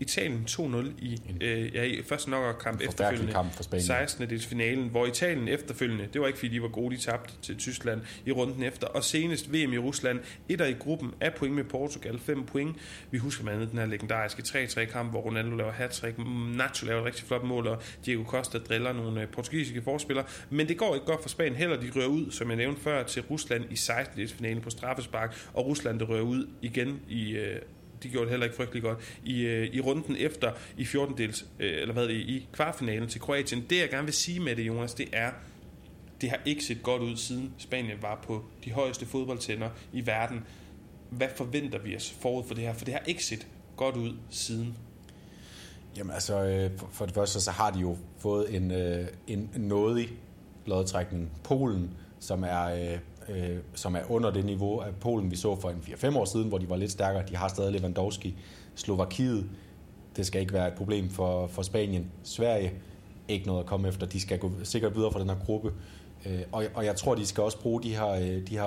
Italien 0.00 0.44
2-0 0.50 0.86
i, 0.98 1.18
øh, 1.40 1.74
ja, 1.74 1.82
i 1.82 2.02
første 2.02 2.30
nok 2.30 2.58
kamp 2.64 2.80
efterfølgende. 2.80 3.32
kamp 3.32 3.52
for 3.52 3.62
Spanien. 3.62 3.86
16. 3.86 4.30
dels 4.30 4.46
finalen, 4.46 4.88
hvor 4.88 5.06
Italien 5.06 5.48
efterfølgende, 5.48 6.08
det 6.12 6.20
var 6.20 6.26
ikke 6.26 6.38
fordi 6.38 6.54
de 6.54 6.62
var 6.62 6.68
gode, 6.68 6.96
de 6.96 7.00
tabte 7.00 7.34
til 7.42 7.56
Tyskland 7.56 8.00
i 8.26 8.32
runden 8.32 8.62
efter, 8.62 8.86
og 8.86 9.04
senest 9.04 9.52
VM 9.52 9.72
i 9.72 9.78
Rusland, 9.78 10.20
etter 10.48 10.66
i 10.66 10.72
gruppen 10.72 11.14
af 11.20 11.34
point 11.34 11.54
med 11.54 11.64
Portugal, 11.64 12.18
5 12.18 12.44
point. 12.44 12.76
Vi 13.10 13.18
husker 13.18 13.42
blandt 13.42 13.60
andet 13.60 13.70
den 13.70 13.78
her 13.78 13.86
legendariske 13.86 14.42
3-3 14.42 14.84
kamp, 14.84 15.10
hvor 15.10 15.20
Ronaldo 15.20 15.56
laver 15.56 15.72
hat-trick, 15.72 16.18
Nacho 16.56 16.86
laver 16.86 17.00
et 17.00 17.06
rigtig 17.06 17.24
flot 17.26 17.44
mål, 17.44 17.66
og 17.66 17.82
Diego 18.06 18.24
Costa 18.24 18.58
driller 18.58 18.92
nogle 18.92 19.22
øh, 19.22 19.28
portugisiske 19.28 19.82
forspillere, 19.82 20.26
men 20.50 20.68
det 20.68 20.78
går 20.78 20.94
ikke 20.94 21.06
godt 21.06 21.22
for 21.22 21.28
Spanien 21.28 21.54
heller, 21.54 21.80
de 21.80 21.90
rører 21.96 22.06
ud, 22.06 22.30
som 22.30 22.48
jeg 22.48 22.56
nævnte 22.56 22.80
før, 22.80 23.02
til 23.02 23.22
Rusland 23.22 23.64
i 23.70 23.76
16. 23.76 24.18
dels 24.18 24.32
finalen 24.32 24.62
på 24.62 24.70
straffespark, 24.70 25.48
og 25.52 25.66
Rusland 25.66 25.98
der 25.98 26.06
rører 26.06 26.22
ud 26.22 26.48
igen 26.62 27.00
i 27.08 27.32
øh, 27.32 27.60
de 28.04 28.08
gjorde 28.08 28.24
det 28.24 28.30
heller 28.30 28.44
ikke 28.44 28.56
frygtelig 28.56 28.82
godt 28.82 28.98
i, 29.24 29.40
øh, 29.40 29.74
i 29.74 29.80
runden 29.80 30.16
efter 30.18 30.52
i 30.76 30.84
14 30.84 31.18
dels, 31.18 31.46
øh, 31.60 31.80
eller 31.80 31.92
hvad 31.92 32.08
det 32.08 32.14
i 32.14 32.48
kvartfinalen 32.52 33.08
til 33.08 33.20
Kroatien. 33.20 33.64
Det 33.70 33.78
jeg 33.78 33.90
gerne 33.90 34.04
vil 34.04 34.14
sige 34.14 34.40
med 34.40 34.56
det, 34.56 34.62
Jonas, 34.66 34.94
det 34.94 35.08
er, 35.12 35.30
det 36.20 36.30
har 36.30 36.40
ikke 36.44 36.64
set 36.64 36.82
godt 36.82 37.02
ud 37.02 37.16
siden 37.16 37.54
Spanien 37.58 38.02
var 38.02 38.20
på 38.26 38.44
de 38.64 38.72
højeste 38.72 39.06
fodboldtænder 39.06 39.70
i 39.92 40.06
verden. 40.06 40.44
Hvad 41.10 41.28
forventer 41.36 41.78
vi 41.78 41.96
os 41.96 42.14
forud 42.20 42.44
for 42.46 42.54
det 42.54 42.64
her? 42.64 42.74
For 42.74 42.84
det 42.84 42.94
har 42.94 43.02
ikke 43.06 43.24
set 43.24 43.46
godt 43.76 43.96
ud 43.96 44.12
siden. 44.30 44.76
Jamen 45.96 46.12
altså, 46.12 46.44
øh, 46.44 46.70
for 46.92 47.06
det 47.06 47.14
første 47.14 47.40
så 47.40 47.50
har 47.50 47.70
de 47.70 47.78
jo 47.78 47.96
fået 48.18 48.56
en, 48.56 48.70
øh, 48.70 49.08
en 49.26 49.50
nådig 49.56 50.08
lodtrækning. 50.66 51.30
Polen, 51.44 51.90
som 52.20 52.44
er 52.44 52.64
øh, 52.64 52.98
øh, 53.28 53.56
som 53.74 53.94
er 53.94 54.00
under 54.08 54.30
det 54.30 54.44
niveau 54.44 54.78
af 54.78 54.94
Polen, 55.00 55.30
vi 55.30 55.36
så 55.36 55.60
for 55.60 55.70
en 55.70 55.82
4-5 55.86 56.18
år 56.18 56.24
siden, 56.24 56.48
hvor 56.48 56.58
de 56.58 56.70
var 56.70 56.76
lidt 56.76 56.90
stærkere. 56.90 57.24
De 57.28 57.36
har 57.36 57.48
stadig 57.48 57.72
Lewandowski. 57.72 58.36
Slovakiet, 58.74 59.46
det 60.16 60.26
skal 60.26 60.40
ikke 60.40 60.52
være 60.52 60.68
et 60.68 60.74
problem 60.74 61.10
for, 61.10 61.46
for 61.46 61.62
Spanien. 61.62 62.10
Sverige, 62.22 62.72
ikke 63.28 63.46
noget 63.46 63.60
at 63.60 63.66
komme 63.66 63.88
efter. 63.88 64.06
De 64.06 64.20
skal 64.20 64.38
gå 64.38 64.50
sikkert 64.62 64.96
videre 64.96 65.12
fra 65.12 65.20
den 65.20 65.28
her 65.28 65.36
gruppe. 65.46 65.72
Øh, 66.26 66.40
og, 66.52 66.64
og 66.74 66.84
jeg 66.84 66.96
tror, 66.96 67.14
de 67.14 67.26
skal 67.26 67.42
også 67.42 67.60
bruge 67.60 67.82
de 67.82 67.96
her, 67.96 68.08
øh, 68.08 68.48
de 68.48 68.58
her, 68.58 68.66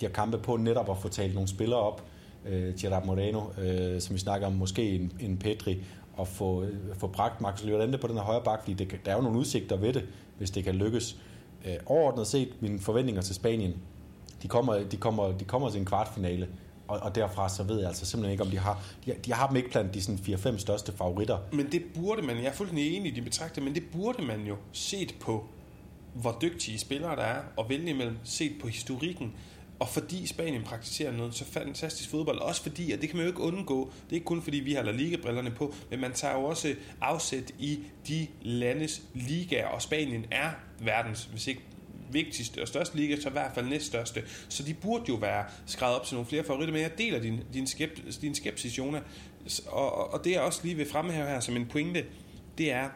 de 0.00 0.06
her 0.06 0.08
kampe 0.08 0.38
på 0.38 0.56
netop 0.56 0.90
at 0.90 0.98
få 0.98 1.08
talt 1.08 1.34
nogle 1.34 1.48
spillere 1.48 1.80
op. 1.80 2.04
Øh, 2.46 2.74
Gerard 2.80 3.06
Moreno, 3.06 3.40
øh, 3.62 4.00
som 4.00 4.14
vi 4.14 4.20
snakker 4.20 4.46
om, 4.46 4.52
måske 4.52 4.90
en, 4.90 5.12
en 5.20 5.36
Petri, 5.36 5.84
og 6.16 6.28
få, 6.28 6.62
øh, 6.62 6.76
få 6.98 7.06
bragt 7.06 7.40
Max 7.40 7.64
Llorente 7.64 7.98
på 7.98 8.06
den 8.06 8.16
her 8.16 8.22
højre 8.22 8.44
bak, 8.44 8.60
fordi 8.60 8.74
det, 8.74 9.00
der 9.04 9.10
er 9.10 9.16
jo 9.16 9.22
nogle 9.22 9.38
udsigter 9.38 9.76
ved 9.76 9.92
det, 9.92 10.04
hvis 10.38 10.50
det 10.50 10.64
kan 10.64 10.74
lykkes. 10.74 11.16
Øh, 11.64 11.74
overordnet 11.86 12.26
set, 12.26 12.62
mine 12.62 12.80
forventninger 12.80 13.22
til 13.22 13.34
Spanien, 13.34 13.74
de 14.42 14.48
kommer, 14.48 14.74
de 14.74 14.96
kommer, 14.96 15.32
de 15.38 15.44
kommer 15.44 15.70
til 15.70 15.80
en 15.80 15.86
kvartfinale, 15.86 16.48
og, 16.88 16.98
og 16.98 17.14
derfra 17.14 17.48
så 17.48 17.62
ved 17.62 17.78
jeg 17.78 17.88
altså 17.88 18.06
simpelthen 18.06 18.32
ikke, 18.32 18.44
om 18.44 18.50
de 18.50 18.58
har... 18.58 18.82
De, 19.06 19.14
de 19.24 19.32
har 19.32 19.46
dem 19.46 19.56
ikke 19.56 19.70
blandt 19.70 19.94
de 19.94 20.00
4-5 20.34 20.58
største 20.58 20.92
favoritter. 20.92 21.38
Men 21.52 21.72
det 21.72 21.82
burde 21.94 22.22
man, 22.22 22.36
jeg 22.36 22.44
er 22.44 22.52
fuldstændig 22.52 22.96
enig 22.96 23.12
i 23.12 23.14
de 23.14 23.22
betragtning, 23.22 23.64
men 23.64 23.74
det 23.74 23.82
burde 23.92 24.22
man 24.22 24.46
jo 24.46 24.56
set 24.72 25.14
på, 25.20 25.44
hvor 26.14 26.38
dygtige 26.42 26.78
spillere 26.78 27.16
der 27.16 27.22
er, 27.22 27.42
og 27.56 27.68
vælge 27.68 27.90
imellem, 27.90 28.16
set 28.24 28.52
på 28.60 28.68
historikken, 28.68 29.34
og 29.80 29.88
fordi 29.88 30.26
Spanien 30.26 30.62
praktiserer 30.62 31.12
noget 31.12 31.34
så 31.34 31.44
fantastisk 31.44 32.10
fodbold, 32.10 32.38
også 32.38 32.62
fordi, 32.62 32.92
og 32.92 33.00
det 33.00 33.08
kan 33.08 33.16
man 33.16 33.26
jo 33.26 33.32
ikke 33.32 33.42
undgå, 33.42 33.92
det 34.04 34.10
er 34.10 34.14
ikke 34.14 34.24
kun 34.24 34.42
fordi 34.42 34.56
vi 34.56 34.72
har 34.72 34.82
La 34.82 34.90
Liga-brillerne 34.90 35.50
på, 35.50 35.74
men 35.90 36.00
man 36.00 36.12
tager 36.12 36.34
jo 36.34 36.44
også 36.44 36.74
afsæt 37.00 37.52
i 37.58 37.78
de 38.08 38.26
landes 38.42 39.02
ligaer, 39.14 39.66
og 39.66 39.82
Spanien 39.82 40.26
er 40.30 40.50
verdens, 40.78 41.24
hvis 41.24 41.46
ikke 41.46 41.62
vigtigste 42.12 42.62
og 42.62 42.68
største 42.68 42.96
liga, 42.96 43.20
så 43.20 43.28
i 43.28 43.32
hvert 43.32 43.50
fald 43.54 43.66
næststørste. 43.66 44.22
Så 44.48 44.62
de 44.62 44.74
burde 44.74 45.04
jo 45.08 45.14
være 45.14 45.44
skrevet 45.66 45.96
op 45.96 46.06
til 46.06 46.14
nogle 46.14 46.28
flere 46.28 46.44
favoritter, 46.44 46.72
men 46.72 46.82
jeg 46.82 46.98
deler 46.98 47.20
din, 47.20 47.40
din, 47.54 47.66
skepsis, 47.66 48.16
din 48.16 48.34
skepsis, 48.34 48.78
Jonas. 48.78 49.02
Og, 49.66 50.12
og 50.14 50.24
det 50.24 50.30
jeg 50.30 50.40
også 50.40 50.60
lige 50.62 50.74
vil 50.74 50.86
fremhæve 50.90 51.26
her 51.26 51.40
som 51.40 51.56
en 51.56 51.66
pointe, 51.66 52.04
det 52.58 52.72
er, 52.72 52.88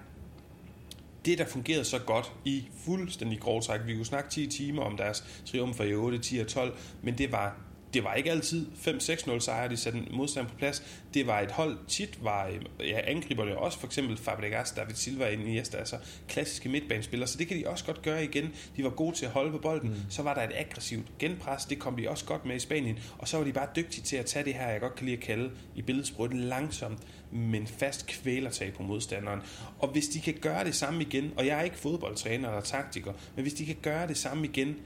det, 1.25 1.39
der 1.39 1.45
fungerede 1.47 1.85
så 1.85 1.99
godt 1.99 2.33
i 2.45 2.65
fuldstændig 2.85 3.41
grov 3.41 3.63
træk, 3.63 3.81
vi 3.87 3.95
kunne 3.95 4.07
snakke 4.07 4.31
10 4.31 4.47
timer 4.47 4.83
om 4.83 4.97
deres 4.97 5.43
triumfer 5.47 5.85
i 5.85 5.95
8, 5.95 6.19
10 6.19 6.39
og 6.39 6.47
12, 6.47 6.77
men 7.03 7.19
det 7.19 7.33
var 7.33 7.64
det 7.95 8.05
var 8.05 8.15
ikke 8.15 8.31
altid 8.31 8.67
5-6-0 8.87 9.39
sejre, 9.39 9.69
de 9.69 9.77
satte 9.77 9.99
modstand 10.11 10.47
på 10.47 10.55
plads. 10.55 10.83
Det 11.15 11.27
var 11.27 11.41
et 11.41 11.51
hold, 11.51 11.79
tit 11.89 12.25
var 12.25 12.51
ja, 12.81 13.01
angriberne 13.05 13.59
også, 13.59 13.79
for 13.79 13.87
eksempel 13.87 14.17
Fabregas, 14.17 14.71
David 14.71 14.95
Silva, 14.95 15.29
Iniesta, 15.29 15.77
altså 15.77 15.97
klassiske 16.29 16.69
midtbanespillere, 16.69 17.29
så 17.29 17.39
det 17.39 17.49
kan 17.49 17.57
de 17.57 17.69
også 17.69 17.85
godt 17.85 18.03
gøre 18.03 18.25
igen. 18.25 18.55
De 18.77 18.85
var 18.85 18.91
gode 18.91 19.17
til 19.17 19.27
at 19.27 19.31
holde 19.31 19.51
på 19.51 19.59
bolden. 19.59 19.91
Mm. 19.91 19.97
Så 20.11 20.23
var 20.23 20.35
der 20.35 20.43
et 20.43 20.53
aggressivt 20.55 21.19
genpres, 21.19 21.65
det 21.65 21.79
kom 21.79 21.97
de 21.97 22.11
også 22.11 22.25
godt 22.25 22.45
med 22.45 22.57
i 22.57 22.59
Spanien, 22.59 22.99
og 23.19 23.29
så 23.29 23.37
var 23.37 23.45
de 23.45 23.53
bare 23.53 23.69
dygtige 23.77 24.03
til 24.03 24.17
at 24.17 24.27
tage 24.27 24.45
det 24.45 24.55
her, 24.55 24.69
jeg 24.69 24.81
godt 24.81 24.95
kan 24.95 25.07
lide 25.07 25.17
at 25.17 25.23
kalde 25.23 25.51
i 25.77 25.83
billedsprøjt 25.83 26.35
langsomt, 26.35 26.99
men 27.31 27.67
fast 27.67 28.07
kvælertag 28.07 28.73
på 28.73 28.83
modstanderen. 28.83 29.41
Og 29.79 29.89
hvis 29.89 30.09
de 30.09 30.21
kan 30.21 30.35
gøre 30.41 30.65
det 30.65 30.75
samme 30.75 31.03
igen, 31.03 31.33
og 31.37 31.47
jeg 31.47 31.59
er 31.59 31.63
ikke 31.63 31.77
fodboldtræner 31.77 32.49
eller 32.49 32.63
taktiker, 32.63 33.13
men 33.35 33.43
hvis 33.43 33.55
de 33.55 33.67
kan 33.67 33.77
gøre 33.83 34.09
det 34.09 34.17
samme 34.17 34.47
igen, 34.47 34.77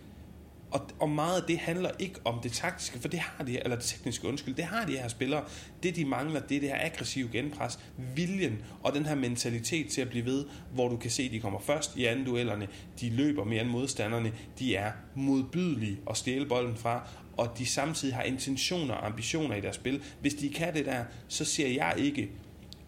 og, 0.70 0.90
og 0.98 1.08
meget 1.08 1.40
af 1.40 1.46
det 1.48 1.58
handler 1.58 1.90
ikke 1.98 2.20
om 2.24 2.40
det 2.42 2.52
taktiske, 2.52 2.98
for 2.98 3.08
det 3.08 3.20
har 3.20 3.44
de, 3.44 3.58
eller 3.64 3.76
det 3.76 3.84
tekniske 3.84 4.28
undskyld, 4.28 4.54
det 4.54 4.64
har 4.64 4.86
de 4.86 4.92
her 4.92 5.08
spillere. 5.08 5.44
Det 5.82 5.96
de 5.96 6.04
mangler, 6.04 6.40
det 6.40 6.56
er 6.56 6.60
det 6.60 6.68
her 6.68 6.84
aggressive 6.84 7.28
genpres, 7.32 7.78
viljen 8.14 8.58
og 8.82 8.94
den 8.94 9.06
her 9.06 9.14
mentalitet 9.14 9.88
til 9.88 10.00
at 10.00 10.08
blive 10.08 10.24
ved, 10.24 10.44
hvor 10.72 10.88
du 10.88 10.96
kan 10.96 11.10
se, 11.10 11.30
de 11.30 11.40
kommer 11.40 11.60
først 11.60 11.96
i 11.96 12.04
anden 12.04 12.24
duellerne, 12.24 12.68
de 13.00 13.10
løber 13.10 13.44
mere 13.44 13.62
end 13.62 13.70
modstanderne, 13.70 14.32
de 14.58 14.76
er 14.76 14.92
modbydelige 15.14 15.98
og 16.06 16.16
stjæle 16.16 16.46
bolden 16.46 16.76
fra, 16.76 17.08
og 17.36 17.58
de 17.58 17.66
samtidig 17.66 18.14
har 18.14 18.22
intentioner 18.22 18.94
og 18.94 19.06
ambitioner 19.06 19.56
i 19.56 19.60
deres 19.60 19.76
spil. 19.76 20.02
Hvis 20.20 20.34
de 20.34 20.48
kan 20.48 20.74
det 20.74 20.86
der, 20.86 21.04
så 21.28 21.44
ser 21.44 21.68
jeg 21.68 21.94
ikke 21.96 22.30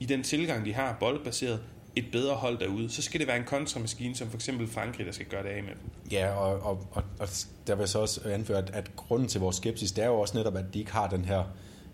i 0.01 0.05
den 0.05 0.23
tilgang, 0.23 0.65
de 0.65 0.75
har, 0.75 0.97
boldbaseret, 1.01 1.61
et 1.97 2.05
bedre 2.13 2.35
hold 2.35 2.59
derude, 2.59 2.91
så 2.91 3.03
skal 3.03 3.21
det 3.21 3.29
være 3.29 3.37
en 3.37 3.45
kontramaskine, 3.45 4.15
som 4.15 4.29
for 4.29 4.37
eksempel 4.37 4.69
Frankrig, 4.69 5.07
der 5.07 5.13
skal 5.13 5.27
gøre 5.27 5.43
det 5.43 5.49
af 5.49 5.63
med 5.63 5.71
dem. 5.71 6.11
Ja, 6.13 6.31
og, 6.31 6.61
og, 6.63 6.87
og, 6.91 7.03
og 7.21 7.29
der 7.67 7.75
vil 7.75 7.81
jeg 7.83 7.89
så 7.89 7.99
også 7.99 8.21
anføre, 8.25 8.59
at, 8.59 8.71
at 8.71 8.97
grunden 8.97 9.29
til 9.29 9.41
vores 9.41 9.57
skepsis, 9.57 9.93
det 9.93 10.05
er 10.05 10.09
jo 10.09 10.21
også 10.21 10.37
netop, 10.37 10.57
at 10.57 10.65
de 10.75 10.79
ikke 10.79 10.93
har 10.93 11.09
den 11.09 11.25
her 11.25 11.43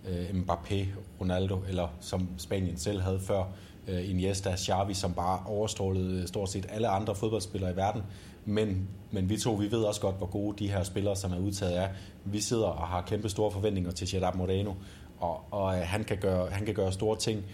øh, 0.08 0.28
Mbappé, 0.30 0.86
Ronaldo, 1.20 1.62
eller 1.68 1.88
som 2.00 2.28
Spanien 2.38 2.76
selv 2.76 3.00
havde 3.00 3.20
før, 3.20 3.44
øh, 3.88 4.10
Iniesta, 4.10 4.56
Xavi, 4.56 4.94
som 4.94 5.14
bare 5.14 5.40
overstrålede 5.46 6.20
øh, 6.20 6.28
stort 6.28 6.50
set 6.50 6.66
alle 6.68 6.88
andre 6.88 7.14
fodboldspillere 7.14 7.72
i 7.72 7.76
verden. 7.76 8.02
Men, 8.44 8.88
men 9.10 9.28
vi 9.28 9.36
to, 9.36 9.52
vi 9.52 9.70
ved 9.70 9.82
også 9.82 10.00
godt, 10.00 10.16
hvor 10.16 10.26
gode 10.26 10.58
de 10.58 10.70
her 10.70 10.82
spillere, 10.82 11.16
som 11.16 11.32
er 11.32 11.38
udtaget 11.38 11.78
er. 11.78 11.88
Vi 12.24 12.40
sidder 12.40 12.66
og 12.66 12.88
har 12.88 13.02
kæmpe 13.02 13.28
store 13.28 13.50
forventninger 13.50 13.90
til 13.90 14.08
Gerard 14.10 14.36
Moreno, 14.36 14.72
og, 15.18 15.44
og 15.50 15.78
øh, 15.78 15.82
han, 15.84 16.04
kan 16.04 16.16
gøre, 16.16 16.50
han 16.50 16.66
kan 16.66 16.74
gøre 16.74 16.92
store 16.92 17.18
ting. 17.18 17.44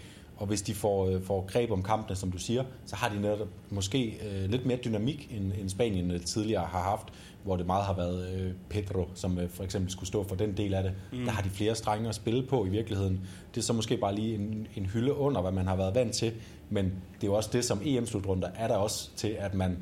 Og 0.43 0.47
hvis 0.47 0.61
de 0.61 0.73
får, 0.73 1.07
øh, 1.07 1.21
får 1.21 1.45
greb 1.47 1.71
om 1.71 1.83
kampene, 1.83 2.15
som 2.15 2.31
du 2.31 2.37
siger, 2.37 2.63
så 2.85 2.95
har 2.95 3.09
de 3.09 3.21
netop 3.21 3.47
måske 3.69 4.19
øh, 4.27 4.49
lidt 4.49 4.65
mere 4.65 4.77
dynamik, 4.85 5.31
end, 5.31 5.51
end 5.59 5.69
Spanien 5.69 6.11
øh, 6.11 6.21
tidligere 6.21 6.65
har 6.65 6.81
haft, 6.81 7.07
hvor 7.43 7.55
det 7.55 7.65
meget 7.65 7.85
har 7.85 7.93
været 7.93 8.33
øh, 8.33 8.51
Pedro, 8.69 9.07
som 9.15 9.39
øh, 9.39 9.49
for 9.49 9.63
eksempel 9.63 9.91
skulle 9.91 10.07
stå 10.07 10.27
for 10.27 10.35
den 10.35 10.57
del 10.57 10.73
af 10.73 10.83
det. 10.83 10.91
Mm. 11.11 11.25
Der 11.25 11.31
har 11.31 11.41
de 11.41 11.49
flere 11.49 11.75
strenge 11.75 12.09
at 12.09 12.15
spille 12.15 12.43
på 12.43 12.65
i 12.65 12.69
virkeligheden. 12.69 13.19
Det 13.55 13.61
er 13.61 13.65
så 13.65 13.73
måske 13.73 13.97
bare 13.97 14.15
lige 14.15 14.35
en, 14.35 14.67
en 14.75 14.85
hylde 14.85 15.13
under, 15.13 15.41
hvad 15.41 15.51
man 15.51 15.67
har 15.67 15.75
været 15.75 15.95
vant 15.95 16.13
til, 16.13 16.31
men 16.69 16.85
det 16.85 17.23
er 17.23 17.27
jo 17.27 17.33
også 17.33 17.49
det, 17.53 17.65
som 17.65 17.81
EM-slutrunder 17.85 18.49
er 18.55 18.67
der 18.67 18.75
også 18.75 19.09
til, 19.15 19.35
at 19.39 19.53
man, 19.53 19.77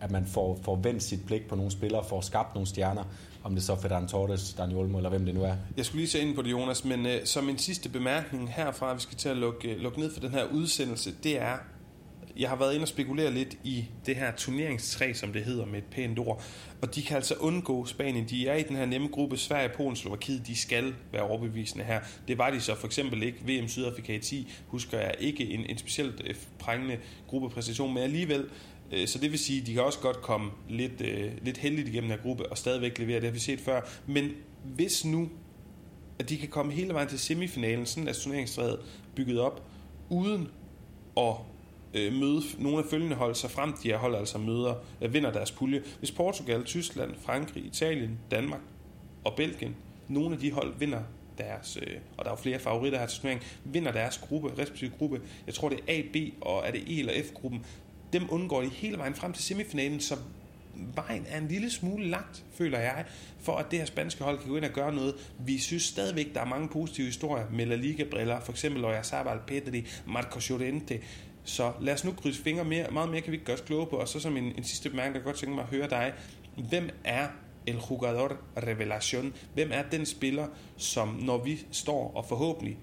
at 0.00 0.10
man 0.10 0.26
får, 0.26 0.58
får 0.62 0.76
vendt 0.76 1.02
sit 1.02 1.26
blik 1.26 1.48
på 1.48 1.56
nogle 1.56 1.70
spillere, 1.70 2.04
får 2.04 2.20
skabt 2.20 2.54
nogle 2.54 2.66
stjerner, 2.66 3.04
om 3.44 3.54
det 3.54 3.64
så 3.64 3.72
er 3.72 3.76
Ferran 3.76 4.08
Torres, 4.08 4.54
Daniel 4.58 4.78
Olmo 4.78 4.98
eller 4.98 5.10
hvem 5.10 5.24
det 5.24 5.34
nu 5.34 5.42
er. 5.42 5.56
Jeg 5.76 5.84
skulle 5.84 6.00
lige 6.00 6.10
se 6.10 6.20
ind 6.20 6.34
på 6.34 6.42
det, 6.42 6.50
Jonas, 6.50 6.84
men 6.84 7.06
øh, 7.06 7.24
som 7.24 7.48
en 7.48 7.58
sidste 7.58 7.88
bemærkning 7.88 8.52
herfra, 8.52 8.94
vi 8.94 9.00
skal 9.00 9.18
til 9.18 9.28
at 9.28 9.36
lukke, 9.36 9.74
øh, 9.74 9.80
lukke 9.80 10.00
ned 10.00 10.12
for 10.12 10.20
den 10.20 10.30
her 10.30 10.44
udsendelse, 10.44 11.14
det 11.22 11.40
er, 11.40 11.56
jeg 12.36 12.48
har 12.48 12.56
været 12.56 12.74
inde 12.74 12.84
og 12.84 12.88
spekulere 12.88 13.30
lidt 13.30 13.56
i 13.64 13.84
det 14.06 14.16
her 14.16 14.32
turneringstræ, 14.36 15.12
som 15.12 15.32
det 15.32 15.44
hedder 15.44 15.66
med 15.66 15.78
et 15.78 15.84
pænt 15.84 16.18
ord, 16.18 16.42
og 16.82 16.94
de 16.94 17.02
kan 17.02 17.16
altså 17.16 17.34
undgå 17.34 17.86
Spanien. 17.86 18.28
De 18.28 18.48
er 18.48 18.54
i 18.54 18.62
den 18.62 18.76
her 18.76 18.86
nemme 18.86 19.08
gruppe, 19.08 19.36
Sverige, 19.36 19.68
Polen, 19.76 19.96
Slovakiet, 19.96 20.46
de 20.46 20.56
skal 20.56 20.94
være 21.12 21.22
overbevisende 21.22 21.84
her. 21.84 22.00
Det 22.28 22.38
var 22.38 22.50
de 22.50 22.60
så 22.60 22.74
for 22.74 22.86
eksempel 22.86 23.22
ikke. 23.22 23.38
VM 23.46 23.68
Sydafrika 23.68 24.14
i 24.14 24.18
10, 24.18 24.52
husker 24.66 24.98
jeg 24.98 25.14
ikke 25.18 25.50
en, 25.50 25.66
en 25.66 25.78
specielt 25.78 26.22
øh, 26.24 26.34
prængende 26.58 26.98
gruppepræstation, 27.28 27.94
men 27.94 28.02
alligevel 28.02 28.48
Øh, 28.92 29.08
så 29.08 29.18
det 29.18 29.30
vil 29.30 29.38
sige, 29.38 29.60
at 29.60 29.66
de 29.66 29.74
kan 29.74 29.82
også 29.82 29.98
godt 29.98 30.22
komme 30.22 30.50
lidt, 30.68 31.00
øh, 31.00 31.32
lidt 31.42 31.58
heldigt 31.58 31.88
igennem 31.88 32.10
den 32.10 32.18
her 32.18 32.22
gruppe 32.22 32.50
og 32.50 32.58
stadigvæk 32.58 32.98
levere, 32.98 33.16
det 33.16 33.24
har 33.24 33.32
vi 33.32 33.38
set 33.38 33.60
før. 33.60 33.80
Men 34.06 34.30
hvis 34.64 35.04
nu, 35.04 35.28
at 36.18 36.28
de 36.28 36.38
kan 36.38 36.48
komme 36.48 36.72
hele 36.72 36.94
vejen 36.94 37.08
til 37.08 37.18
semifinalen, 37.18 37.86
sådan 37.86 38.08
er 38.08 38.12
turneringstræet 38.12 38.78
bygget 39.14 39.40
op, 39.40 39.62
uden 40.08 40.48
at 41.16 41.34
øh, 41.94 42.12
møde 42.12 42.42
nogle 42.58 42.78
af 42.78 42.84
følgende 42.90 43.16
hold, 43.16 43.34
så 43.34 43.48
frem 43.48 43.72
de 43.72 43.88
her 43.88 43.96
hold 43.96 44.14
altså 44.14 44.38
møder, 44.38 44.74
øh, 45.00 45.14
vinder 45.14 45.32
deres 45.32 45.50
pulje. 45.50 45.82
Hvis 45.98 46.12
Portugal, 46.12 46.64
Tyskland, 46.64 47.14
Frankrig, 47.22 47.64
Italien, 47.66 48.18
Danmark 48.30 48.60
og 49.24 49.32
Belgien, 49.36 49.76
nogle 50.08 50.34
af 50.34 50.40
de 50.40 50.52
hold 50.52 50.74
vinder 50.78 51.02
deres, 51.38 51.78
øh, 51.82 51.96
og 52.16 52.24
der 52.24 52.30
er 52.30 52.34
jo 52.34 52.42
flere 52.42 52.58
favoritter 52.58 52.98
her 52.98 53.06
til 53.06 53.20
turneringen, 53.20 53.48
vinder 53.64 53.92
deres 53.92 54.18
gruppe, 54.18 54.52
respektive 54.58 54.90
gruppe. 54.98 55.20
Jeg 55.46 55.54
tror, 55.54 55.68
det 55.68 55.78
er 55.88 55.92
A, 55.92 56.02
B 56.12 56.16
og 56.40 56.66
er 56.66 56.70
det 56.70 56.82
E 56.86 56.98
eller 56.98 57.12
F-gruppen. 57.22 57.64
Dem 58.12 58.26
undgår 58.30 58.60
de 58.60 58.68
hele 58.68 58.98
vejen 58.98 59.14
frem 59.14 59.32
til 59.32 59.44
semifinalen, 59.44 60.00
så 60.00 60.16
vejen 60.94 61.26
er 61.28 61.38
en 61.38 61.48
lille 61.48 61.70
smule 61.70 62.06
lagt, 62.06 62.44
føler 62.54 62.78
jeg, 62.78 63.04
for 63.40 63.56
at 63.56 63.70
det 63.70 63.78
her 63.78 63.86
spanske 63.86 64.24
hold 64.24 64.38
kan 64.38 64.48
gå 64.48 64.56
ind 64.56 64.64
og 64.64 64.70
gøre 64.70 64.94
noget. 64.94 65.14
Vi 65.38 65.58
synes 65.58 65.82
stadigvæk, 65.82 66.34
der 66.34 66.40
er 66.40 66.44
mange 66.44 66.68
positive 66.68 67.06
historier 67.06 67.44
med 67.52 67.66
La 67.66 67.74
Liga-briller, 67.74 68.40
for 68.40 68.52
eksempel 68.52 68.84
Oyarzabal, 68.84 69.38
Pedri, 69.46 69.86
Marco 70.06 70.40
Llorente, 70.48 71.00
så 71.44 71.72
lad 71.80 71.94
os 71.94 72.04
nu 72.04 72.12
krydse 72.12 72.42
fingre 72.42 72.64
mere, 72.64 72.90
meget 72.90 73.10
mere 73.10 73.20
kan 73.20 73.30
vi 73.30 73.36
ikke 73.36 73.46
gøre 73.46 73.56
os 73.56 73.60
kloge 73.60 73.86
på. 73.86 73.96
Og 73.96 74.08
så 74.08 74.20
som 74.20 74.36
en, 74.36 74.44
en 74.44 74.64
sidste 74.64 74.90
bemærkning, 74.90 75.14
der 75.14 75.22
godt 75.22 75.36
tænke 75.36 75.54
mig 75.54 75.64
at 75.64 75.70
høre 75.70 75.90
dig. 75.90 76.12
Hvem 76.68 76.90
er 77.04 77.28
el 77.66 77.78
jugador 77.90 78.36
revelación? 78.56 79.32
Hvem 79.54 79.70
er 79.72 79.82
den 79.82 80.06
spiller, 80.06 80.46
som 80.76 81.08
når 81.08 81.44
vi 81.44 81.66
står 81.70 82.12
og 82.14 82.26
forhåbentlig 82.28 82.78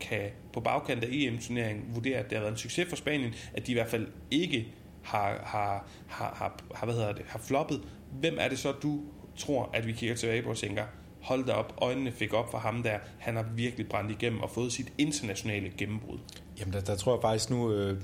kan 0.00 0.30
på 0.52 0.60
bagkant 0.60 1.04
af 1.04 1.08
EM-turneringen 1.10 1.84
vurdere, 1.94 2.18
at 2.18 2.30
det 2.30 2.38
har 2.38 2.40
været 2.40 2.52
en 2.52 2.58
succes 2.58 2.88
for 2.88 2.96
Spanien, 2.96 3.34
at 3.54 3.66
de 3.66 3.72
i 3.72 3.74
hvert 3.74 3.88
fald 3.88 4.06
ikke 4.30 4.68
har, 5.02 5.42
har, 5.44 5.88
har, 6.08 6.34
har, 6.38 6.60
har, 6.74 6.86
hvad 6.86 6.94
hedder 6.94 7.12
det, 7.12 7.24
har 7.28 7.38
floppet. 7.38 7.80
Hvem 8.20 8.36
er 8.40 8.48
det 8.48 8.58
så, 8.58 8.72
du 8.72 9.00
tror, 9.36 9.70
at 9.72 9.86
vi 9.86 9.92
kigger 9.92 10.16
tilbage 10.16 10.42
på 10.42 10.50
og 10.50 10.56
tænker, 10.56 10.84
hold 11.20 11.44
da 11.44 11.52
op, 11.52 11.74
øjnene 11.82 12.12
fik 12.12 12.32
op 12.32 12.50
for 12.50 12.58
ham 12.58 12.82
der. 12.82 12.98
Han 13.18 13.36
har 13.36 13.42
virkelig 13.42 13.88
brændt 13.88 14.10
igennem 14.10 14.40
og 14.40 14.50
fået 14.50 14.72
sit 14.72 14.92
internationale 14.98 15.72
gennembrud. 15.78 16.18
Jamen, 16.58 16.72
der, 16.72 16.80
der 16.80 16.96
tror 16.96 17.14
jeg 17.14 17.22
faktisk 17.22 17.50
nu, 17.50 17.72
øh, 17.72 18.00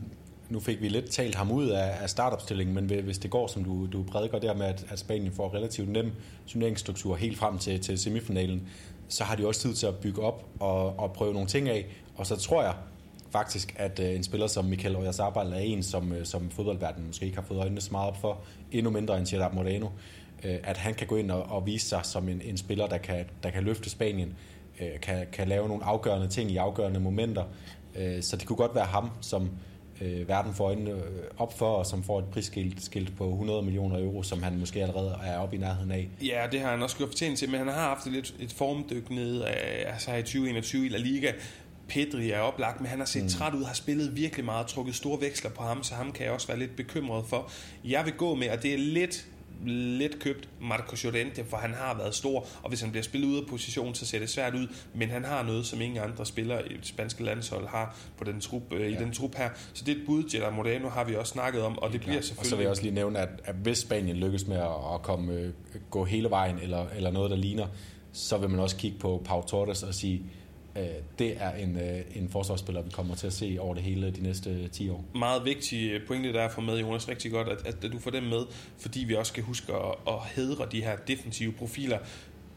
nu 0.48 0.60
fik 0.60 0.82
vi 0.82 0.88
lidt 0.88 1.10
talt 1.10 1.34
ham 1.34 1.52
ud 1.52 1.68
af, 1.68 1.96
af 2.02 2.10
startopstillingen, 2.10 2.74
men 2.74 3.04
hvis 3.04 3.18
det 3.18 3.30
går, 3.30 3.46
som 3.46 3.64
du, 3.64 3.86
du 3.86 4.02
prædiker 4.02 4.38
der 4.38 4.54
med, 4.54 4.66
at, 4.66 4.86
at 4.88 4.98
Spanien 4.98 5.32
får 5.32 5.54
relativt 5.54 5.88
nem 5.88 6.12
turneringsstruktur 6.46 7.16
helt 7.16 7.38
frem 7.38 7.58
til, 7.58 7.80
til 7.80 7.98
semifinalen, 7.98 8.68
så 9.08 9.24
har 9.24 9.36
de 9.36 9.46
også 9.46 9.60
tid 9.60 9.74
til 9.74 9.86
at 9.86 9.94
bygge 9.94 10.22
op 10.22 10.44
og, 10.60 10.98
og 10.98 11.12
prøve 11.12 11.32
nogle 11.32 11.48
ting 11.48 11.68
af. 11.68 11.86
Og 12.16 12.26
så 12.26 12.36
tror 12.36 12.62
jeg 12.62 12.74
faktisk, 13.30 13.74
at 13.78 14.00
øh, 14.00 14.14
en 14.14 14.22
spiller 14.22 14.46
som 14.46 14.64
Michael 14.64 14.96
Oyarzabal 14.96 15.52
er 15.52 15.56
en, 15.56 15.82
som, 15.82 16.12
øh, 16.12 16.26
som 16.26 16.50
fodboldverdenen 16.50 17.06
måske 17.06 17.26
ikke 17.26 17.38
har 17.38 17.44
fået 17.44 17.58
øjnene 17.58 17.80
så 17.80 17.88
meget 17.92 18.08
op 18.08 18.20
for, 18.20 18.38
endnu 18.72 18.90
mindre 18.90 19.18
end 19.18 19.26
Gerard 19.26 19.54
Moreno, 19.54 19.88
øh, 20.44 20.58
at 20.64 20.76
han 20.76 20.94
kan 20.94 21.06
gå 21.06 21.16
ind 21.16 21.30
og, 21.30 21.42
og 21.42 21.66
vise 21.66 21.88
sig 21.88 22.00
som 22.04 22.28
en, 22.28 22.42
en 22.44 22.56
spiller, 22.56 22.86
der 22.86 22.98
kan, 22.98 23.24
der 23.42 23.50
kan 23.50 23.64
løfte 23.64 23.90
Spanien, 23.90 24.34
øh, 24.80 25.00
kan, 25.02 25.26
kan 25.32 25.48
lave 25.48 25.68
nogle 25.68 25.84
afgørende 25.84 26.28
ting 26.28 26.50
i 26.50 26.56
afgørende 26.56 27.00
momenter. 27.00 27.44
Øh, 27.96 28.22
så 28.22 28.36
det 28.36 28.46
kunne 28.46 28.56
godt 28.56 28.74
være 28.74 28.84
ham, 28.84 29.10
som 29.20 29.50
øh, 30.00 30.28
verden 30.28 30.54
får 30.54 30.64
øjnene 30.66 30.90
øh, 30.90 30.98
op 31.38 31.58
for, 31.58 31.74
og 31.74 31.86
som 31.86 32.02
får 32.02 32.18
et 32.18 32.24
prisskilt 32.24 32.84
skilt 32.84 33.16
på 33.16 33.30
100 33.30 33.62
millioner 33.62 33.98
euro, 33.98 34.22
som 34.22 34.42
han 34.42 34.58
måske 34.58 34.82
allerede 34.82 35.18
er 35.24 35.38
oppe 35.38 35.56
i 35.56 35.58
nærheden 35.58 35.92
af. 35.92 36.08
Ja, 36.22 36.46
det 36.52 36.60
har 36.60 36.70
han 36.70 36.82
også 36.82 36.96
gjort 36.96 37.08
fortjent 37.08 37.38
til, 37.38 37.50
men 37.50 37.58
han 37.58 37.68
har 37.68 37.74
haft 37.74 38.06
et, 38.06 38.12
lidt, 38.12 38.34
et 38.38 38.52
formdyk 38.52 39.10
ned 39.10 39.44
altså 39.86 40.10
her 40.10 40.18
i 40.18 40.22
2021 40.22 40.86
i 40.86 40.88
La 40.88 40.98
Liga. 40.98 41.32
Pedri 41.88 42.30
er 42.30 42.40
oplagt, 42.40 42.80
men 42.80 42.90
han 42.90 42.98
har 42.98 43.06
set 43.06 43.22
mm. 43.22 43.28
træt 43.28 43.54
ud, 43.54 43.64
har 43.64 43.74
spillet 43.74 44.16
virkelig 44.16 44.44
meget, 44.44 44.66
trukket 44.66 44.94
store 44.94 45.20
veksler 45.20 45.50
på 45.50 45.62
ham, 45.62 45.82
så 45.82 45.94
ham 45.94 46.12
kan 46.12 46.24
jeg 46.24 46.32
også 46.32 46.46
være 46.46 46.58
lidt 46.58 46.76
bekymret 46.76 47.24
for. 47.26 47.50
Jeg 47.84 48.04
vil 48.04 48.12
gå 48.12 48.34
med, 48.34 48.50
og 48.50 48.62
det 48.62 48.74
er 48.74 48.78
lidt 48.78 49.26
let 49.64 50.18
købt 50.18 50.48
Marco 50.60 50.96
Llorente, 51.02 51.44
for 51.44 51.56
han 51.56 51.74
har 51.74 51.96
været 51.96 52.14
stor, 52.14 52.46
og 52.62 52.68
hvis 52.68 52.80
han 52.80 52.90
bliver 52.90 53.02
spillet 53.02 53.28
ud 53.28 53.36
af 53.36 53.46
position, 53.48 53.94
så 53.94 54.06
ser 54.06 54.18
det 54.18 54.30
svært 54.30 54.54
ud, 54.54 54.66
men 54.94 55.08
han 55.08 55.24
har 55.24 55.42
noget, 55.42 55.66
som 55.66 55.80
ingen 55.80 55.98
andre 56.02 56.26
spillere 56.26 56.72
i 56.72 56.76
det 56.76 56.86
spanske 56.86 57.24
landshold 57.24 57.66
har 57.66 57.96
på 58.18 58.24
den 58.24 58.40
trup, 58.40 58.62
øh, 58.72 58.80
ja. 58.80 58.86
i 58.86 59.04
den 59.04 59.12
trup 59.12 59.34
her. 59.34 59.50
Så 59.72 59.84
det 59.84 59.96
er 59.96 60.00
et 60.00 60.06
bud, 60.06 60.24
Gerard 60.30 60.52
Moreno 60.52 60.88
har 60.88 61.04
vi 61.04 61.14
også 61.14 61.32
snakket 61.32 61.62
om, 61.62 61.78
og 61.78 61.92
det 61.92 62.00
bliver 62.00 62.20
selvfølgelig... 62.20 62.40
Og 62.40 62.46
så 62.46 62.56
vil 62.56 62.62
jeg 62.62 62.70
også 62.70 62.82
lige 62.82 62.94
nævne, 62.94 63.18
at, 63.18 63.28
at 63.44 63.54
hvis 63.54 63.78
Spanien 63.78 64.16
lykkes 64.16 64.46
med 64.46 64.56
at 64.94 65.02
komme, 65.02 65.32
øh, 65.32 65.52
gå 65.90 66.04
hele 66.04 66.30
vejen, 66.30 66.58
eller, 66.58 66.86
eller 66.96 67.10
noget, 67.10 67.30
der 67.30 67.36
ligner, 67.36 67.66
så 68.12 68.38
vil 68.38 68.50
man 68.50 68.60
også 68.60 68.76
kigge 68.76 68.98
på 68.98 69.22
Pau 69.24 69.42
Torres 69.42 69.82
og 69.82 69.94
sige, 69.94 70.22
Øh, 70.78 70.88
det 71.18 71.36
er 71.40 71.52
en, 71.52 71.76
øh, 71.76 72.00
en 72.14 72.28
forsvarsspiller, 72.28 72.82
vi 72.82 72.90
kommer 72.90 73.14
til 73.14 73.26
at 73.26 73.32
se 73.32 73.56
over 73.60 73.74
det 73.74 73.82
hele 73.82 74.10
de 74.10 74.22
næste 74.22 74.68
10 74.68 74.90
år. 74.90 75.04
Meget 75.14 75.44
vigtig 75.44 75.90
øh, 75.90 76.06
pointe, 76.06 76.32
der 76.32 76.40
er 76.40 76.48
for 76.48 76.62
med, 76.62 76.78
Jonas. 76.78 77.08
Rigtig 77.08 77.30
godt, 77.30 77.48
at, 77.48 77.84
at 77.84 77.92
du 77.92 77.98
får 77.98 78.10
dem 78.10 78.22
med, 78.22 78.42
fordi 78.78 79.04
vi 79.04 79.14
også 79.14 79.30
skal 79.30 79.44
huske 79.44 79.72
at, 79.72 79.94
at 80.08 80.14
hedre 80.34 80.66
de 80.72 80.82
her 80.84 80.96
defensive 80.96 81.52
profiler. 81.52 81.98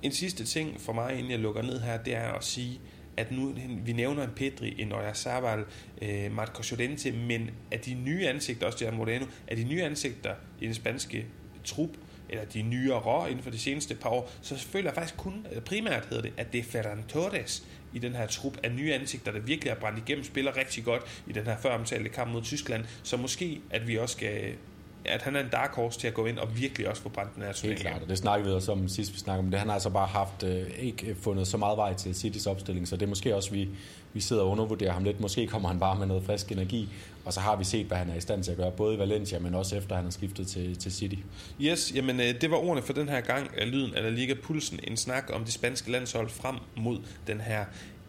En 0.02 0.12
sidste 0.12 0.46
ting 0.46 0.82
for 0.82 0.94
mig, 0.94 1.14
inden 1.18 1.32
jeg 1.32 1.40
lukker 1.40 1.62
ned 1.62 1.80
her, 1.80 2.04
det 2.04 2.16
er 2.16 2.32
at 2.32 2.44
sige, 2.44 2.80
at 3.18 3.32
nu 3.32 3.54
vi 3.86 3.94
nævner 3.94 4.24
en 4.24 4.30
Pedri, 4.36 4.76
en 4.82 4.92
Oyarzabal, 4.92 5.66
eh, 6.02 6.32
Marco 6.32 6.76
Llorente, 6.76 7.12
men 7.12 7.50
at 7.72 7.86
de 7.86 7.94
nye 7.94 8.28
ansigter, 8.28 8.66
også 8.68 8.86
der 8.86 8.92
Moreno, 8.92 9.26
er 9.48 9.56
de 9.56 9.64
nye 9.64 9.84
ansigter 9.84 10.34
i 10.62 10.66
den 10.66 10.74
spanske 10.74 11.26
trup, 11.64 11.90
eller 12.30 12.46
de 12.46 12.62
nyere 12.62 13.30
inden 13.30 13.44
for 13.44 13.52
de 13.52 13.60
seneste 13.60 13.96
par 13.96 14.10
år, 14.10 14.32
så 14.42 14.56
føler 14.56 14.90
jeg 14.90 14.96
faktisk 14.96 15.18
kun, 15.18 15.46
primært 15.66 16.06
hedder 16.10 16.22
det, 16.22 16.34
at 16.38 16.54
det 16.54 16.60
er 16.60 16.64
Ferran 16.64 17.04
Torres, 17.08 17.68
i 17.94 18.00
den 18.00 18.16
her 18.16 18.28
trup 18.28 18.58
af 18.64 18.72
nye 18.72 18.94
ansigter, 18.94 19.32
der 19.32 19.40
virkelig 19.40 19.72
er 19.72 19.76
brændt 19.76 20.00
igennem, 20.00 20.24
spiller 20.24 20.58
rigtig 20.58 20.84
godt 20.84 21.22
i 21.28 21.32
den 21.32 21.46
her 21.46 21.58
før 21.58 21.70
omtalte 21.70 22.10
kamp 22.10 22.32
mod 22.32 22.42
Tyskland. 22.42 22.86
Så 23.04 23.18
måske, 23.18 23.62
at 23.70 23.88
vi 23.88 23.98
også 23.98 24.16
skal 24.16 24.54
at 25.06 25.22
han 25.22 25.36
er 25.36 25.40
en 25.40 25.50
dark 25.52 25.76
horse 25.76 26.00
til 26.00 26.08
at 26.08 26.14
gå 26.14 26.26
ind 26.26 26.38
og 26.38 26.58
virkelig 26.58 26.90
også 26.90 27.02
få 27.02 27.10
brændt 27.10 27.36
den 27.36 27.44
her 27.44 27.52
turnering. 27.52 27.80
Helt 27.80 27.90
klart, 27.90 28.02
og 28.02 28.10
det 28.10 28.18
snakkede 28.18 28.50
vi 28.50 28.56
også 28.56 28.72
om 28.72 28.88
sidst, 28.88 29.14
vi 29.14 29.20
snakkede 29.20 29.46
om 29.46 29.52
det. 29.52 29.60
Han 29.60 29.68
har 29.68 29.74
altså 29.74 29.90
bare 29.90 30.08
haft 30.08 30.44
øh, 30.44 30.68
ikke 30.80 31.16
fundet 31.22 31.48
så 31.48 31.58
meget 31.58 31.78
vej 31.78 31.94
til 31.94 32.16
Citys 32.16 32.48
opstilling, 32.48 32.88
så 32.88 32.96
det 32.96 33.02
er 33.02 33.10
måske 33.10 33.36
også, 33.36 33.52
vi, 33.52 33.70
vi 34.14 34.20
sidder 34.20 34.42
og 34.42 34.50
undervurderer 34.50 34.92
ham 34.92 35.04
lidt. 35.04 35.20
Måske 35.20 35.48
kommer 35.48 35.70
han 35.70 35.80
bare 35.80 36.00
med 36.00 36.08
noget 36.08 36.24
frisk 36.24 36.52
energi, 36.52 36.90
og 37.26 37.34
så 37.34 37.40
har 37.40 37.56
vi 37.56 37.64
set, 37.64 37.86
hvad 37.86 37.98
han 37.98 38.10
er 38.10 38.16
i 38.16 38.22
stand 38.22 38.44
til 38.44 38.52
at 38.52 38.58
gøre, 38.58 38.72
både 38.72 38.96
i 38.96 39.00
Valencia, 39.00 39.40
men 39.40 39.56
også 39.56 39.76
efter 39.76 39.96
han 39.96 40.04
har 40.04 40.12
skiftet 40.12 40.48
til, 40.48 40.78
til 40.78 40.92
City. 40.92 41.16
Yes, 41.62 41.92
jamen 41.96 42.20
øh, 42.20 42.42
det 42.42 42.52
var 42.52 42.58
ordene 42.58 42.82
for 42.82 42.94
den 42.94 43.10
her 43.10 43.22
gang 43.22 43.50
af 43.58 43.72
Lyden 43.72 43.96
af 43.96 44.04
La 44.04 44.10
Liga 44.10 44.34
Pulsen, 44.44 44.80
en 44.84 44.98
snak 44.98 45.30
om 45.34 45.44
det 45.44 45.54
spanske 45.54 45.92
landshold 45.92 46.30
frem 46.30 46.56
mod 46.76 47.00
den 47.28 47.42
her 47.42 47.66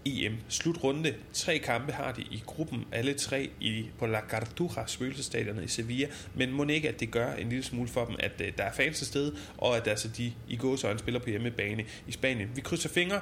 EM-slutrunde. 0.07 1.15
Tre 1.33 1.59
kampe 1.59 1.93
har 1.93 2.13
de 2.13 2.23
i 2.23 2.43
gruppen, 2.47 2.85
alle 2.93 3.15
tre 3.15 3.51
i, 3.61 3.87
på 3.99 4.07
La 4.07 4.21
Cartuja, 4.31 4.87
spøgelsestadionet 4.87 5.65
i 5.65 5.69
Sevilla, 5.69 6.09
men 6.35 6.53
må 6.53 6.65
ikke, 6.65 6.89
at 6.89 7.01
det 7.01 7.11
gør 7.11 7.33
en 7.33 7.49
lille 7.49 7.65
smule 7.65 7.89
for 7.89 8.05
dem, 8.05 8.17
at 8.19 8.33
øh, 8.41 8.53
der 8.59 8.65
er 8.65 8.73
fans 8.73 8.99
til 8.99 9.07
stede, 9.07 9.37
og 9.59 9.77
at 9.77 9.89
altså, 9.89 10.09
de 10.09 10.33
i 10.49 10.57
gåsøjne 10.57 10.99
spiller 10.99 11.21
på 11.21 11.31
hjemmebane 11.31 11.85
i 12.07 12.13
Spanien. 12.13 12.51
Vi 12.55 12.61
krydser 12.61 12.89
fingre, 12.89 13.21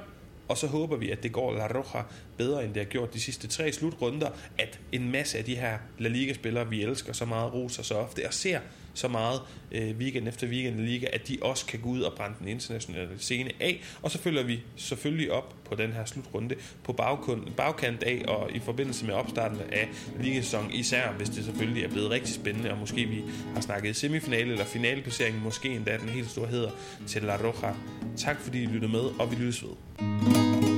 og 0.48 0.58
så 0.58 0.66
håber 0.66 0.96
vi, 0.96 1.10
at 1.10 1.22
det 1.22 1.32
går 1.32 1.52
La 1.52 1.66
Roja 1.66 2.04
bedre, 2.36 2.64
end 2.64 2.74
det 2.74 2.82
har 2.82 2.90
gjort 2.90 3.14
de 3.14 3.20
sidste 3.20 3.48
tre 3.48 3.72
slutrunder, 3.72 4.30
at 4.58 4.80
en 4.92 5.12
masse 5.12 5.38
af 5.38 5.44
de 5.44 5.56
her 5.56 5.78
La 5.98 6.08
Liga-spillere, 6.08 6.70
vi 6.70 6.82
elsker 6.82 7.12
så 7.12 7.24
meget, 7.24 7.54
roser 7.54 7.82
så 7.82 7.94
ofte, 7.94 8.26
og 8.26 8.34
ser 8.34 8.60
så 8.98 9.08
meget 9.08 9.40
øh, 9.72 9.96
weekend 9.96 10.28
efter 10.28 10.46
weekend 10.46 10.80
i 10.80 10.82
liga, 10.82 11.06
at 11.12 11.28
de 11.28 11.38
også 11.42 11.66
kan 11.66 11.80
gå 11.80 11.88
ud 11.88 12.00
og 12.00 12.12
brænde 12.12 12.36
den 12.38 12.48
internationale 12.48 13.08
scene 13.18 13.50
af. 13.60 13.82
Og 14.02 14.10
så 14.10 14.18
følger 14.18 14.42
vi 14.42 14.60
selvfølgelig 14.76 15.32
op 15.32 15.54
på 15.64 15.74
den 15.74 15.92
her 15.92 16.04
slutrunde 16.04 16.54
på 16.84 16.92
bagkant, 16.92 17.56
bagkant 17.56 18.02
af 18.02 18.24
og 18.28 18.50
i 18.54 18.58
forbindelse 18.58 19.06
med 19.06 19.14
opstarten 19.14 19.60
af 19.72 19.88
ligasæsonen, 20.20 20.70
især 20.72 21.12
hvis 21.12 21.28
det 21.28 21.44
selvfølgelig 21.44 21.84
er 21.84 21.88
blevet 21.88 22.10
rigtig 22.10 22.34
spændende, 22.34 22.70
og 22.70 22.78
måske 22.78 23.04
vi 23.04 23.24
har 23.54 23.60
snakket 23.60 23.96
semifinale 23.96 24.52
eller 24.52 24.64
finaleplaceringen, 24.64 25.42
måske 25.42 25.68
endda 25.68 25.96
den 25.96 26.08
helt 26.08 26.30
store 26.30 26.46
hedder 26.46 26.70
til 27.06 27.22
La 27.22 27.36
Roja. 27.36 27.74
Tak 28.16 28.40
fordi 28.40 28.62
I 28.62 28.66
lyttede 28.66 28.92
med, 28.92 29.00
og 29.00 29.30
vi 29.30 29.36
lyttes 29.36 29.62
ved. 29.62 30.77